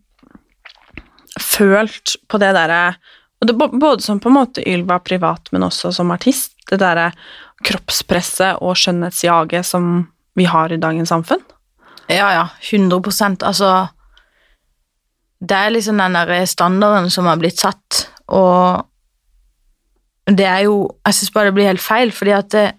følt 1.40 2.16
på 2.28 2.38
det 2.40 2.54
derre 2.56 2.96
Både 3.44 4.00
som 4.02 4.18
på 4.18 4.28
en 4.28 4.34
måte 4.34 4.64
Ylva 4.66 4.98
privat, 4.98 5.52
men 5.52 5.62
også 5.62 5.92
som 5.94 6.10
artist. 6.10 6.56
Det 6.66 6.80
derre 6.80 7.12
kroppspresset 7.62 8.58
og 8.60 8.74
skjønnhetsjaget 8.74 9.64
som 9.64 10.08
vi 10.34 10.44
har 10.44 10.72
i 10.72 10.76
dagens 10.80 11.12
samfunn. 11.12 11.44
Ja, 12.08 12.32
ja. 12.34 12.48
100 12.72 13.44
Altså 13.46 13.88
Det 15.40 15.56
er 15.56 15.70
liksom 15.70 15.98
den 15.98 16.14
der 16.14 16.44
standarden 16.44 17.10
som 17.10 17.26
har 17.26 17.38
blitt 17.38 17.60
satt, 17.60 18.08
og 18.26 18.84
det 20.28 20.44
er 20.44 20.58
jo 20.66 20.90
Jeg 21.06 21.14
syns 21.14 21.30
bare 21.32 21.46
det 21.46 21.54
blir 21.54 21.70
helt 21.70 21.80
feil, 21.80 22.12
fordi 22.12 22.30
at 22.30 22.52
det, 22.52 22.72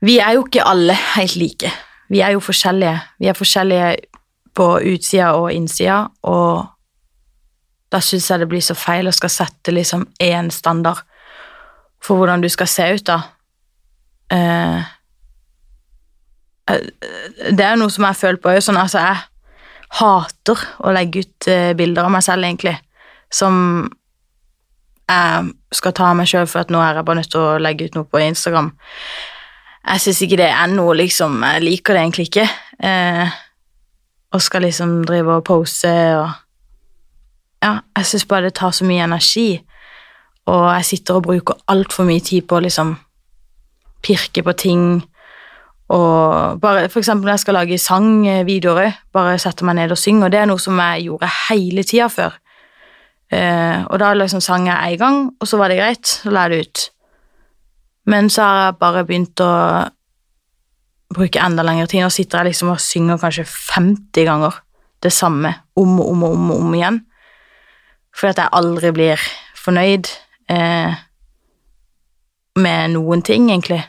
Vi 0.00 0.18
er 0.18 0.32
jo 0.36 0.44
ikke 0.44 0.66
alle 0.66 0.92
helt 1.16 1.36
like. 1.36 1.70
Vi 2.08 2.20
er 2.20 2.30
jo 2.30 2.40
forskjellige. 2.40 3.00
Vi 3.18 3.26
er 3.26 3.32
forskjellige 3.32 3.96
på 4.54 4.66
utsida 4.78 5.32
og 5.32 5.52
innsida, 5.52 6.06
og 6.22 6.66
da 7.92 8.00
syns 8.00 8.30
jeg 8.30 8.40
det 8.40 8.48
blir 8.48 8.60
så 8.64 8.74
feil 8.74 9.08
å 9.08 9.14
skal 9.14 9.30
sette 9.30 9.72
liksom 9.72 10.06
én 10.22 10.50
standard 10.50 11.02
for 12.02 12.16
hvordan 12.16 12.42
du 12.42 12.48
skal 12.48 12.68
se 12.70 12.86
ut, 12.94 13.06
da. 13.06 13.20
Eh, 14.32 14.78
eh, 16.70 16.86
det 17.52 17.66
er 17.66 17.76
noe 17.78 17.90
som 17.90 18.04
jeg 18.08 18.20
føler 18.20 18.40
på 18.42 18.54
sånn, 18.60 18.80
altså 18.80 18.98
Jeg 18.98 19.16
hater 19.96 20.64
å 20.84 20.92
legge 20.94 21.24
ut 21.24 21.48
eh, 21.50 21.72
bilder 21.78 22.06
av 22.06 22.12
meg 22.14 22.24
selv, 22.26 22.44
egentlig, 22.44 22.76
som 23.32 23.86
jeg 25.06 25.52
skal 25.78 25.94
ta 25.94 26.10
av 26.10 26.18
meg 26.18 26.28
sjøl, 26.30 26.48
for 26.50 26.64
at 26.64 26.72
nå 26.72 26.80
er 26.82 26.98
jeg 26.98 27.06
bare 27.06 27.20
nødt 27.20 27.30
til 27.32 27.42
å 27.42 27.58
legge 27.62 27.86
ut 27.86 27.96
noe 27.98 28.08
på 28.10 28.22
Instagram. 28.24 28.72
Jeg 29.86 30.02
syns 30.02 30.22
ikke 30.26 30.40
det 30.40 30.48
er 30.50 30.70
noe, 30.72 30.96
liksom 30.98 31.44
Jeg 31.46 31.62
liker 31.62 31.94
det 31.94 32.00
egentlig 32.02 32.26
ikke. 32.26 32.46
Eh, 32.82 33.36
og 34.34 34.42
skal 34.42 34.66
liksom 34.66 35.04
drive 35.06 35.38
og 35.38 35.46
pose 35.46 35.94
og 36.18 36.28
Ja, 37.62 37.78
jeg 37.96 38.06
syns 38.06 38.26
bare 38.28 38.50
det 38.50 38.58
tar 38.58 38.74
så 38.76 38.84
mye 38.84 39.06
energi, 39.06 39.62
og 40.46 40.66
jeg 40.76 40.84
sitter 40.84 41.16
og 41.16 41.24
bruker 41.24 41.56
altfor 41.72 42.04
mye 42.06 42.20
tid 42.20 42.44
på 42.46 42.58
å 42.58 42.62
liksom 42.62 42.92
pirke 44.04 44.44
på 44.44 44.52
ting. 44.60 44.82
Og 45.94 46.58
bare 46.60 46.88
for 46.90 46.98
eksempel 46.98 47.28
når 47.28 47.36
jeg 47.36 47.44
skal 47.44 47.54
lage 47.60 47.78
sangvideoer, 47.78 48.96
bare 49.14 49.38
sette 49.38 49.66
meg 49.66 49.78
ned 49.78 49.94
og 49.94 50.00
synge, 50.00 50.26
og 50.26 50.34
det 50.34 50.40
er 50.40 50.50
noe 50.50 50.62
som 50.62 50.78
jeg 50.82 51.06
gjorde 51.06 51.30
hele 51.46 51.84
tida 51.86 52.08
før. 52.10 52.34
Eh, 53.30 53.84
og 53.86 53.98
da 54.02 54.12
liksom 54.14 54.42
sang 54.42 54.66
jeg 54.66 54.96
én 54.96 55.02
gang, 55.02 55.20
og 55.40 55.48
så 55.48 55.58
var 55.60 55.70
det 55.70 55.78
greit, 55.78 56.06
så 56.06 56.34
la 56.34 56.46
jeg 56.46 56.50
det 56.50 56.66
ut. 56.66 56.84
Men 58.06 58.30
så 58.30 58.42
har 58.42 58.60
jeg 58.64 58.78
bare 58.82 59.04
begynt 59.06 59.42
å 59.42 59.52
bruke 61.14 61.42
enda 61.42 61.62
lengre 61.66 61.88
tid. 61.90 62.04
Nå 62.04 62.10
sitter 62.14 62.42
jeg 62.42 62.52
liksom 62.52 62.74
og 62.74 62.82
synger 62.82 63.18
kanskje 63.22 63.46
50 63.46 64.26
ganger 64.26 64.62
det 65.02 65.12
samme 65.12 65.52
om 65.76 66.00
og 66.00 66.12
om 66.12 66.22
og 66.26 66.36
om, 66.36 66.52
om 66.58 66.74
igjen. 66.74 67.00
Fordi 68.16 68.32
at 68.34 68.42
jeg 68.44 68.56
aldri 68.58 68.92
blir 68.96 69.26
fornøyd 69.58 70.10
eh, 70.50 70.94
med 72.56 72.94
noen 72.94 73.22
ting, 73.26 73.50
egentlig. 73.50 73.82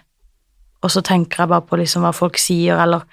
Og 0.84 0.94
så 0.94 1.02
tenker 1.02 1.44
jeg 1.44 1.52
bare 1.52 1.66
på 1.66 1.80
liksom 1.80 2.06
hva 2.06 2.14
folk 2.16 2.38
sier, 2.42 2.78
eller 2.82 3.06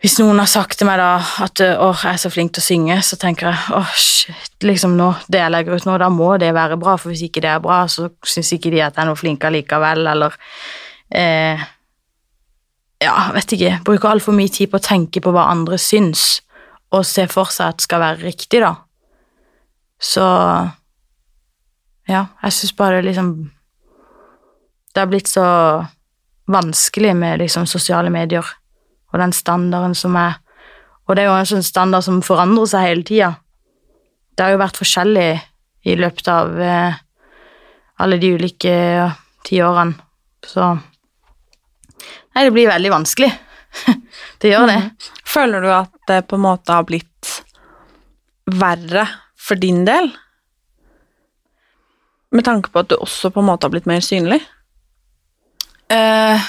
hvis 0.00 0.16
noen 0.16 0.38
har 0.40 0.48
sagt 0.48 0.78
til 0.80 0.88
meg 0.88 0.96
da 0.96 1.18
at 1.44 1.60
'Å, 1.60 1.88
jeg 1.92 2.14
er 2.14 2.20
så 2.22 2.30
flink 2.32 2.54
til 2.56 2.62
å 2.62 2.64
synge, 2.64 2.96
så 3.04 3.18
tenker 3.20 3.50
jeg 3.50 3.74
åh, 3.76 3.90
shit, 3.92 4.54
liksom 4.64 4.96
nå, 4.96 5.10
det 5.28 5.42
jeg 5.42 5.52
legger 5.52 5.76
ut 5.76 5.84
nå, 5.84 5.98
da 6.00 6.08
må 6.08 6.38
det 6.40 6.54
være 6.56 6.78
bra, 6.80 6.96
for 6.96 7.12
hvis 7.12 7.26
ikke 7.28 7.42
det 7.44 7.50
er 7.52 7.60
bra, 7.60 7.82
så 7.84 8.08
syns 8.24 8.52
ikke 8.56 8.72
de 8.72 8.80
at 8.80 8.96
jeg 8.96 9.02
er 9.04 9.10
noe 9.10 9.20
flink 9.20 9.44
allikevel, 9.44 10.06
eller 10.06 10.36
eh, 11.12 11.60
Ja, 13.00 13.30
vet 13.32 13.52
ikke. 13.56 13.78
Bruker 13.84 14.10
altfor 14.10 14.32
mye 14.36 14.48
tid 14.52 14.68
på 14.68 14.76
å 14.76 14.84
tenke 14.84 15.22
på 15.24 15.32
hva 15.32 15.46
andre 15.48 15.78
syns, 15.80 16.42
og 16.92 17.04
se 17.04 17.26
for 17.28 17.48
seg 17.48 17.68
at 17.68 17.76
det 17.78 17.84
skal 17.86 18.00
være 18.00 18.24
riktig, 18.24 18.60
da. 18.60 18.74
Så 20.00 20.24
Ja, 22.08 22.26
jeg 22.42 22.52
syns 22.52 22.72
bare 22.72 22.96
det 22.96 23.12
liksom 23.12 23.50
Det 24.94 25.00
har 25.00 25.06
blitt 25.06 25.28
så 25.28 25.44
vanskelig 26.50 27.14
med 27.16 27.40
liksom 27.42 27.66
sosiale 27.66 28.10
medier 28.10 28.46
og 29.10 29.18
den 29.18 29.34
standarden 29.34 29.94
som 29.94 30.16
er 30.18 30.38
Og 31.10 31.16
det 31.16 31.24
er 31.24 31.26
jo 31.26 31.38
en 31.40 31.48
sånn 31.48 31.64
standard 31.66 32.04
som 32.06 32.20
forandrer 32.22 32.68
seg 32.70 32.84
hele 32.86 33.02
tida. 33.02 33.30
Det 34.30 34.44
har 34.44 34.52
jo 34.52 34.60
vært 34.60 34.76
forskjellig 34.78 35.40
i 35.90 35.96
løpet 35.98 36.28
av 36.30 36.60
eh, 36.62 37.00
alle 37.98 38.18
de 38.22 38.30
ulike 38.38 38.70
eh, 38.70 39.16
tiårene, 39.42 39.98
så 40.46 40.76
Nei, 42.30 42.44
det 42.44 42.52
blir 42.54 42.70
veldig 42.70 42.92
vanskelig. 42.94 43.32
det 44.40 44.52
gjør 44.52 44.70
det. 44.70 44.78
Føler 45.26 45.66
du 45.66 45.72
at 45.74 45.90
det 46.06 46.20
på 46.30 46.38
en 46.38 46.44
måte 46.46 46.78
har 46.78 46.86
blitt 46.86 47.32
verre 48.46 49.08
for 49.34 49.58
din 49.58 49.82
del? 49.88 50.12
Med 52.30 52.46
tanke 52.46 52.70
på 52.70 52.84
at 52.84 52.92
du 52.92 53.00
også 53.00 53.32
på 53.34 53.42
en 53.42 53.50
måte 53.50 53.66
har 53.66 53.74
blitt 53.74 53.90
mer 53.90 54.06
synlig? 54.06 54.38
Eh, 55.90 56.40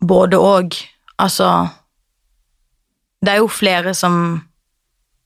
både 0.00 0.38
og. 0.38 0.74
Altså 1.18 1.68
Det 3.22 3.30
er 3.32 3.38
jo 3.38 3.48
flere 3.50 3.94
som 3.94 4.14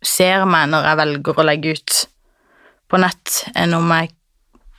ser 0.05 0.45
meg 0.45 0.69
når 0.69 0.85
jeg 0.85 0.99
velger 1.01 1.39
å 1.41 1.45
legge 1.47 1.73
ut 1.77 1.95
på 2.87 2.99
nett, 3.01 3.33
enn 3.57 3.73
om 3.75 3.89
jeg 3.97 4.11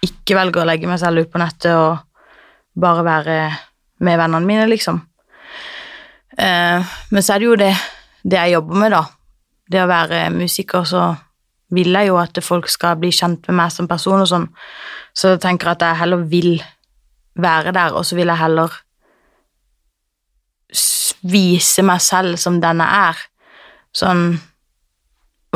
ikke 0.06 0.38
velger 0.38 0.62
å 0.62 0.68
legge 0.70 0.90
meg 0.90 1.00
selv 1.02 1.26
ut 1.26 1.32
på 1.34 1.42
nettet 1.42 1.74
og 1.74 1.98
bare 2.78 3.04
være 3.04 3.38
med 4.06 4.20
vennene 4.22 4.46
mine, 4.46 4.68
liksom. 4.70 5.02
Eh, 6.38 6.94
men 7.10 7.26
så 7.26 7.34
er 7.34 7.42
det 7.42 7.50
jo 7.50 7.58
det, 7.58 7.74
det 8.22 8.38
jeg 8.38 8.54
jobber 8.60 8.82
med, 8.84 8.94
da. 8.94 9.02
Det 9.68 9.82
å 9.82 9.90
være 9.90 10.22
musiker, 10.36 10.86
så 10.86 11.10
vil 11.74 11.98
jeg 11.98 12.12
jo 12.12 12.22
at 12.22 12.38
folk 12.46 12.70
skal 12.72 13.02
bli 13.02 13.10
kjent 13.12 13.50
med 13.50 13.58
meg 13.64 13.74
som 13.74 13.90
person 13.90 14.22
og 14.22 14.30
sånn. 14.30 14.46
Så 15.18 15.34
jeg 15.34 15.44
tenker 15.44 15.74
at 15.74 15.84
jeg 15.84 16.00
heller 16.04 16.22
vil 16.30 16.62
være 17.38 17.74
der, 17.76 17.96
og 17.96 18.06
så 18.06 18.18
vil 18.18 18.28
jeg 18.32 18.42
heller 18.42 18.76
vise 21.28 21.84
meg 21.86 22.04
selv 22.04 22.38
som 22.42 22.60
den 22.62 22.84
jeg 22.84 23.10
er. 23.10 23.26
Sånn 23.96 24.24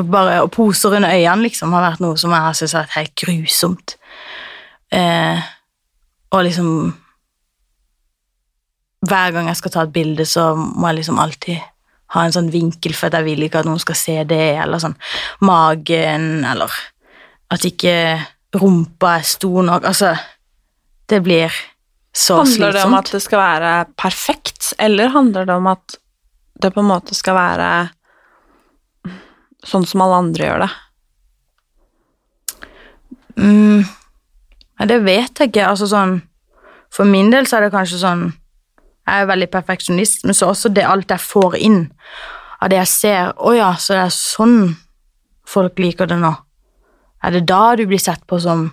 bare 0.02 0.40
og 0.42 0.52
poser 0.56 0.96
under 0.98 1.12
øynene, 1.12 1.46
liksom, 1.46 1.74
har 1.76 1.84
vært 1.84 2.02
noe 2.04 2.18
som 2.18 2.32
jeg 2.34 2.46
har 2.46 2.56
syntes 2.58 2.76
har 2.78 2.88
vært 2.88 2.98
helt 3.00 3.16
grusomt. 3.22 3.96
Eh, 4.92 5.52
og 6.32 6.44
liksom 6.48 6.98
Hver 9.02 9.32
gang 9.34 9.48
jeg 9.50 9.58
skal 9.58 9.72
ta 9.74 9.84
et 9.88 9.94
bilde, 9.94 10.26
så 10.30 10.52
må 10.54 10.92
jeg 10.92 11.00
liksom 11.00 11.18
alltid 11.18 11.58
ha 12.14 12.26
en 12.26 12.34
sånn 12.36 12.52
vinkel, 12.54 12.94
for 12.94 13.08
at 13.08 13.16
jeg 13.18 13.26
vil 13.26 13.48
ikke 13.48 13.64
at 13.64 13.66
noen 13.66 13.82
skal 13.82 13.98
se 13.98 14.14
det, 14.30 14.60
eller 14.62 14.78
sånn 14.84 14.94
magen, 15.42 16.44
eller 16.46 16.70
at 17.50 17.66
ikke 17.66 17.96
rumpa 18.62 19.16
er 19.18 19.26
stor 19.26 19.66
nok. 19.66 19.88
Altså, 19.90 20.12
det 21.10 21.22
blir 21.24 21.54
så 22.14 22.42
handler 22.42 22.52
slitsomt. 22.52 22.74
det 22.74 22.84
om 22.84 22.94
at 22.94 23.12
det 23.12 23.22
skal 23.24 23.40
være 23.40 23.72
perfekt, 23.96 24.74
eller 24.78 25.14
handler 25.16 25.46
det 25.48 25.56
om 25.56 25.68
at 25.72 25.98
det 26.62 26.74
på 26.74 26.84
en 26.84 26.92
måte 26.92 27.16
skal 27.16 27.38
være 27.38 27.70
sånn 29.66 29.86
som 29.88 30.04
alle 30.04 30.20
andre 30.26 30.48
gjør 30.48 30.66
det? 30.66 30.72
Mm, 33.42 33.86
det 34.92 35.00
vet 35.06 35.40
jeg 35.40 35.52
ikke. 35.52 35.70
Altså 35.70 35.88
sånn 35.90 36.20
For 36.92 37.08
min 37.08 37.32
del 37.32 37.48
så 37.48 37.58
er 37.58 37.66
det 37.66 37.74
kanskje 37.74 38.02
sånn 38.02 38.24
Jeg 39.08 39.24
er 39.24 39.30
veldig 39.30 39.48
perfeksjonist, 39.54 40.26
men 40.26 40.36
så 40.38 40.52
også 40.52 40.70
det 40.74 40.84
alt 40.86 41.14
jeg 41.14 41.24
får 41.24 41.56
inn 41.58 41.86
av 42.62 42.70
det 42.70 42.82
jeg 42.82 42.92
ser 42.92 43.32
Å 43.40 43.54
ja, 43.56 43.72
så 43.80 43.96
det 43.96 44.04
er 44.04 44.16
sånn 44.16 44.60
folk 45.52 45.80
liker 45.82 46.08
det 46.08 46.20
nå. 46.22 46.32
Er 47.24 47.34
det 47.36 47.42
da 47.50 47.76
du 47.76 47.86
blir 47.90 48.00
sett 48.00 48.22
på 48.30 48.38
som 48.40 48.70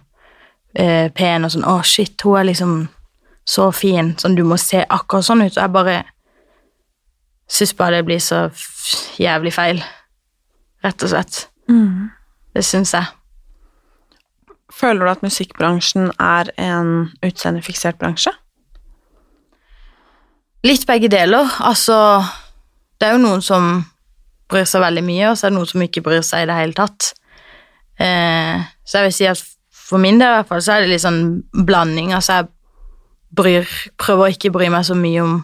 eh, 0.74 1.08
pen 1.14 1.44
og 1.44 1.52
sånn 1.54 1.66
Å, 1.68 1.80
shit, 1.86 2.20
hun 2.24 2.38
er 2.40 2.48
liksom 2.50 2.78
så 3.48 3.70
fin. 3.72 4.12
Sånn, 4.20 4.36
du 4.36 4.44
må 4.44 4.58
se 4.60 4.84
akkurat 4.84 5.24
sånn 5.24 5.44
ut. 5.46 5.54
Og 5.56 5.62
jeg 5.62 5.74
bare 5.74 5.98
syns 7.48 7.72
bare 7.76 8.00
det 8.00 8.08
blir 8.08 8.20
så 8.20 8.48
jævlig 9.20 9.54
feil. 9.56 9.80
Rett 10.84 11.02
og 11.02 11.14
slett. 11.14 11.46
Det 12.54 12.64
syns 12.64 12.92
jeg. 12.94 13.08
Føler 14.78 15.04
du 15.04 15.10
at 15.10 15.24
musikkbransjen 15.24 16.12
er 16.22 16.52
en 16.60 17.08
utseendefiksert 17.24 17.98
bransje? 17.98 18.32
Litt 20.66 20.84
begge 20.86 21.08
deler. 21.08 21.48
Altså, 21.64 21.96
det 23.00 23.08
er 23.08 23.16
jo 23.16 23.24
noen 23.24 23.42
som 23.42 23.86
bryr 24.48 24.66
seg 24.68 24.82
veldig 24.84 25.04
mye, 25.04 25.30
og 25.30 25.38
så 25.38 25.46
er 25.46 25.52
det 25.52 25.58
noen 25.58 25.70
som 25.70 25.84
ikke 25.84 26.02
bryr 26.04 26.24
seg 26.26 26.44
i 26.44 26.48
det 26.50 26.56
hele 26.58 26.76
tatt. 26.76 27.12
Eh, 28.00 28.60
så 28.84 29.00
jeg 29.00 29.08
vil 29.08 29.16
si 29.16 29.28
at 29.28 29.42
for 29.88 30.00
min 30.02 30.20
del 30.20 30.34
i 30.34 30.40
hvert 30.40 30.50
fall, 30.50 30.62
så 30.64 30.74
er 30.74 30.84
det 30.84 30.92
litt 30.92 31.04
sånn 31.04 31.22
blanding. 31.66 32.12
Altså, 32.16 32.40
jeg 32.42 32.50
bryr, 33.38 33.70
prøver 34.00 34.26
å 34.26 34.34
ikke 34.34 34.52
bry 34.52 34.68
meg 34.72 34.84
så 34.88 34.96
mye 34.98 35.22
om 35.24 35.38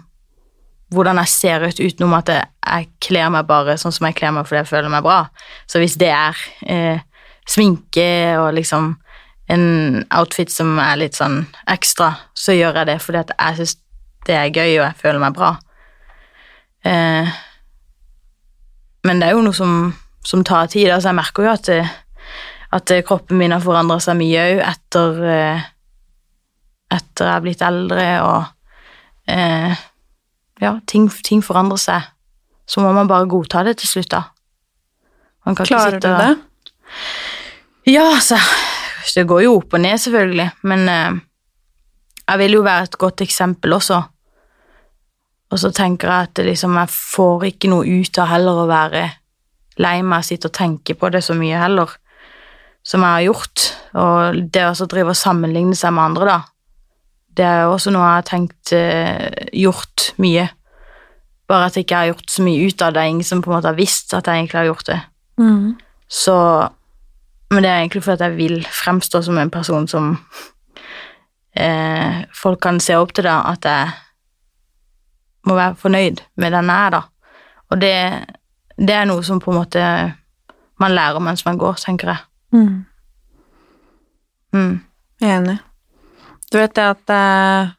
hvordan 0.94 1.18
jeg 1.22 1.32
ser 1.32 1.64
ut, 1.64 1.80
utenom 1.80 2.12
at 2.18 2.30
jeg, 2.30 2.50
jeg 2.64 2.90
kler 3.02 3.32
meg 3.32 3.48
bare 3.48 3.78
sånn 3.80 3.94
som 3.94 4.06
jeg 4.06 4.16
kler 4.18 4.34
meg 4.36 4.46
fordi 4.46 4.60
jeg 4.60 4.70
føler 4.70 4.92
meg 4.92 5.06
bra. 5.06 5.22
Så 5.70 5.80
hvis 5.82 5.96
det 6.00 6.10
er 6.12 6.44
eh, 6.70 7.00
sminke 7.50 8.06
og 8.40 8.52
liksom 8.58 8.92
en 9.52 9.64
outfit 10.14 10.52
som 10.52 10.78
er 10.80 11.00
litt 11.00 11.18
sånn 11.18 11.42
ekstra, 11.70 12.14
så 12.36 12.54
gjør 12.56 12.80
jeg 12.80 12.92
det 12.92 13.00
fordi 13.04 13.20
at 13.20 13.34
jeg 13.34 13.58
syns 13.58 13.74
det 14.24 14.36
er 14.38 14.52
gøy, 14.52 14.78
og 14.78 14.86
jeg 14.86 15.00
føler 15.02 15.20
meg 15.20 15.34
bra. 15.36 15.50
Eh, 16.88 17.34
men 19.04 19.20
det 19.20 19.28
er 19.28 19.36
jo 19.36 19.42
noe 19.44 19.56
som, 19.56 19.90
som 20.24 20.44
tar 20.48 20.70
tid. 20.72 20.88
Altså, 20.88 21.10
jeg 21.10 21.18
merker 21.18 21.44
jo 21.44 21.52
at, 21.52 21.68
det, 21.68 21.82
at 22.74 22.90
kroppen 23.06 23.38
min 23.38 23.52
har 23.54 23.62
forandra 23.62 24.00
seg 24.02 24.16
mye 24.18 24.44
òg 24.50 24.62
etter 24.66 25.20
eh, 25.30 25.64
etter 26.94 27.26
jeg 27.28 27.34
er 27.38 27.42
blitt 27.44 27.62
eldre, 27.64 28.06
og 28.22 29.30
eh, 29.30 29.74
ja, 30.62 30.72
ting, 30.90 31.08
ting 31.26 31.40
forandrer 31.42 31.80
seg. 31.80 32.08
Så 32.66 32.80
må 32.84 32.92
man 32.96 33.08
bare 33.10 33.26
godta 33.30 33.62
det 33.66 33.76
til 33.80 33.90
slutt, 33.90 34.10
da. 34.14 34.22
Man 35.46 35.56
kan 35.58 35.66
Klarer 35.68 35.98
du 36.00 36.08
og- 36.08 36.20
det? 36.20 36.36
ja, 37.92 38.04
altså 38.14 38.38
Det 39.14 39.26
går 39.28 39.42
jo 39.44 39.56
opp 39.58 39.74
og 39.76 39.80
ned, 39.84 39.98
selvfølgelig, 40.00 40.50
men 40.62 40.88
eh, 40.88 41.18
jeg 42.30 42.38
vil 42.40 42.52
jo 42.58 42.62
være 42.64 42.86
et 42.88 42.98
godt 42.98 43.20
eksempel 43.20 43.74
også. 43.76 43.98
Og 45.52 45.58
så 45.60 45.70
tenker 45.76 46.08
jeg 46.08 46.28
at 46.30 46.34
det 46.38 46.46
liksom, 46.48 46.74
jeg 46.80 46.88
får 46.90 47.44
ikke 47.50 47.68
noe 47.70 47.84
ut 48.00 48.18
av 48.18 48.30
heller 48.32 48.62
å 48.64 48.70
være 48.70 49.02
lei 49.82 49.98
meg 50.02 50.22
og 50.22 50.24
sitte 50.24 50.48
og 50.48 50.54
tenke 50.56 50.94
på 50.98 51.10
det 51.12 51.20
så 51.26 51.34
mye 51.36 51.58
heller, 51.60 51.90
som 52.84 53.04
jeg 53.04 53.16
har 53.16 53.26
gjort. 53.28 53.68
Og 53.94 54.42
det 54.52 54.66
å 54.68 54.88
drive 54.90 55.14
og 55.14 55.18
sammenligne 55.18 55.76
seg 55.78 55.94
med 55.96 56.10
andre, 56.10 56.28
da, 56.28 56.38
det 57.34 57.46
er 57.48 57.66
også 57.66 57.90
noe 57.94 58.04
jeg 58.04 58.18
har 58.20 58.28
tenkt 58.28 58.74
eh, 58.76 59.48
gjort 59.64 60.12
mye. 60.22 60.46
Bare 61.50 61.68
at 61.68 61.76
jeg 61.76 61.86
ikke 61.86 61.98
har 62.02 62.12
gjort 62.12 62.30
så 62.30 62.44
mye 62.46 62.68
ut 62.68 62.84
av 62.84 62.94
det. 62.94 63.08
Ingen 63.10 63.26
som 63.26 63.42
på 63.42 63.50
en 63.50 63.56
måte 63.56 63.70
har 63.70 63.78
visst 63.78 64.14
at 64.14 64.28
jeg 64.28 64.44
egentlig 64.44 64.60
har 64.60 64.70
gjort 64.70 64.90
det. 64.92 65.00
Mm. 65.40 65.74
Så 66.08 66.36
Men 67.50 67.62
det 67.62 67.70
er 67.70 67.80
egentlig 67.82 68.02
fordi 68.02 68.24
jeg 68.24 68.36
vil 68.36 68.64
fremstå 68.66 69.20
som 69.22 69.38
en 69.38 69.50
person 69.50 69.84
som 69.86 70.06
eh, 71.54 72.24
folk 72.34 72.58
kan 72.60 72.80
se 72.80 72.96
opp 72.98 73.12
til, 73.14 73.28
da, 73.28 73.52
at 73.52 73.64
jeg 73.68 73.92
må 75.46 75.54
være 75.54 75.76
fornøyd 75.78 76.22
med 76.40 76.52
den 76.56 76.72
jeg 76.72 76.86
er, 76.86 76.90
da. 76.90 77.02
Og 77.70 77.80
det, 77.80 77.94
det 78.78 78.96
er 78.96 79.06
noe 79.06 79.22
som 79.22 79.38
på 79.40 79.52
en 79.52 79.60
måte 79.60 79.84
man 80.82 80.96
lærer 80.96 81.22
mens 81.22 81.44
man 81.46 81.60
går, 81.60 81.78
tenker 81.84 82.10
jeg. 82.10 82.24
Mm. 82.54 82.84
Mm. 84.54 84.74
Jeg 85.20 85.30
er 85.30 85.38
enig. 85.40 85.56
Du 86.52 86.58
vet 86.60 86.74
det 86.76 86.84
at 86.86 87.10
eh, 87.14 87.72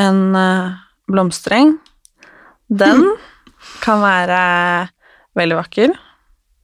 en 0.00 0.20
eh, 0.38 0.78
blomstereng, 1.10 1.74
den 2.68 3.04
kan 3.84 4.02
være 4.04 4.42
veldig 5.38 5.58
vakker, 5.62 5.96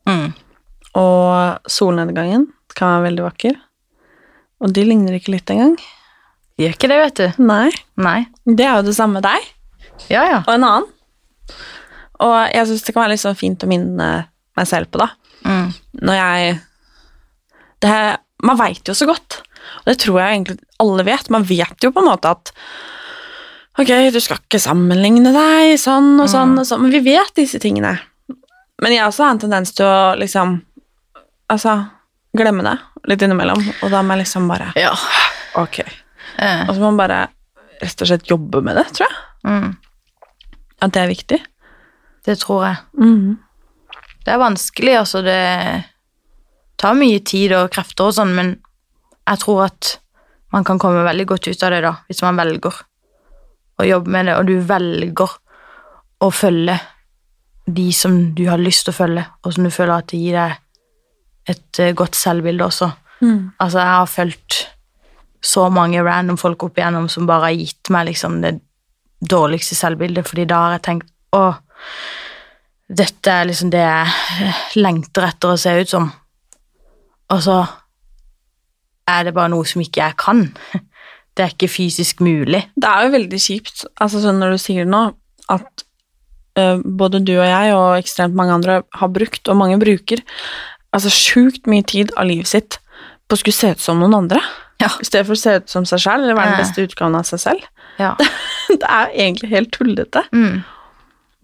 Mm. 0.04 0.34
og 1.00 1.62
solnedgangen 1.72 2.42
kan 2.76 2.90
være 2.92 3.04
veldig 3.06 3.22
vakker. 3.24 3.54
Og 4.60 4.72
de 4.76 4.82
ligner 4.84 5.14
ikke 5.16 5.32
litt 5.32 5.48
engang. 5.50 5.78
Gjør 6.60 6.74
ikke 6.76 6.90
det, 6.92 6.98
vet 7.00 7.20
du. 7.22 7.42
Nei. 7.48 7.70
Nei. 7.96 8.18
Det 8.44 8.66
er 8.66 8.76
jo 8.76 8.84
det 8.90 8.94
samme 8.98 9.16
med 9.18 9.24
deg 9.24 9.46
Ja, 10.12 10.26
ja. 10.28 10.42
og 10.46 10.52
en 10.58 10.66
annen. 10.68 10.86
Og 12.20 12.34
jeg 12.52 12.68
syns 12.68 12.84
det 12.84 12.92
kan 12.94 13.02
være 13.06 13.14
litt 13.14 13.24
sånn 13.24 13.38
fint 13.40 13.64
å 13.64 13.70
minne 13.72 14.10
meg 14.54 14.68
selv 14.68 14.92
på, 14.92 15.00
da. 15.00 15.08
Mm. 15.48 15.72
Når 16.04 16.20
jeg 16.20 16.60
det, 17.82 18.16
Man 18.44 18.58
veit 18.58 18.84
jo 18.88 18.94
så 18.94 19.06
godt, 19.08 19.40
og 19.80 19.86
det 19.88 19.98
tror 20.02 20.20
jeg 20.20 20.34
egentlig 20.36 20.58
alle 20.82 21.04
vet. 21.06 21.30
Man 21.30 21.44
vet 21.48 21.82
jo 21.82 21.90
på 21.94 22.02
en 22.02 22.10
måte 22.10 22.30
at 22.34 22.52
Ok, 23.78 23.88
du 24.14 24.20
skal 24.22 24.38
ikke 24.38 24.60
sammenligne 24.62 25.32
deg 25.34 25.72
sånn 25.82 26.12
og 26.22 26.28
sånn, 26.30 26.52
og 26.60 26.66
sånn, 26.68 26.84
men 26.84 26.92
vi 26.94 27.00
vet 27.10 27.32
disse 27.34 27.58
tingene. 27.58 27.96
Men 28.82 28.92
jeg 28.94 29.02
også 29.06 29.24
har 29.24 29.32
en 29.34 29.40
tendens 29.42 29.72
til 29.74 29.86
å 29.86 30.14
liksom 30.18 30.60
Altså 31.50 31.74
glemme 32.36 32.62
det 32.66 32.76
litt 33.10 33.22
innimellom, 33.22 33.60
og 33.82 33.90
da 33.92 34.02
må 34.02 34.14
jeg 34.14 34.24
liksom 34.24 34.46
bare 34.48 34.70
Ja. 34.78 34.92
Ok. 35.60 35.80
Eh, 35.82 36.62
Og 36.68 36.74
så 36.74 36.80
må 36.80 36.90
man 36.92 36.96
bare 37.02 37.18
rett 37.82 38.00
og 38.02 38.08
slett 38.08 38.30
jobbe 38.30 38.62
med 38.64 38.76
det, 38.78 38.86
tror 38.96 39.06
jeg. 39.10 39.18
Mm. 39.44 39.76
At 40.82 40.92
det 40.94 41.02
er 41.02 41.10
viktig. 41.10 41.40
Det 42.24 42.38
tror 42.40 42.64
jeg. 42.64 42.76
Mm. 42.98 43.36
Det 44.24 44.32
er 44.32 44.40
vanskelig, 44.40 44.94
altså. 45.02 45.20
Det 45.22 45.84
tar 46.80 46.96
mye 46.98 47.20
tid 47.26 47.54
og 47.56 47.70
krefter 47.74 48.10
og 48.10 48.16
sånn, 48.16 48.34
men 48.36 48.56
jeg 49.24 49.40
tror 49.44 49.66
at 49.68 49.94
man 50.54 50.66
kan 50.66 50.78
komme 50.78 51.04
veldig 51.06 51.26
godt 51.26 51.48
ut 51.50 51.62
av 51.66 51.72
det, 51.74 51.80
da, 51.86 51.94
hvis 52.08 52.22
man 52.22 52.38
velger 52.38 52.82
å 53.80 53.86
jobbe 53.88 54.12
med 54.14 54.28
det, 54.28 54.36
og 54.38 54.50
du 54.50 54.58
velger 54.68 55.38
å 56.22 56.28
følge 56.30 56.76
de 57.64 57.86
som 57.96 58.18
du 58.36 58.44
har 58.50 58.60
lyst 58.60 58.86
til 58.86 58.94
å 58.94 58.98
følge, 58.98 59.24
og 59.42 59.56
som 59.56 59.66
du 59.66 59.72
føler 59.72 59.96
at 59.96 60.10
det 60.12 60.20
gir 60.20 60.36
deg 60.38 60.60
et 61.54 61.80
eh, 61.80 61.94
godt 61.96 62.16
selvbilde 62.16 62.66
også. 62.66 62.90
Mm. 63.24 63.54
Altså, 63.58 63.80
jeg 63.80 63.94
har 63.94 64.10
fulgt 64.10 64.60
så 65.44 65.66
mange 65.72 66.02
random 66.04 66.38
folk 66.40 66.62
opp 66.64 66.78
igjennom 66.78 67.08
som 67.12 67.26
bare 67.28 67.50
har 67.50 67.58
gitt 67.58 67.90
meg 67.92 68.08
liksom 68.08 68.38
det 68.44 68.54
dårligste 69.24 69.76
selvbildet, 69.76 70.26
fordi 70.28 70.46
da 70.48 70.60
har 70.62 70.76
jeg 70.76 70.84
tenkt 70.88 71.10
å, 71.36 71.44
dette 72.88 73.32
er 73.32 73.48
liksom 73.48 73.72
det 73.72 73.82
jeg 73.82 74.52
lengter 74.80 75.28
etter 75.28 75.52
å 75.52 75.60
se 75.60 75.74
ut 75.80 75.90
som. 75.96 76.10
Og 77.32 77.42
så 77.46 77.60
er 79.10 79.24
det 79.26 79.34
bare 79.36 79.52
noe 79.52 79.66
som 79.68 79.82
ikke 79.84 80.02
jeg 80.02 80.16
kan. 80.20 80.46
Det 81.34 81.44
er 81.44 81.54
ikke 81.54 81.72
fysisk 81.72 82.20
mulig. 82.24 82.62
Det 82.78 82.88
er 82.88 83.06
jo 83.06 83.14
veldig 83.16 83.40
kjipt, 83.42 83.84
altså 84.00 84.20
sånn 84.22 84.38
når 84.42 84.54
du 84.54 84.60
sier 84.62 84.84
det 84.84 84.92
nå, 84.92 85.02
at 85.50 85.84
uh, 86.60 86.78
både 86.84 87.20
du 87.26 87.34
og 87.34 87.48
jeg 87.48 87.72
og 87.74 87.98
ekstremt 87.98 88.36
mange 88.38 88.54
andre 88.54 88.82
har 89.00 89.10
brukt, 89.12 89.42
og 89.48 89.58
mange 89.58 89.80
bruker, 89.82 90.22
altså 90.94 91.10
sjukt 91.10 91.66
mye 91.70 91.82
tid 91.90 92.14
av 92.14 92.28
livet 92.30 92.52
sitt 92.52 92.78
på 93.26 93.34
å 93.34 93.40
skulle 93.40 93.56
se 93.56 93.72
ut 93.74 93.82
som 93.82 93.98
noen 93.98 94.14
andre. 94.14 94.42
Ja. 94.82 94.92
I 95.00 95.06
stedet 95.06 95.26
for 95.26 95.36
å 95.36 95.40
se 95.40 95.56
ut 95.58 95.72
som 95.72 95.88
seg 95.88 96.02
selv, 96.04 96.24
eller 96.24 96.38
være 96.38 96.54
den 96.54 96.62
beste 96.62 96.86
utgaven 96.86 97.18
av 97.18 97.26
seg 97.28 97.42
selv. 97.42 97.66
Ja. 97.98 98.12
det 98.70 98.86
er 98.86 99.08
jo 99.08 99.26
egentlig 99.26 99.50
helt 99.52 99.72
tullete. 99.74 100.24
Mm. 100.34 100.62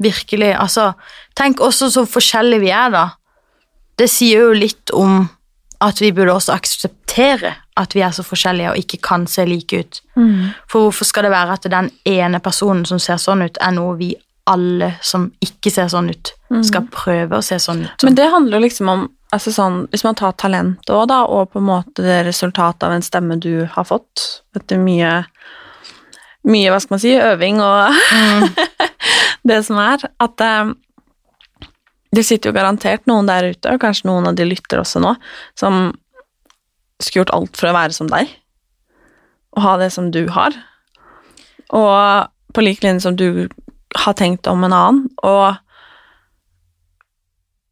Virkelig. 0.00 0.52
Altså, 0.54 0.92
tenk 1.38 1.62
også 1.64 1.90
så 1.92 2.06
forskjellige 2.08 2.62
vi 2.62 2.72
er, 2.74 2.94
da. 2.94 3.04
Det 3.98 4.08
sier 4.10 4.46
jo 4.46 4.56
litt 4.56 4.94
om 4.96 5.24
at 5.80 6.00
vi 6.00 6.12
burde 6.12 6.34
også 6.34 6.52
akseptere 6.54 7.54
at 7.80 7.94
vi 7.96 8.02
er 8.04 8.12
så 8.12 8.24
forskjellige 8.26 8.72
og 8.72 8.80
ikke 8.80 8.98
kan 9.02 9.26
se 9.26 9.46
like 9.48 9.78
ut. 9.80 10.00
For 10.68 10.86
hvorfor 10.86 11.08
skal 11.08 11.24
det 11.24 11.30
være 11.32 11.56
at 11.56 11.70
den 11.72 11.90
ene 12.04 12.40
personen 12.40 12.84
som 12.84 12.98
ser 12.98 13.16
sånn 13.16 13.42
ut, 13.46 13.56
er 13.60 13.72
noe 13.72 13.96
vi 13.96 14.14
alle 14.50 14.94
som 15.02 15.30
ikke 15.40 15.70
ser 15.70 15.88
sånn 15.88 16.10
ut, 16.10 16.32
skal 16.66 16.88
prøve 16.92 17.38
å 17.38 17.44
se 17.44 17.58
sånn 17.58 17.86
ut? 17.86 18.04
Men 18.04 18.18
det 18.18 18.28
handler 18.32 18.58
jo 18.58 18.66
liksom 18.66 18.88
om 18.92 19.08
altså 19.30 19.52
sånn, 19.54 19.86
Hvis 19.90 20.02
man 20.04 20.16
tar 20.18 20.32
talent 20.32 20.90
òg, 20.90 21.08
da, 21.08 21.22
og 21.24 21.52
på 21.52 21.60
en 21.60 21.68
måte 21.68 22.02
det 22.02 22.24
resultatet 22.26 22.82
av 22.82 22.92
en 22.92 23.04
stemme 23.04 23.38
du 23.38 23.66
har 23.70 23.86
fått 23.86 24.42
etter 24.58 24.78
mye 24.78 25.24
mye, 26.48 26.70
hva 26.72 26.80
skal 26.80 26.94
man 26.96 27.02
si, 27.02 27.14
øving 27.14 27.60
og 27.60 27.94
det 29.48 29.60
som 29.66 29.78
er, 29.78 30.04
at 30.24 30.44
eh, 30.44 30.72
det 32.16 32.24
sitter 32.26 32.50
jo 32.50 32.56
garantert 32.56 33.06
noen 33.06 33.28
der 33.28 33.52
ute, 33.52 33.70
og 33.70 33.82
kanskje 33.82 34.08
noen 34.10 34.28
av 34.30 34.36
de 34.38 34.46
lytter 34.48 34.82
også 34.82 35.02
nå, 35.02 35.14
som 35.58 35.92
skulle 37.00 37.22
gjort 37.22 37.34
alt 37.36 37.56
for 37.60 37.70
å 37.70 37.76
være 37.76 37.96
som 37.96 38.10
deg, 38.10 38.30
og 39.56 39.64
ha 39.64 39.76
det 39.80 39.90
som 39.94 40.10
du 40.14 40.24
har, 40.34 40.56
og 41.70 42.30
på 42.54 42.64
lik 42.66 42.82
linje 42.82 43.06
som 43.06 43.16
du 43.18 43.46
har 43.98 44.14
tenkt 44.18 44.50
om 44.50 44.66
en 44.66 44.74
annen, 44.74 45.04
og 45.26 45.58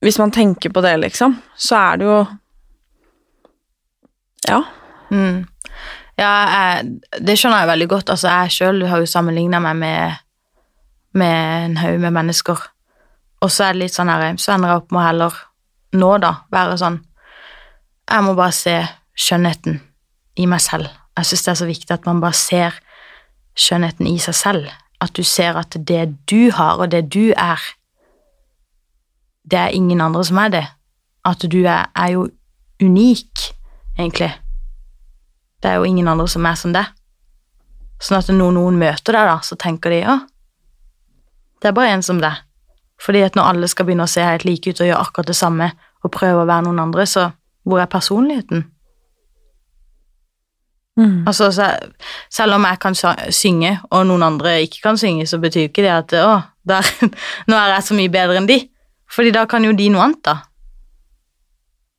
hvis 0.05 0.19
man 0.23 0.31
tenker 0.31 0.71
på 0.71 0.83
det, 0.85 0.95
liksom, 1.03 1.41
så 1.59 1.81
er 1.91 1.99
det 1.99 2.07
jo 2.07 2.19
Ja. 4.49 4.63
Mm. 5.11 5.49
Ja, 6.19 6.31
jeg, 6.51 6.99
det 7.27 7.35
skjønner 7.39 7.63
jeg 7.63 7.71
veldig 7.71 7.87
godt. 7.91 8.11
Altså, 8.11 8.31
jeg 8.31 8.55
sjøl 8.55 8.83
har 8.91 9.03
jo 9.03 9.07
sammenligna 9.11 9.61
meg 9.63 9.77
med, 9.79 10.23
med 11.19 11.67
en 11.67 11.77
haug 11.79 11.99
med 12.03 12.15
mennesker. 12.17 12.63
Og 13.45 13.53
så 13.53 13.69
er 13.69 13.77
det 13.77 13.85
litt 13.85 13.95
sånn 13.95 14.11
her, 14.11 14.25
så 14.41 14.55
ender 14.55 14.73
jeg 14.73 14.83
opp 14.83 14.95
med 14.95 15.03
å 15.03 15.07
heller 15.07 15.37
nå, 15.99 16.11
da, 16.21 16.33
være 16.53 16.79
sånn 16.81 16.99
Jeg 18.09 18.25
må 18.25 18.35
bare 18.37 18.55
se 18.57 18.75
skjønnheten 19.19 19.79
i 20.41 20.47
meg 20.49 20.63
selv. 20.65 20.89
Jeg 21.19 21.29
syns 21.29 21.45
det 21.45 21.51
er 21.53 21.59
så 21.61 21.69
viktig 21.69 21.95
at 21.95 22.07
man 22.09 22.23
bare 22.23 22.37
ser 22.39 22.79
skjønnheten 23.59 24.09
i 24.09 24.17
seg 24.23 24.37
selv. 24.39 24.71
At 25.03 25.13
du 25.15 25.23
ser 25.27 25.59
at 25.61 25.77
det 25.77 26.07
du 26.31 26.51
har, 26.55 26.79
og 26.79 26.91
det 26.95 27.05
du 27.13 27.35
er, 27.37 27.61
det 29.45 29.59
er 29.59 29.77
ingen 29.77 30.01
andre 30.01 30.25
som 30.25 30.41
er 30.41 30.55
det. 30.55 30.65
At 31.27 31.45
du 31.45 31.61
er, 31.65 31.91
er 31.95 32.15
jo 32.15 32.29
unik, 32.81 33.51
egentlig. 33.99 34.33
Det 35.63 35.71
er 35.71 35.83
jo 35.83 35.89
ingen 35.89 36.09
andre 36.09 36.29
som 36.31 36.47
er 36.47 36.59
som 36.59 36.73
det. 36.73 36.87
Sånn 38.01 38.21
at 38.21 38.31
når 38.31 38.55
noen 38.55 38.79
møter 38.79 39.17
deg, 39.17 39.29
da, 39.29 39.39
så 39.43 39.59
tenker 39.59 39.93
de 39.93 40.03
ja, 40.05 40.19
det 41.59 41.71
er 41.71 41.75
bare 41.75 41.97
en 41.97 42.05
som 42.07 42.21
det. 42.23 42.33
Fordi 43.05 43.21
at 43.23 43.37
når 43.39 43.43
alle 43.53 43.69
skal 43.71 43.87
begynne 43.87 44.07
å 44.07 44.11
se 44.11 44.25
helt 44.25 44.45
like 44.45 44.71
ut 44.71 44.81
og 44.83 44.89
gjøre 44.89 45.03
akkurat 45.05 45.29
det 45.31 45.37
samme 45.39 45.71
og 46.05 46.11
prøve 46.15 46.43
å 46.43 46.49
være 46.49 46.67
noen 46.67 46.81
andre, 46.83 47.07
så 47.07 47.29
hvor 47.69 47.81
er 47.83 47.87
personligheten? 47.91 48.65
Mm. 50.99 51.27
Altså, 51.31 51.53
se- 51.55 51.93
selv 52.31 52.55
om 52.57 52.65
jeg 52.67 52.79
kan 52.83 52.95
synge, 53.31 53.77
og 53.91 54.07
noen 54.09 54.23
andre 54.27 54.57
ikke 54.65 54.81
kan 54.83 54.99
synge, 54.99 55.27
så 55.31 55.39
betyr 55.39 55.69
ikke 55.69 55.85
det 55.87 55.93
at 55.95 56.15
å, 56.19 56.33
der, 56.67 56.89
nå 57.49 57.55
er 57.59 57.75
jeg 57.77 57.87
så 57.87 57.95
mye 57.99 58.11
bedre 58.11 58.41
enn 58.41 58.49
de. 58.51 58.59
Fordi 59.15 59.31
da 59.33 59.45
kan 59.49 59.65
jo 59.65 59.73
de 59.79 59.87
noe 59.95 60.03
annet, 60.09 60.23
da. 60.27 60.35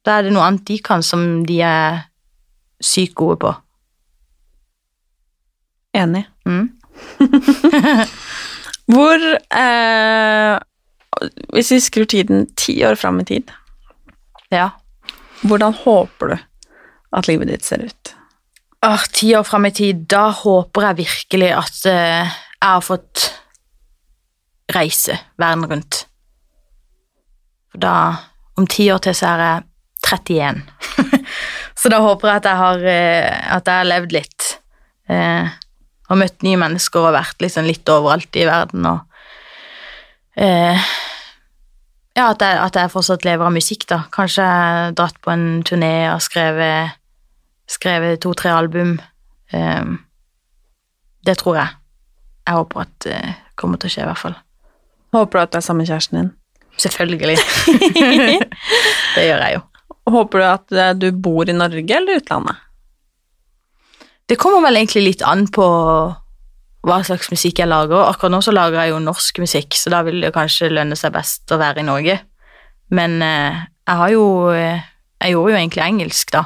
Da 0.06 0.18
er 0.20 0.28
det 0.28 0.34
noe 0.36 0.44
annet 0.46 0.66
de 0.68 0.78
kan 0.84 1.04
som 1.04 1.24
de 1.48 1.62
er 1.64 2.04
sykt 2.84 3.16
gode 3.20 3.40
på. 3.42 3.54
Enig. 5.96 6.26
Mm. 6.46 6.68
Hvor 8.92 9.24
eh, 9.36 10.60
Hvis 11.54 11.72
vi 11.74 11.80
skrur 11.84 12.08
tiden 12.10 12.48
ti 12.56 12.78
år 12.86 12.96
fram 12.96 13.20
i 13.20 13.26
tid, 13.26 13.52
Ja. 14.52 14.70
hvordan 15.44 15.74
håper 15.74 16.28
du 16.28 16.38
at 17.14 17.28
livet 17.28 17.48
ditt 17.48 17.66
ser 17.66 17.84
ut? 17.86 18.14
Åh, 18.86 19.04
ti 19.14 19.36
år 19.36 19.44
fram 19.44 19.66
i 19.66 19.72
tid, 19.72 20.06
da 20.08 20.30
håper 20.32 20.82
jeg 20.88 20.98
virkelig 21.04 21.52
at 21.52 21.82
uh, 21.86 22.30
jeg 22.30 22.64
har 22.64 22.82
fått 22.82 23.26
reise 24.74 25.18
verden 25.38 25.66
rundt. 25.68 26.06
For 27.72 27.82
da, 27.84 27.96
om 28.58 28.68
ti 28.68 28.88
år 28.92 29.04
til, 29.04 29.16
så 29.16 29.34
er 29.34 29.44
jeg 29.44 29.64
31. 30.08 30.62
så 31.82 31.92
da 31.92 32.00
håper 32.00 32.30
jeg 32.30 32.42
at 32.42 32.46
jeg 32.50 32.62
har, 32.64 32.86
uh, 32.88 33.58
at 33.58 33.68
jeg 33.68 33.82
har 33.82 33.92
levd 33.92 34.16
litt. 34.16 34.48
Uh, 35.10 35.50
og 36.10 36.18
møtt 36.24 36.42
nye 36.46 36.58
mennesker 36.58 37.04
og 37.04 37.14
vært 37.14 37.44
liksom 37.44 37.68
litt 37.68 37.90
overalt 37.92 38.40
i 38.40 38.48
verden 38.50 38.86
og 38.90 39.04
eh, 40.40 40.90
Ja, 42.20 42.34
at 42.34 42.42
jeg, 42.44 42.58
at 42.60 42.76
jeg 42.76 42.92
fortsatt 42.92 43.24
lever 43.24 43.48
av 43.48 43.54
musikk, 43.56 43.86
da. 43.88 44.02
Kanskje 44.12 44.44
jeg 44.44 44.96
dratt 45.00 45.20
på 45.24 45.32
en 45.32 45.62
turné 45.64 45.94
og 46.12 46.20
skrevet, 46.26 46.98
skrevet 47.70 48.20
to-tre 48.26 48.52
album. 48.52 48.98
Um, 49.56 50.02
det 51.24 51.38
tror 51.40 51.62
jeg. 51.62 51.78
Jeg 52.44 52.58
håper 52.58 52.84
at 52.84 52.94
det 53.06 53.20
kommer 53.60 53.80
til 53.80 53.88
å 53.88 53.94
skje, 53.94 54.04
i 54.04 54.10
hvert 54.10 54.24
fall. 54.26 54.36
Håper 55.16 55.40
du 55.40 55.44
at 55.46 55.54
det 55.54 55.62
er 55.62 55.66
sammen 55.70 55.86
med 55.86 55.92
kjæresten 55.94 56.20
din? 56.20 56.32
Selvfølgelig. 56.80 57.38
det 59.16 59.26
gjør 59.30 59.46
jeg 59.46 59.56
jo. 59.56 59.64
Håper 60.10 60.42
du 60.42 60.48
at 60.48 60.76
eh, 60.76 60.96
du 60.98 61.08
bor 61.14 61.50
i 61.50 61.56
Norge 61.56 61.96
eller 61.96 62.20
utlandet? 62.20 62.66
Det 64.30 64.38
kommer 64.42 64.68
vel 64.68 64.82
egentlig 64.82 65.06
litt 65.06 65.24
an 65.26 65.48
på 65.54 65.66
hva 66.86 67.00
slags 67.04 67.30
musikk 67.32 67.60
jeg 67.60 67.70
lager. 67.70 68.06
Akkurat 68.08 68.34
nå 68.34 68.42
så 68.46 68.54
lager 68.56 68.80
jeg 68.82 68.94
jo 68.94 69.02
norsk 69.04 69.42
musikk, 69.44 69.76
så 69.76 69.92
da 69.94 70.04
vil 70.08 70.22
det 70.24 70.34
kanskje 70.36 70.72
lønne 70.72 70.98
seg 71.00 71.14
best 71.16 71.52
å 71.52 71.60
være 71.60 71.84
i 71.84 71.88
Norge. 71.88 72.20
Men 72.96 73.20
eh, 73.22 73.60
jeg 73.86 74.00
har 74.00 74.14
jo 74.14 74.24
eh, 74.50 74.88
Jeg 75.20 75.34
gjorde 75.36 75.52
jo 75.52 75.58
egentlig 75.60 75.84
engelsk, 75.84 76.32
da. 76.32 76.46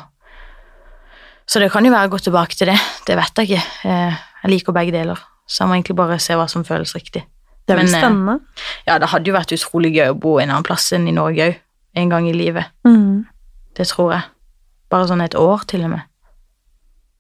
Så 1.46 1.60
det 1.62 1.70
kan 1.72 1.86
jo 1.86 1.92
være 1.94 2.10
å 2.10 2.12
gå 2.16 2.20
tilbake 2.26 2.58
til 2.58 2.72
det. 2.72 2.80
Det 3.06 3.18
vet 3.20 3.38
jeg 3.38 3.52
ikke. 3.52 3.90
Eh, 3.90 4.24
jeg 4.44 4.52
liker 4.52 4.76
begge 4.76 4.96
deler, 4.96 5.20
så 5.46 5.64
jeg 5.64 5.70
må 5.70 5.78
egentlig 5.78 5.98
bare 6.00 6.18
se 6.24 6.34
hva 6.40 6.48
som 6.50 6.66
føles 6.66 6.96
riktig. 6.98 7.22
Det 7.68 7.78
blir 7.78 7.86
Men, 7.86 7.94
eh, 7.94 8.02
spennende. 8.02 8.40
Ja, 8.88 8.98
det 8.98 9.10
hadde 9.10 9.30
jo 9.30 9.36
vært 9.36 9.54
utrolig 9.54 9.94
gøy 9.94 10.10
å 10.10 10.20
bo 10.20 10.40
en 10.40 10.50
annen 10.50 10.66
plass 10.66 10.92
enn 10.92 11.08
i 11.08 11.14
Norge 11.16 11.52
òg, 11.52 11.60
en 11.96 12.10
gang 12.10 12.28
i 12.28 12.34
livet. 12.34 12.66
Mm. 12.88 13.28
Det 13.78 13.88
tror 13.88 14.12
jeg. 14.14 14.24
Bare 14.90 15.08
sånn 15.08 15.22
et 15.24 15.36
år, 15.36 15.68
til 15.68 15.84
og 15.84 15.94
med. 15.94 16.02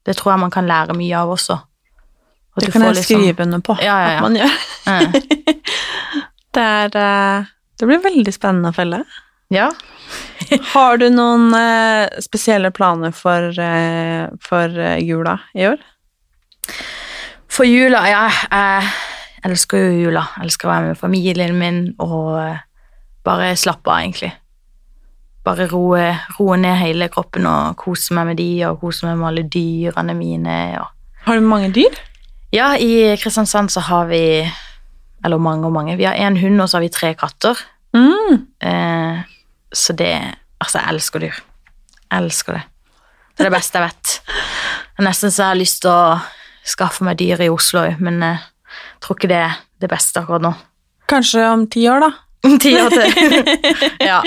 Det 0.05 0.17
tror 0.17 0.33
jeg 0.33 0.39
man 0.39 0.51
kan 0.51 0.67
lære 0.67 0.97
mye 0.97 1.15
av 1.15 1.29
også. 1.29 1.61
Det 2.59 2.65
du 2.67 2.71
kan 2.71 2.81
jeg 2.85 2.95
liksom- 2.95 3.21
skrive 3.21 3.43
under 3.47 3.59
på 3.65 3.77
Ja, 3.81 3.95
ja, 4.03 4.09
ja. 4.11 4.17
at 4.17 4.21
man 4.21 4.35
gjør. 4.35 4.53
Det, 6.53 6.61
er, 6.61 6.95
eh, 7.01 7.45
det 7.79 7.87
blir 7.89 8.01
veldig 8.03 8.33
spennende 8.33 8.69
å 8.69 8.75
følge. 8.77 9.03
ja. 9.49 9.71
Har 10.73 10.97
du 11.01 11.07
noen 11.09 11.47
eh, 11.57 12.19
spesielle 12.21 12.69
planer 12.75 13.11
for, 13.15 13.47
eh, 13.57 14.27
for 14.43 14.69
jula 15.01 15.39
i 15.55 15.65
år? 15.65 15.79
For 17.49 17.65
jula, 17.65 18.03
ja, 18.09 18.27
jeg 18.51 18.91
elsker 19.49 19.81
jo 19.81 20.03
jula. 20.07 20.27
Jeg 20.37 20.45
elsker 20.45 20.69
å 20.69 20.73
være 20.75 20.87
med 20.91 20.99
familien 21.01 21.57
min 21.57 21.81
og 22.03 22.37
bare 23.25 23.55
slappe 23.57 23.89
av, 23.89 24.03
egentlig. 24.03 24.31
Bare 25.43 25.65
roe, 25.71 26.05
roe 26.37 26.57
ned 26.61 26.77
hele 26.83 27.09
kroppen 27.09 27.47
og 27.49 27.75
kose 27.81 28.13
meg 28.13 28.29
med 28.29 28.37
de, 28.37 28.49
og 28.69 28.79
kose 28.83 29.07
meg 29.09 29.17
med 29.17 29.27
alle 29.31 29.47
dyrene 29.49 30.13
mine. 30.15 30.57
Og 30.83 31.25
Har 31.25 31.39
du 31.41 31.47
mange 31.49 31.71
dyr? 31.73 31.97
Ja, 32.53 32.75
i 32.77 33.17
Kristiansand 33.17 33.71
så 33.73 33.81
har 33.81 34.05
vi 34.05 34.51
Eller 35.25 35.39
mange 35.41 35.65
og 35.65 35.73
mange. 35.73 35.95
Vi 35.97 36.05
har 36.05 36.13
én 36.19 36.37
hund, 36.37 36.61
og 36.61 36.69
så 36.69 36.77
har 36.77 36.83
vi 36.83 36.89
tre 36.93 37.13
katter. 37.15 37.57
Mm. 37.95 38.45
Eh, 38.61 39.23
så 39.73 39.93
det 39.93 40.13
Altså, 40.61 40.79
jeg 40.79 40.93
elsker 40.93 41.19
dyr. 41.19 41.39
Jeg 42.11 42.23
elsker 42.23 42.53
det. 42.53 42.61
Det 43.33 43.43
er 43.43 43.49
det 43.49 43.55
beste 43.57 43.79
jeg 43.79 43.89
vet. 43.89 44.11
Nesten 45.03 45.31
så 45.31 45.41
jeg 45.41 45.49
har 45.49 45.59
lyst 45.59 45.81
til 45.83 45.91
å 45.91 46.19
skaffe 46.63 47.03
meg 47.03 47.17
dyr 47.19 47.41
i 47.43 47.49
Oslo 47.51 47.81
òg, 47.81 47.97
men 47.99 48.21
eh, 48.23 48.45
jeg 48.69 49.01
tror 49.03 49.17
ikke 49.17 49.31
det 49.33 49.39
er 49.41 49.57
det 49.83 49.89
beste 49.91 50.21
akkurat 50.21 50.45
nå. 50.45 50.53
Kanskje 51.11 51.43
om 51.49 51.65
ti 51.67 51.83
år, 51.91 52.05
da. 52.05 52.11
Om 52.47 52.59
Ti 52.59 52.71
år 52.79 52.93
til. 52.93 53.49
ja. 54.09 54.21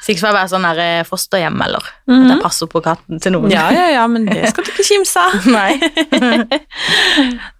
Så 0.00 0.12
ikke 0.14 0.22
får 0.22 0.30
jeg 0.30 0.36
være 0.38 0.50
sånn 0.54 0.64
der 0.64 0.78
eh, 0.84 1.02
fosterhjem, 1.04 1.58
eller 1.66 1.82
at 1.84 1.90
Mhm. 2.08 2.28
jeg 2.30 2.40
passer 2.42 2.66
på 2.72 2.80
katten 2.82 3.20
til 3.20 3.32
noen. 3.36 3.50
Ja, 3.52 3.66
ja, 3.74 3.86
ja, 3.92 4.06
men 4.08 4.24
det 4.26 4.48
skal 4.50 4.64
du 4.64 4.70
ikke 4.72 4.86
kimse 4.88 5.20
av. 5.20 5.46
Nei. 5.56 5.76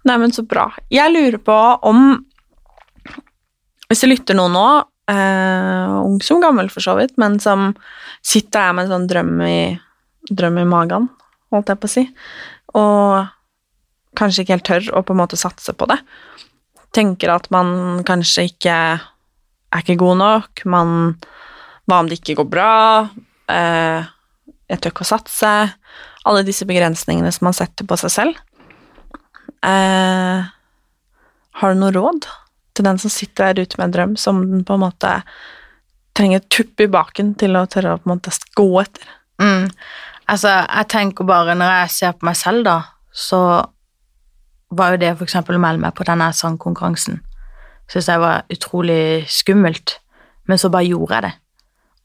Nei, 0.07 0.17
men 0.17 0.31
så 0.33 0.43
bra. 0.47 0.67
Jeg 0.91 1.13
lurer 1.13 1.37
på 1.43 1.57
om 1.87 2.25
Hvis 3.91 4.05
det 4.05 4.09
lytter 4.13 4.37
noen 4.39 4.53
nå, 4.55 4.65
eh, 5.11 5.95
ung 5.99 6.21
som 6.23 6.39
gammel 6.41 6.69
for 6.71 6.79
så 6.79 6.93
vidt, 6.95 7.17
men 7.19 7.33
som 7.43 7.73
sitter 8.23 8.61
der 8.69 8.73
med 8.77 8.85
en 8.85 8.91
sånn 8.93 9.07
drøm 9.11 9.41
i, 9.43 9.57
drøm 10.31 10.61
i 10.61 10.63
magen, 10.69 11.09
holdt 11.51 11.67
jeg 11.73 11.79
på 11.81 11.89
å 11.89 11.91
si, 11.91 12.03
og 12.79 13.27
kanskje 14.15 14.45
ikke 14.45 14.55
helt 14.55 14.67
tør 14.69 14.87
å 14.95 15.03
på 15.03 15.11
en 15.11 15.19
måte 15.19 15.35
satse 15.39 15.75
på 15.75 15.89
det, 15.91 15.97
tenker 16.95 17.33
at 17.35 17.49
man 17.51 17.99
kanskje 18.07 18.47
ikke 18.53 18.77
er 19.01 19.83
ikke 19.83 19.99
god 19.99 20.21
nok, 20.23 20.63
man 20.71 20.95
Hva 21.89 22.01
om 22.01 22.09
det 22.09 22.19
ikke 22.19 22.37
går 22.41 22.49
bra? 22.51 22.71
Eh, 23.51 24.09
jeg 24.71 24.81
tør 24.81 24.93
ikke 24.93 25.05
å 25.05 25.11
satse. 25.11 25.51
Alle 26.29 26.45
disse 26.47 26.67
begrensningene 26.69 27.31
som 27.33 27.49
man 27.49 27.57
setter 27.57 27.87
på 27.87 27.97
seg 27.99 28.13
selv. 28.13 28.41
Eh, 29.65 30.51
har 31.61 31.73
du 31.73 31.81
noe 31.81 31.93
råd 31.93 32.27
til 32.77 32.87
den 32.87 33.01
som 33.01 33.13
sitter 33.13 33.51
der 33.51 33.65
ute 33.65 33.77
med 33.79 33.89
en 33.89 33.95
drøm, 33.97 34.13
som 34.17 34.39
den 34.45 34.63
på 34.65 34.77
en 34.77 34.85
måte 34.85 35.17
trenger 36.17 36.41
et 36.41 36.49
tupp 36.53 36.81
i 36.81 36.89
baken 36.91 37.35
til 37.39 37.57
å 37.57 37.67
tørre 37.69 37.95
å 37.95 38.01
på 38.01 38.09
en 38.09 38.15
måte 38.15 38.33
gå 38.57 38.69
etter? 38.81 39.11
Mm. 39.41 39.67
Altså, 40.31 40.53
jeg 40.63 40.89
tenker 40.93 41.27
bare, 41.27 41.57
når 41.57 41.73
jeg 41.81 41.93
ser 41.97 42.15
på 42.15 42.27
meg 42.29 42.37
selv, 42.39 42.63
da, 42.67 42.77
så 43.11 43.41
var 44.71 44.93
jo 44.93 45.01
det 45.01 45.11
eksempel 45.25 45.57
å 45.57 45.61
melde 45.61 45.83
meg 45.83 45.95
på 45.97 46.07
denne 46.07 46.29
sangkonkurransen. 46.35 47.19
Syns 47.91 48.07
jeg 48.07 48.21
var 48.23 48.45
utrolig 48.53 49.27
skummelt, 49.27 49.97
men 50.47 50.61
så 50.61 50.71
bare 50.71 50.87
gjorde 50.87 51.17
jeg 51.17 51.25
det. 51.27 51.33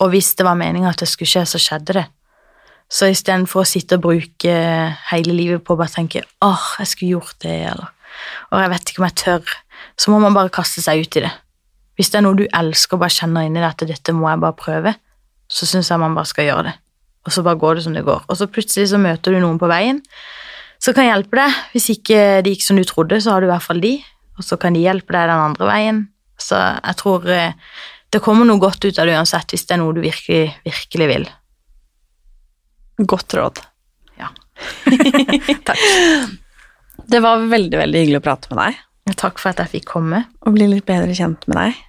Og 0.03 0.13
hvis 0.13 0.35
det 0.37 0.45
var 0.47 0.59
meninga 0.59 0.93
at 0.93 1.01
det 1.01 1.09
skulle 1.09 1.31
skje, 1.31 1.45
så 1.49 1.61
skjedde 1.63 1.97
det. 1.99 2.05
Så 2.93 3.09
istedenfor 3.11 3.65
å 3.65 3.69
sitte 3.69 3.99
og 3.99 4.05
bruke 4.05 4.53
hele 5.11 5.35
livet 5.35 5.65
på 5.67 5.75
å 5.75 5.81
bare 5.81 5.91
tenke 5.91 6.23
åh, 6.45 6.67
jeg 6.83 6.93
skulle 6.93 7.17
gjort 7.17 7.41
det, 7.43 7.57
eller 7.73 7.89
åh, 8.53 8.61
jeg 8.63 8.73
vet 8.75 8.93
ikke 8.93 9.03
om 9.03 9.09
jeg 9.09 9.19
tør, 9.25 9.57
så 9.99 10.13
må 10.13 10.21
man 10.23 10.37
bare 10.37 10.53
kaste 10.55 10.85
seg 10.85 11.03
ut 11.03 11.19
i 11.19 11.25
det. 11.25 11.33
Hvis 11.97 12.13
det 12.13 12.21
er 12.21 12.27
noe 12.27 12.39
du 12.39 12.45
elsker 12.47 12.99
og 12.99 13.03
bare 13.03 13.17
kjenner 13.17 13.47
inni 13.49 13.63
deg 13.63 13.71
at 13.73 13.87
dette 13.89 14.15
må 14.15 14.29
jeg 14.29 14.43
bare 14.45 14.59
prøve, 14.59 14.93
så 15.49 15.69
syns 15.69 15.91
jeg 15.91 16.03
man 16.03 16.15
bare 16.17 16.29
skal 16.29 16.47
gjøre 16.47 16.67
det. 16.69 16.75
Og 17.27 17.35
så 17.35 17.43
bare 17.43 17.59
går 17.59 17.79
det 17.79 17.87
som 17.87 17.97
det 17.97 18.05
går. 18.07 18.27
Og 18.29 18.39
så 18.39 18.47
plutselig 18.51 18.91
så 18.93 19.01
møter 19.03 19.35
du 19.35 19.41
noen 19.43 19.59
på 19.59 19.71
veien 19.71 20.03
som 20.83 20.95
kan 20.95 21.09
hjelpe 21.09 21.41
deg. 21.41 21.57
Hvis 21.73 21.89
ikke 21.97 22.21
det 22.45 22.53
gikk 22.55 22.67
som 22.67 22.79
du 22.79 22.85
trodde, 22.87 23.19
så 23.23 23.35
har 23.35 23.43
du 23.43 23.49
i 23.49 23.51
hvert 23.51 23.65
fall 23.65 23.83
de, 23.83 23.97
og 24.37 24.47
så 24.47 24.59
kan 24.61 24.77
de 24.77 24.85
hjelpe 24.85 25.17
deg 25.17 25.31
den 25.31 25.45
andre 25.49 25.71
veien. 25.71 26.03
Så 26.39 26.59
jeg 26.61 26.99
tror 27.01 27.27
eh, 27.33 27.57
det 28.15 28.23
kommer 28.25 28.47
noe 28.49 28.63
godt 28.63 28.85
ut 28.87 28.99
av 28.99 29.09
det 29.09 29.17
uansett, 29.19 29.53
hvis 29.53 29.67
det 29.67 29.77
er 29.77 29.81
noe 29.83 29.95
du 29.97 30.03
virkelig, 30.05 30.55
virkelig 30.65 31.09
vil. 31.11 31.27
Godt 32.99 33.35
råd. 33.37 33.61
Ja. 34.21 34.31
Takk. 35.69 35.83
Det 37.07 37.21
var 37.23 37.43
veldig, 37.51 37.79
veldig 37.79 38.03
hyggelig 38.03 38.23
å 38.23 38.25
prate 38.25 38.53
med 38.53 38.63
deg, 38.63 38.83
Takk 39.21 39.39
for 39.39 39.53
at 39.53 39.61
jeg 39.63 39.71
fikk 39.77 39.91
komme. 39.93 40.25
og 40.43 40.57
bli 40.57 40.67
litt 40.71 40.87
bedre 40.89 41.15
kjent 41.15 41.45
med 41.47 41.61
deg. 41.61 41.83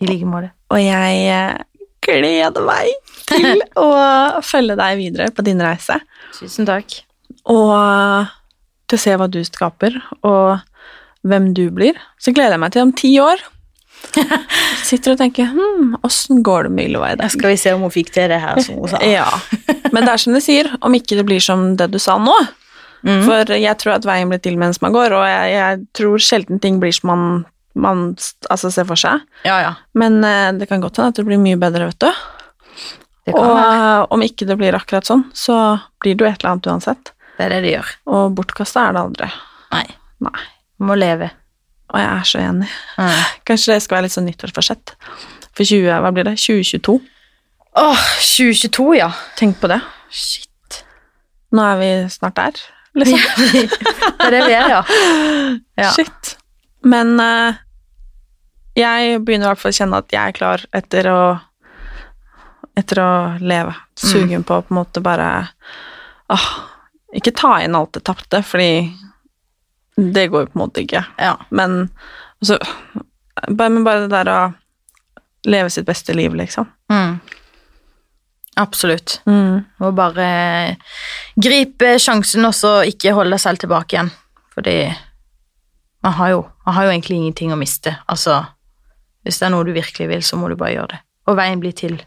I 0.00 0.06
like 0.08 0.28
måte. 0.28 0.52
Og 0.72 0.80
jeg 0.80 1.18
eh, 1.28 1.58
gleder 2.04 2.64
meg 2.64 2.94
til 3.28 3.60
å 3.84 3.90
følge 4.44 4.78
deg 4.80 4.96
videre 5.02 5.28
på 5.34 5.44
din 5.44 5.60
reise. 5.60 5.98
Tusen 6.38 6.68
takk. 6.68 7.02
og 7.44 8.30
til 8.88 8.98
å 8.98 9.00
se 9.00 9.16
hva 9.16 9.28
du 9.32 9.40
skaper, 9.44 9.96
og 10.28 10.60
hvem 11.24 11.52
du 11.56 11.66
blir. 11.74 11.96
Så 12.20 12.34
gleder 12.36 12.56
jeg 12.56 12.62
meg 12.64 12.74
til 12.74 12.84
om 12.84 12.92
ti 12.96 13.12
år. 13.22 13.40
Sitter 14.88 15.14
og 15.14 15.20
tenker 15.20 15.48
hm, 15.50 15.94
åssen 16.06 16.42
går 16.46 16.68
det 16.68 16.74
med 16.76 16.90
Ylva 16.90 17.12
i 17.12 17.16
dag? 17.20 17.32
skal 17.32 17.54
vi 17.54 17.60
se 17.60 17.72
om 17.74 17.86
hun 17.86 17.94
fikk 17.94 18.12
til 18.14 18.28
det 18.30 18.40
her, 18.42 18.60
som 18.64 18.78
hun 18.82 18.92
sa. 18.92 19.00
Ja. 19.14 19.26
Men 19.92 20.04
det 20.04 20.12
er 20.12 20.22
som 20.22 20.36
de 20.36 20.42
sier, 20.44 20.70
om 20.84 20.94
ikke 20.96 21.18
det 21.18 21.26
blir 21.28 21.42
som 21.42 21.72
det 21.78 21.90
du 21.92 21.98
sa 22.02 22.18
nå. 22.20 22.34
Mm. 23.04 23.24
For 23.26 23.50
jeg 23.52 23.76
tror 23.82 23.98
at 23.98 24.06
veien 24.08 24.30
blir 24.32 24.40
til 24.42 24.56
mens 24.60 24.80
man 24.82 24.94
går, 24.94 25.12
og 25.12 25.26
jeg, 25.28 25.50
jeg 25.54 25.82
tror 25.98 26.22
sjelden 26.24 26.60
ting 26.62 26.78
blir 26.82 26.94
som 26.96 27.10
man, 27.12 27.24
man 27.76 28.04
altså, 28.50 28.70
ser 28.72 28.88
for 28.88 29.00
seg. 29.00 29.24
Ja, 29.44 29.58
ja. 29.60 29.74
Men 29.98 30.22
uh, 30.24 30.52
det 30.56 30.70
kan 30.70 30.82
godt 30.84 31.00
hende 31.00 31.12
at 31.12 31.20
det 31.20 31.26
blir 31.28 31.42
mye 31.42 31.60
bedre, 31.60 31.90
vet 31.92 32.00
du. 32.06 32.24
Og 33.32 33.40
være. 33.40 33.60
eh, 33.64 34.00
om 34.12 34.20
ikke 34.24 34.44
det 34.48 34.56
blir 34.60 34.76
akkurat 34.76 35.06
sånn, 35.08 35.22
så 35.32 35.54
blir 36.04 36.16
det 36.16 36.26
jo 36.26 36.28
et 36.28 36.42
eller 36.42 36.50
annet 36.54 36.66
uansett. 36.68 37.12
Det 37.38 37.46
er 37.46 37.54
det 37.54 37.60
det 37.64 37.70
gjør. 37.72 37.92
Og 38.12 38.34
bortkasta 38.36 38.88
er 38.88 38.96
det 38.96 39.00
aldri. 39.00 39.28
Nei. 39.72 39.86
Nei. 40.26 40.42
Må 40.84 40.96
leve. 40.98 41.30
Og 41.94 42.00
jeg 42.00 42.10
er 42.10 42.28
så 42.28 42.42
enig. 42.42 42.68
Mm. 42.98 43.24
Kanskje 43.46 43.74
det 43.74 43.82
skal 43.84 43.96
være 43.96 44.08
litt 44.08 44.16
sånn 44.16 44.26
nyttårsforsett. 44.26 44.94
For 45.54 45.62
20, 45.62 45.90
hva 46.02 46.10
blir 46.14 46.26
det? 46.26 46.34
2022. 46.42 46.96
Åh, 47.78 48.06
2022, 48.18 48.88
ja. 48.98 49.10
Tenk 49.38 49.60
på 49.62 49.70
det. 49.70 49.78
Shit. 50.10 50.80
Nå 51.54 51.62
er 51.62 51.78
vi 51.78 51.90
snart 52.10 52.38
der, 52.38 52.62
liksom. 52.98 53.22
Det 54.18 54.26
er 54.26 54.34
det 54.34 54.42
vi 54.48 54.56
er, 54.56 54.68
ja. 54.72 54.82
Ja. 55.78 55.90
Shit. 55.94 56.34
Men 56.82 57.14
uh, 57.20 57.54
jeg 58.78 59.20
begynner 59.22 59.46
i 59.46 59.52
hvert 59.52 59.62
fall 59.62 59.74
å 59.74 59.78
kjenne 59.78 60.02
at 60.02 60.14
jeg 60.14 60.22
er 60.22 60.36
klar 60.36 60.64
etter 60.74 61.10
å 61.12 61.18
etter 62.74 62.98
å 62.98 63.10
leve. 63.38 63.74
Sugen 63.94 64.42
på 64.42 64.58
å 64.58 64.64
på 64.66 64.74
en 64.74 64.80
måte 64.80 65.02
bare 65.04 65.28
åh, 66.34 66.46
Ikke 67.14 67.30
ta 67.30 67.60
inn 67.62 67.76
alt 67.78 67.94
det 67.94 68.02
tapte, 68.08 68.40
fordi 68.42 68.90
det 69.96 70.28
går 70.32 70.44
jo 70.44 70.50
på 70.50 70.58
en 70.58 70.64
måte 70.64 70.84
ikke. 70.84 71.04
ja. 71.18 71.36
Men 71.50 71.88
altså, 72.40 72.58
bare, 73.48 73.70
men 73.70 73.84
bare 73.86 74.06
det 74.06 74.12
der 74.12 74.30
å 74.32 74.40
leve 75.44 75.70
sitt 75.70 75.86
beste 75.86 76.14
liv, 76.16 76.34
liksom. 76.34 76.66
Mm. 76.92 77.18
Absolutt. 78.56 79.20
Mm. 79.26 79.64
Og 79.82 79.94
bare 79.94 80.26
gripe 81.34 81.96
sjansen 81.98 82.46
og 82.46 82.54
så 82.54 82.76
ikke 82.86 83.14
holde 83.16 83.34
deg 83.34 83.42
selv 83.42 83.62
tilbake 83.62 83.96
igjen. 83.96 84.12
Fordi 84.54 84.76
man 86.06 86.14
har, 86.18 86.34
jo, 86.34 86.44
man 86.66 86.76
har 86.76 86.86
jo 86.86 86.92
egentlig 86.94 87.18
ingenting 87.18 87.52
å 87.52 87.58
miste. 87.58 87.96
Altså, 88.06 88.42
hvis 89.26 89.40
det 89.40 89.48
er 89.48 89.54
noe 89.54 89.66
du 89.66 89.72
virkelig 89.74 90.08
vil, 90.10 90.22
så 90.22 90.38
må 90.38 90.50
du 90.50 90.56
bare 90.60 90.76
gjøre 90.76 90.92
det. 90.94 91.00
Og 91.28 91.38
veien 91.38 91.62
blir 91.62 91.74
til 91.76 91.98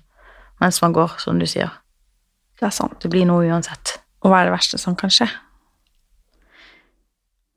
mens 0.61 0.79
man 0.81 0.95
går, 0.95 1.17
som 1.21 1.39
du 1.41 1.45
sier. 1.49 1.73
Det 2.57 2.69
er 2.69 2.73
sant. 2.73 2.95
Det 3.01 3.11
blir 3.13 3.27
noe 3.29 3.45
uansett. 3.45 3.97
Og 4.23 4.31
hva 4.31 4.41
er 4.41 4.49
det 4.49 4.55
verste 4.55 4.79
som 4.81 4.95
kan 4.97 5.11
skje? 5.13 5.27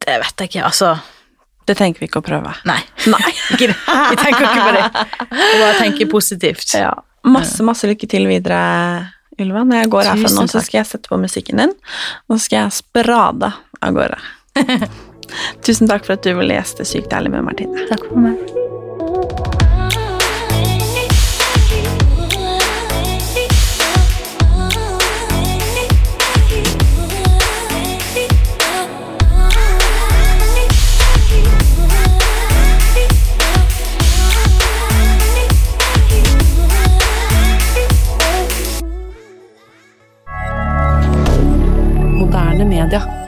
Det 0.00 0.16
vet 0.22 0.42
jeg 0.42 0.50
ikke, 0.50 0.64
altså 0.64 0.94
Det 1.68 1.76
tenker 1.78 2.02
vi 2.02 2.08
ikke 2.08 2.22
å 2.22 2.26
prøve. 2.26 2.54
Nei. 2.66 2.80
Nei. 3.14 3.32
Vi 3.52 3.58
tenker 3.60 4.44
ikke 4.46 4.64
på 4.64 4.74
det. 4.76 4.86
Vi 5.30 5.60
bare 5.60 5.74
tenker 5.78 6.10
positivt. 6.10 6.66
Ja. 6.74 6.94
Masse, 7.28 7.62
masse 7.66 7.88
lykke 7.90 8.08
til 8.10 8.26
videre, 8.30 8.60
Ylva. 9.38 9.62
Når 9.68 9.82
jeg 9.82 9.92
går 9.92 10.08
herfra 10.08 10.32
nå, 10.34 10.46
så 10.50 10.64
skal 10.64 10.80
jeg 10.80 10.90
sette 10.94 11.12
på 11.12 11.20
musikken 11.20 11.60
din, 11.62 11.76
og 12.28 12.38
så 12.38 12.40
skal 12.46 12.62
jeg 12.64 12.78
sprade 12.80 13.52
av 13.80 13.94
gårde. 13.96 14.18
Tusen 15.66 15.86
takk 15.90 16.08
for 16.08 16.16
at 16.16 16.26
du 16.26 16.32
ville 16.40 16.56
gjeste 16.56 16.88
Sykt 16.88 17.14
ærlig 17.14 17.36
med 17.36 17.46
Martine. 17.46 17.86
Takk 17.92 18.08
for 18.08 18.24
meg. 18.24 19.48
dire 42.90 43.19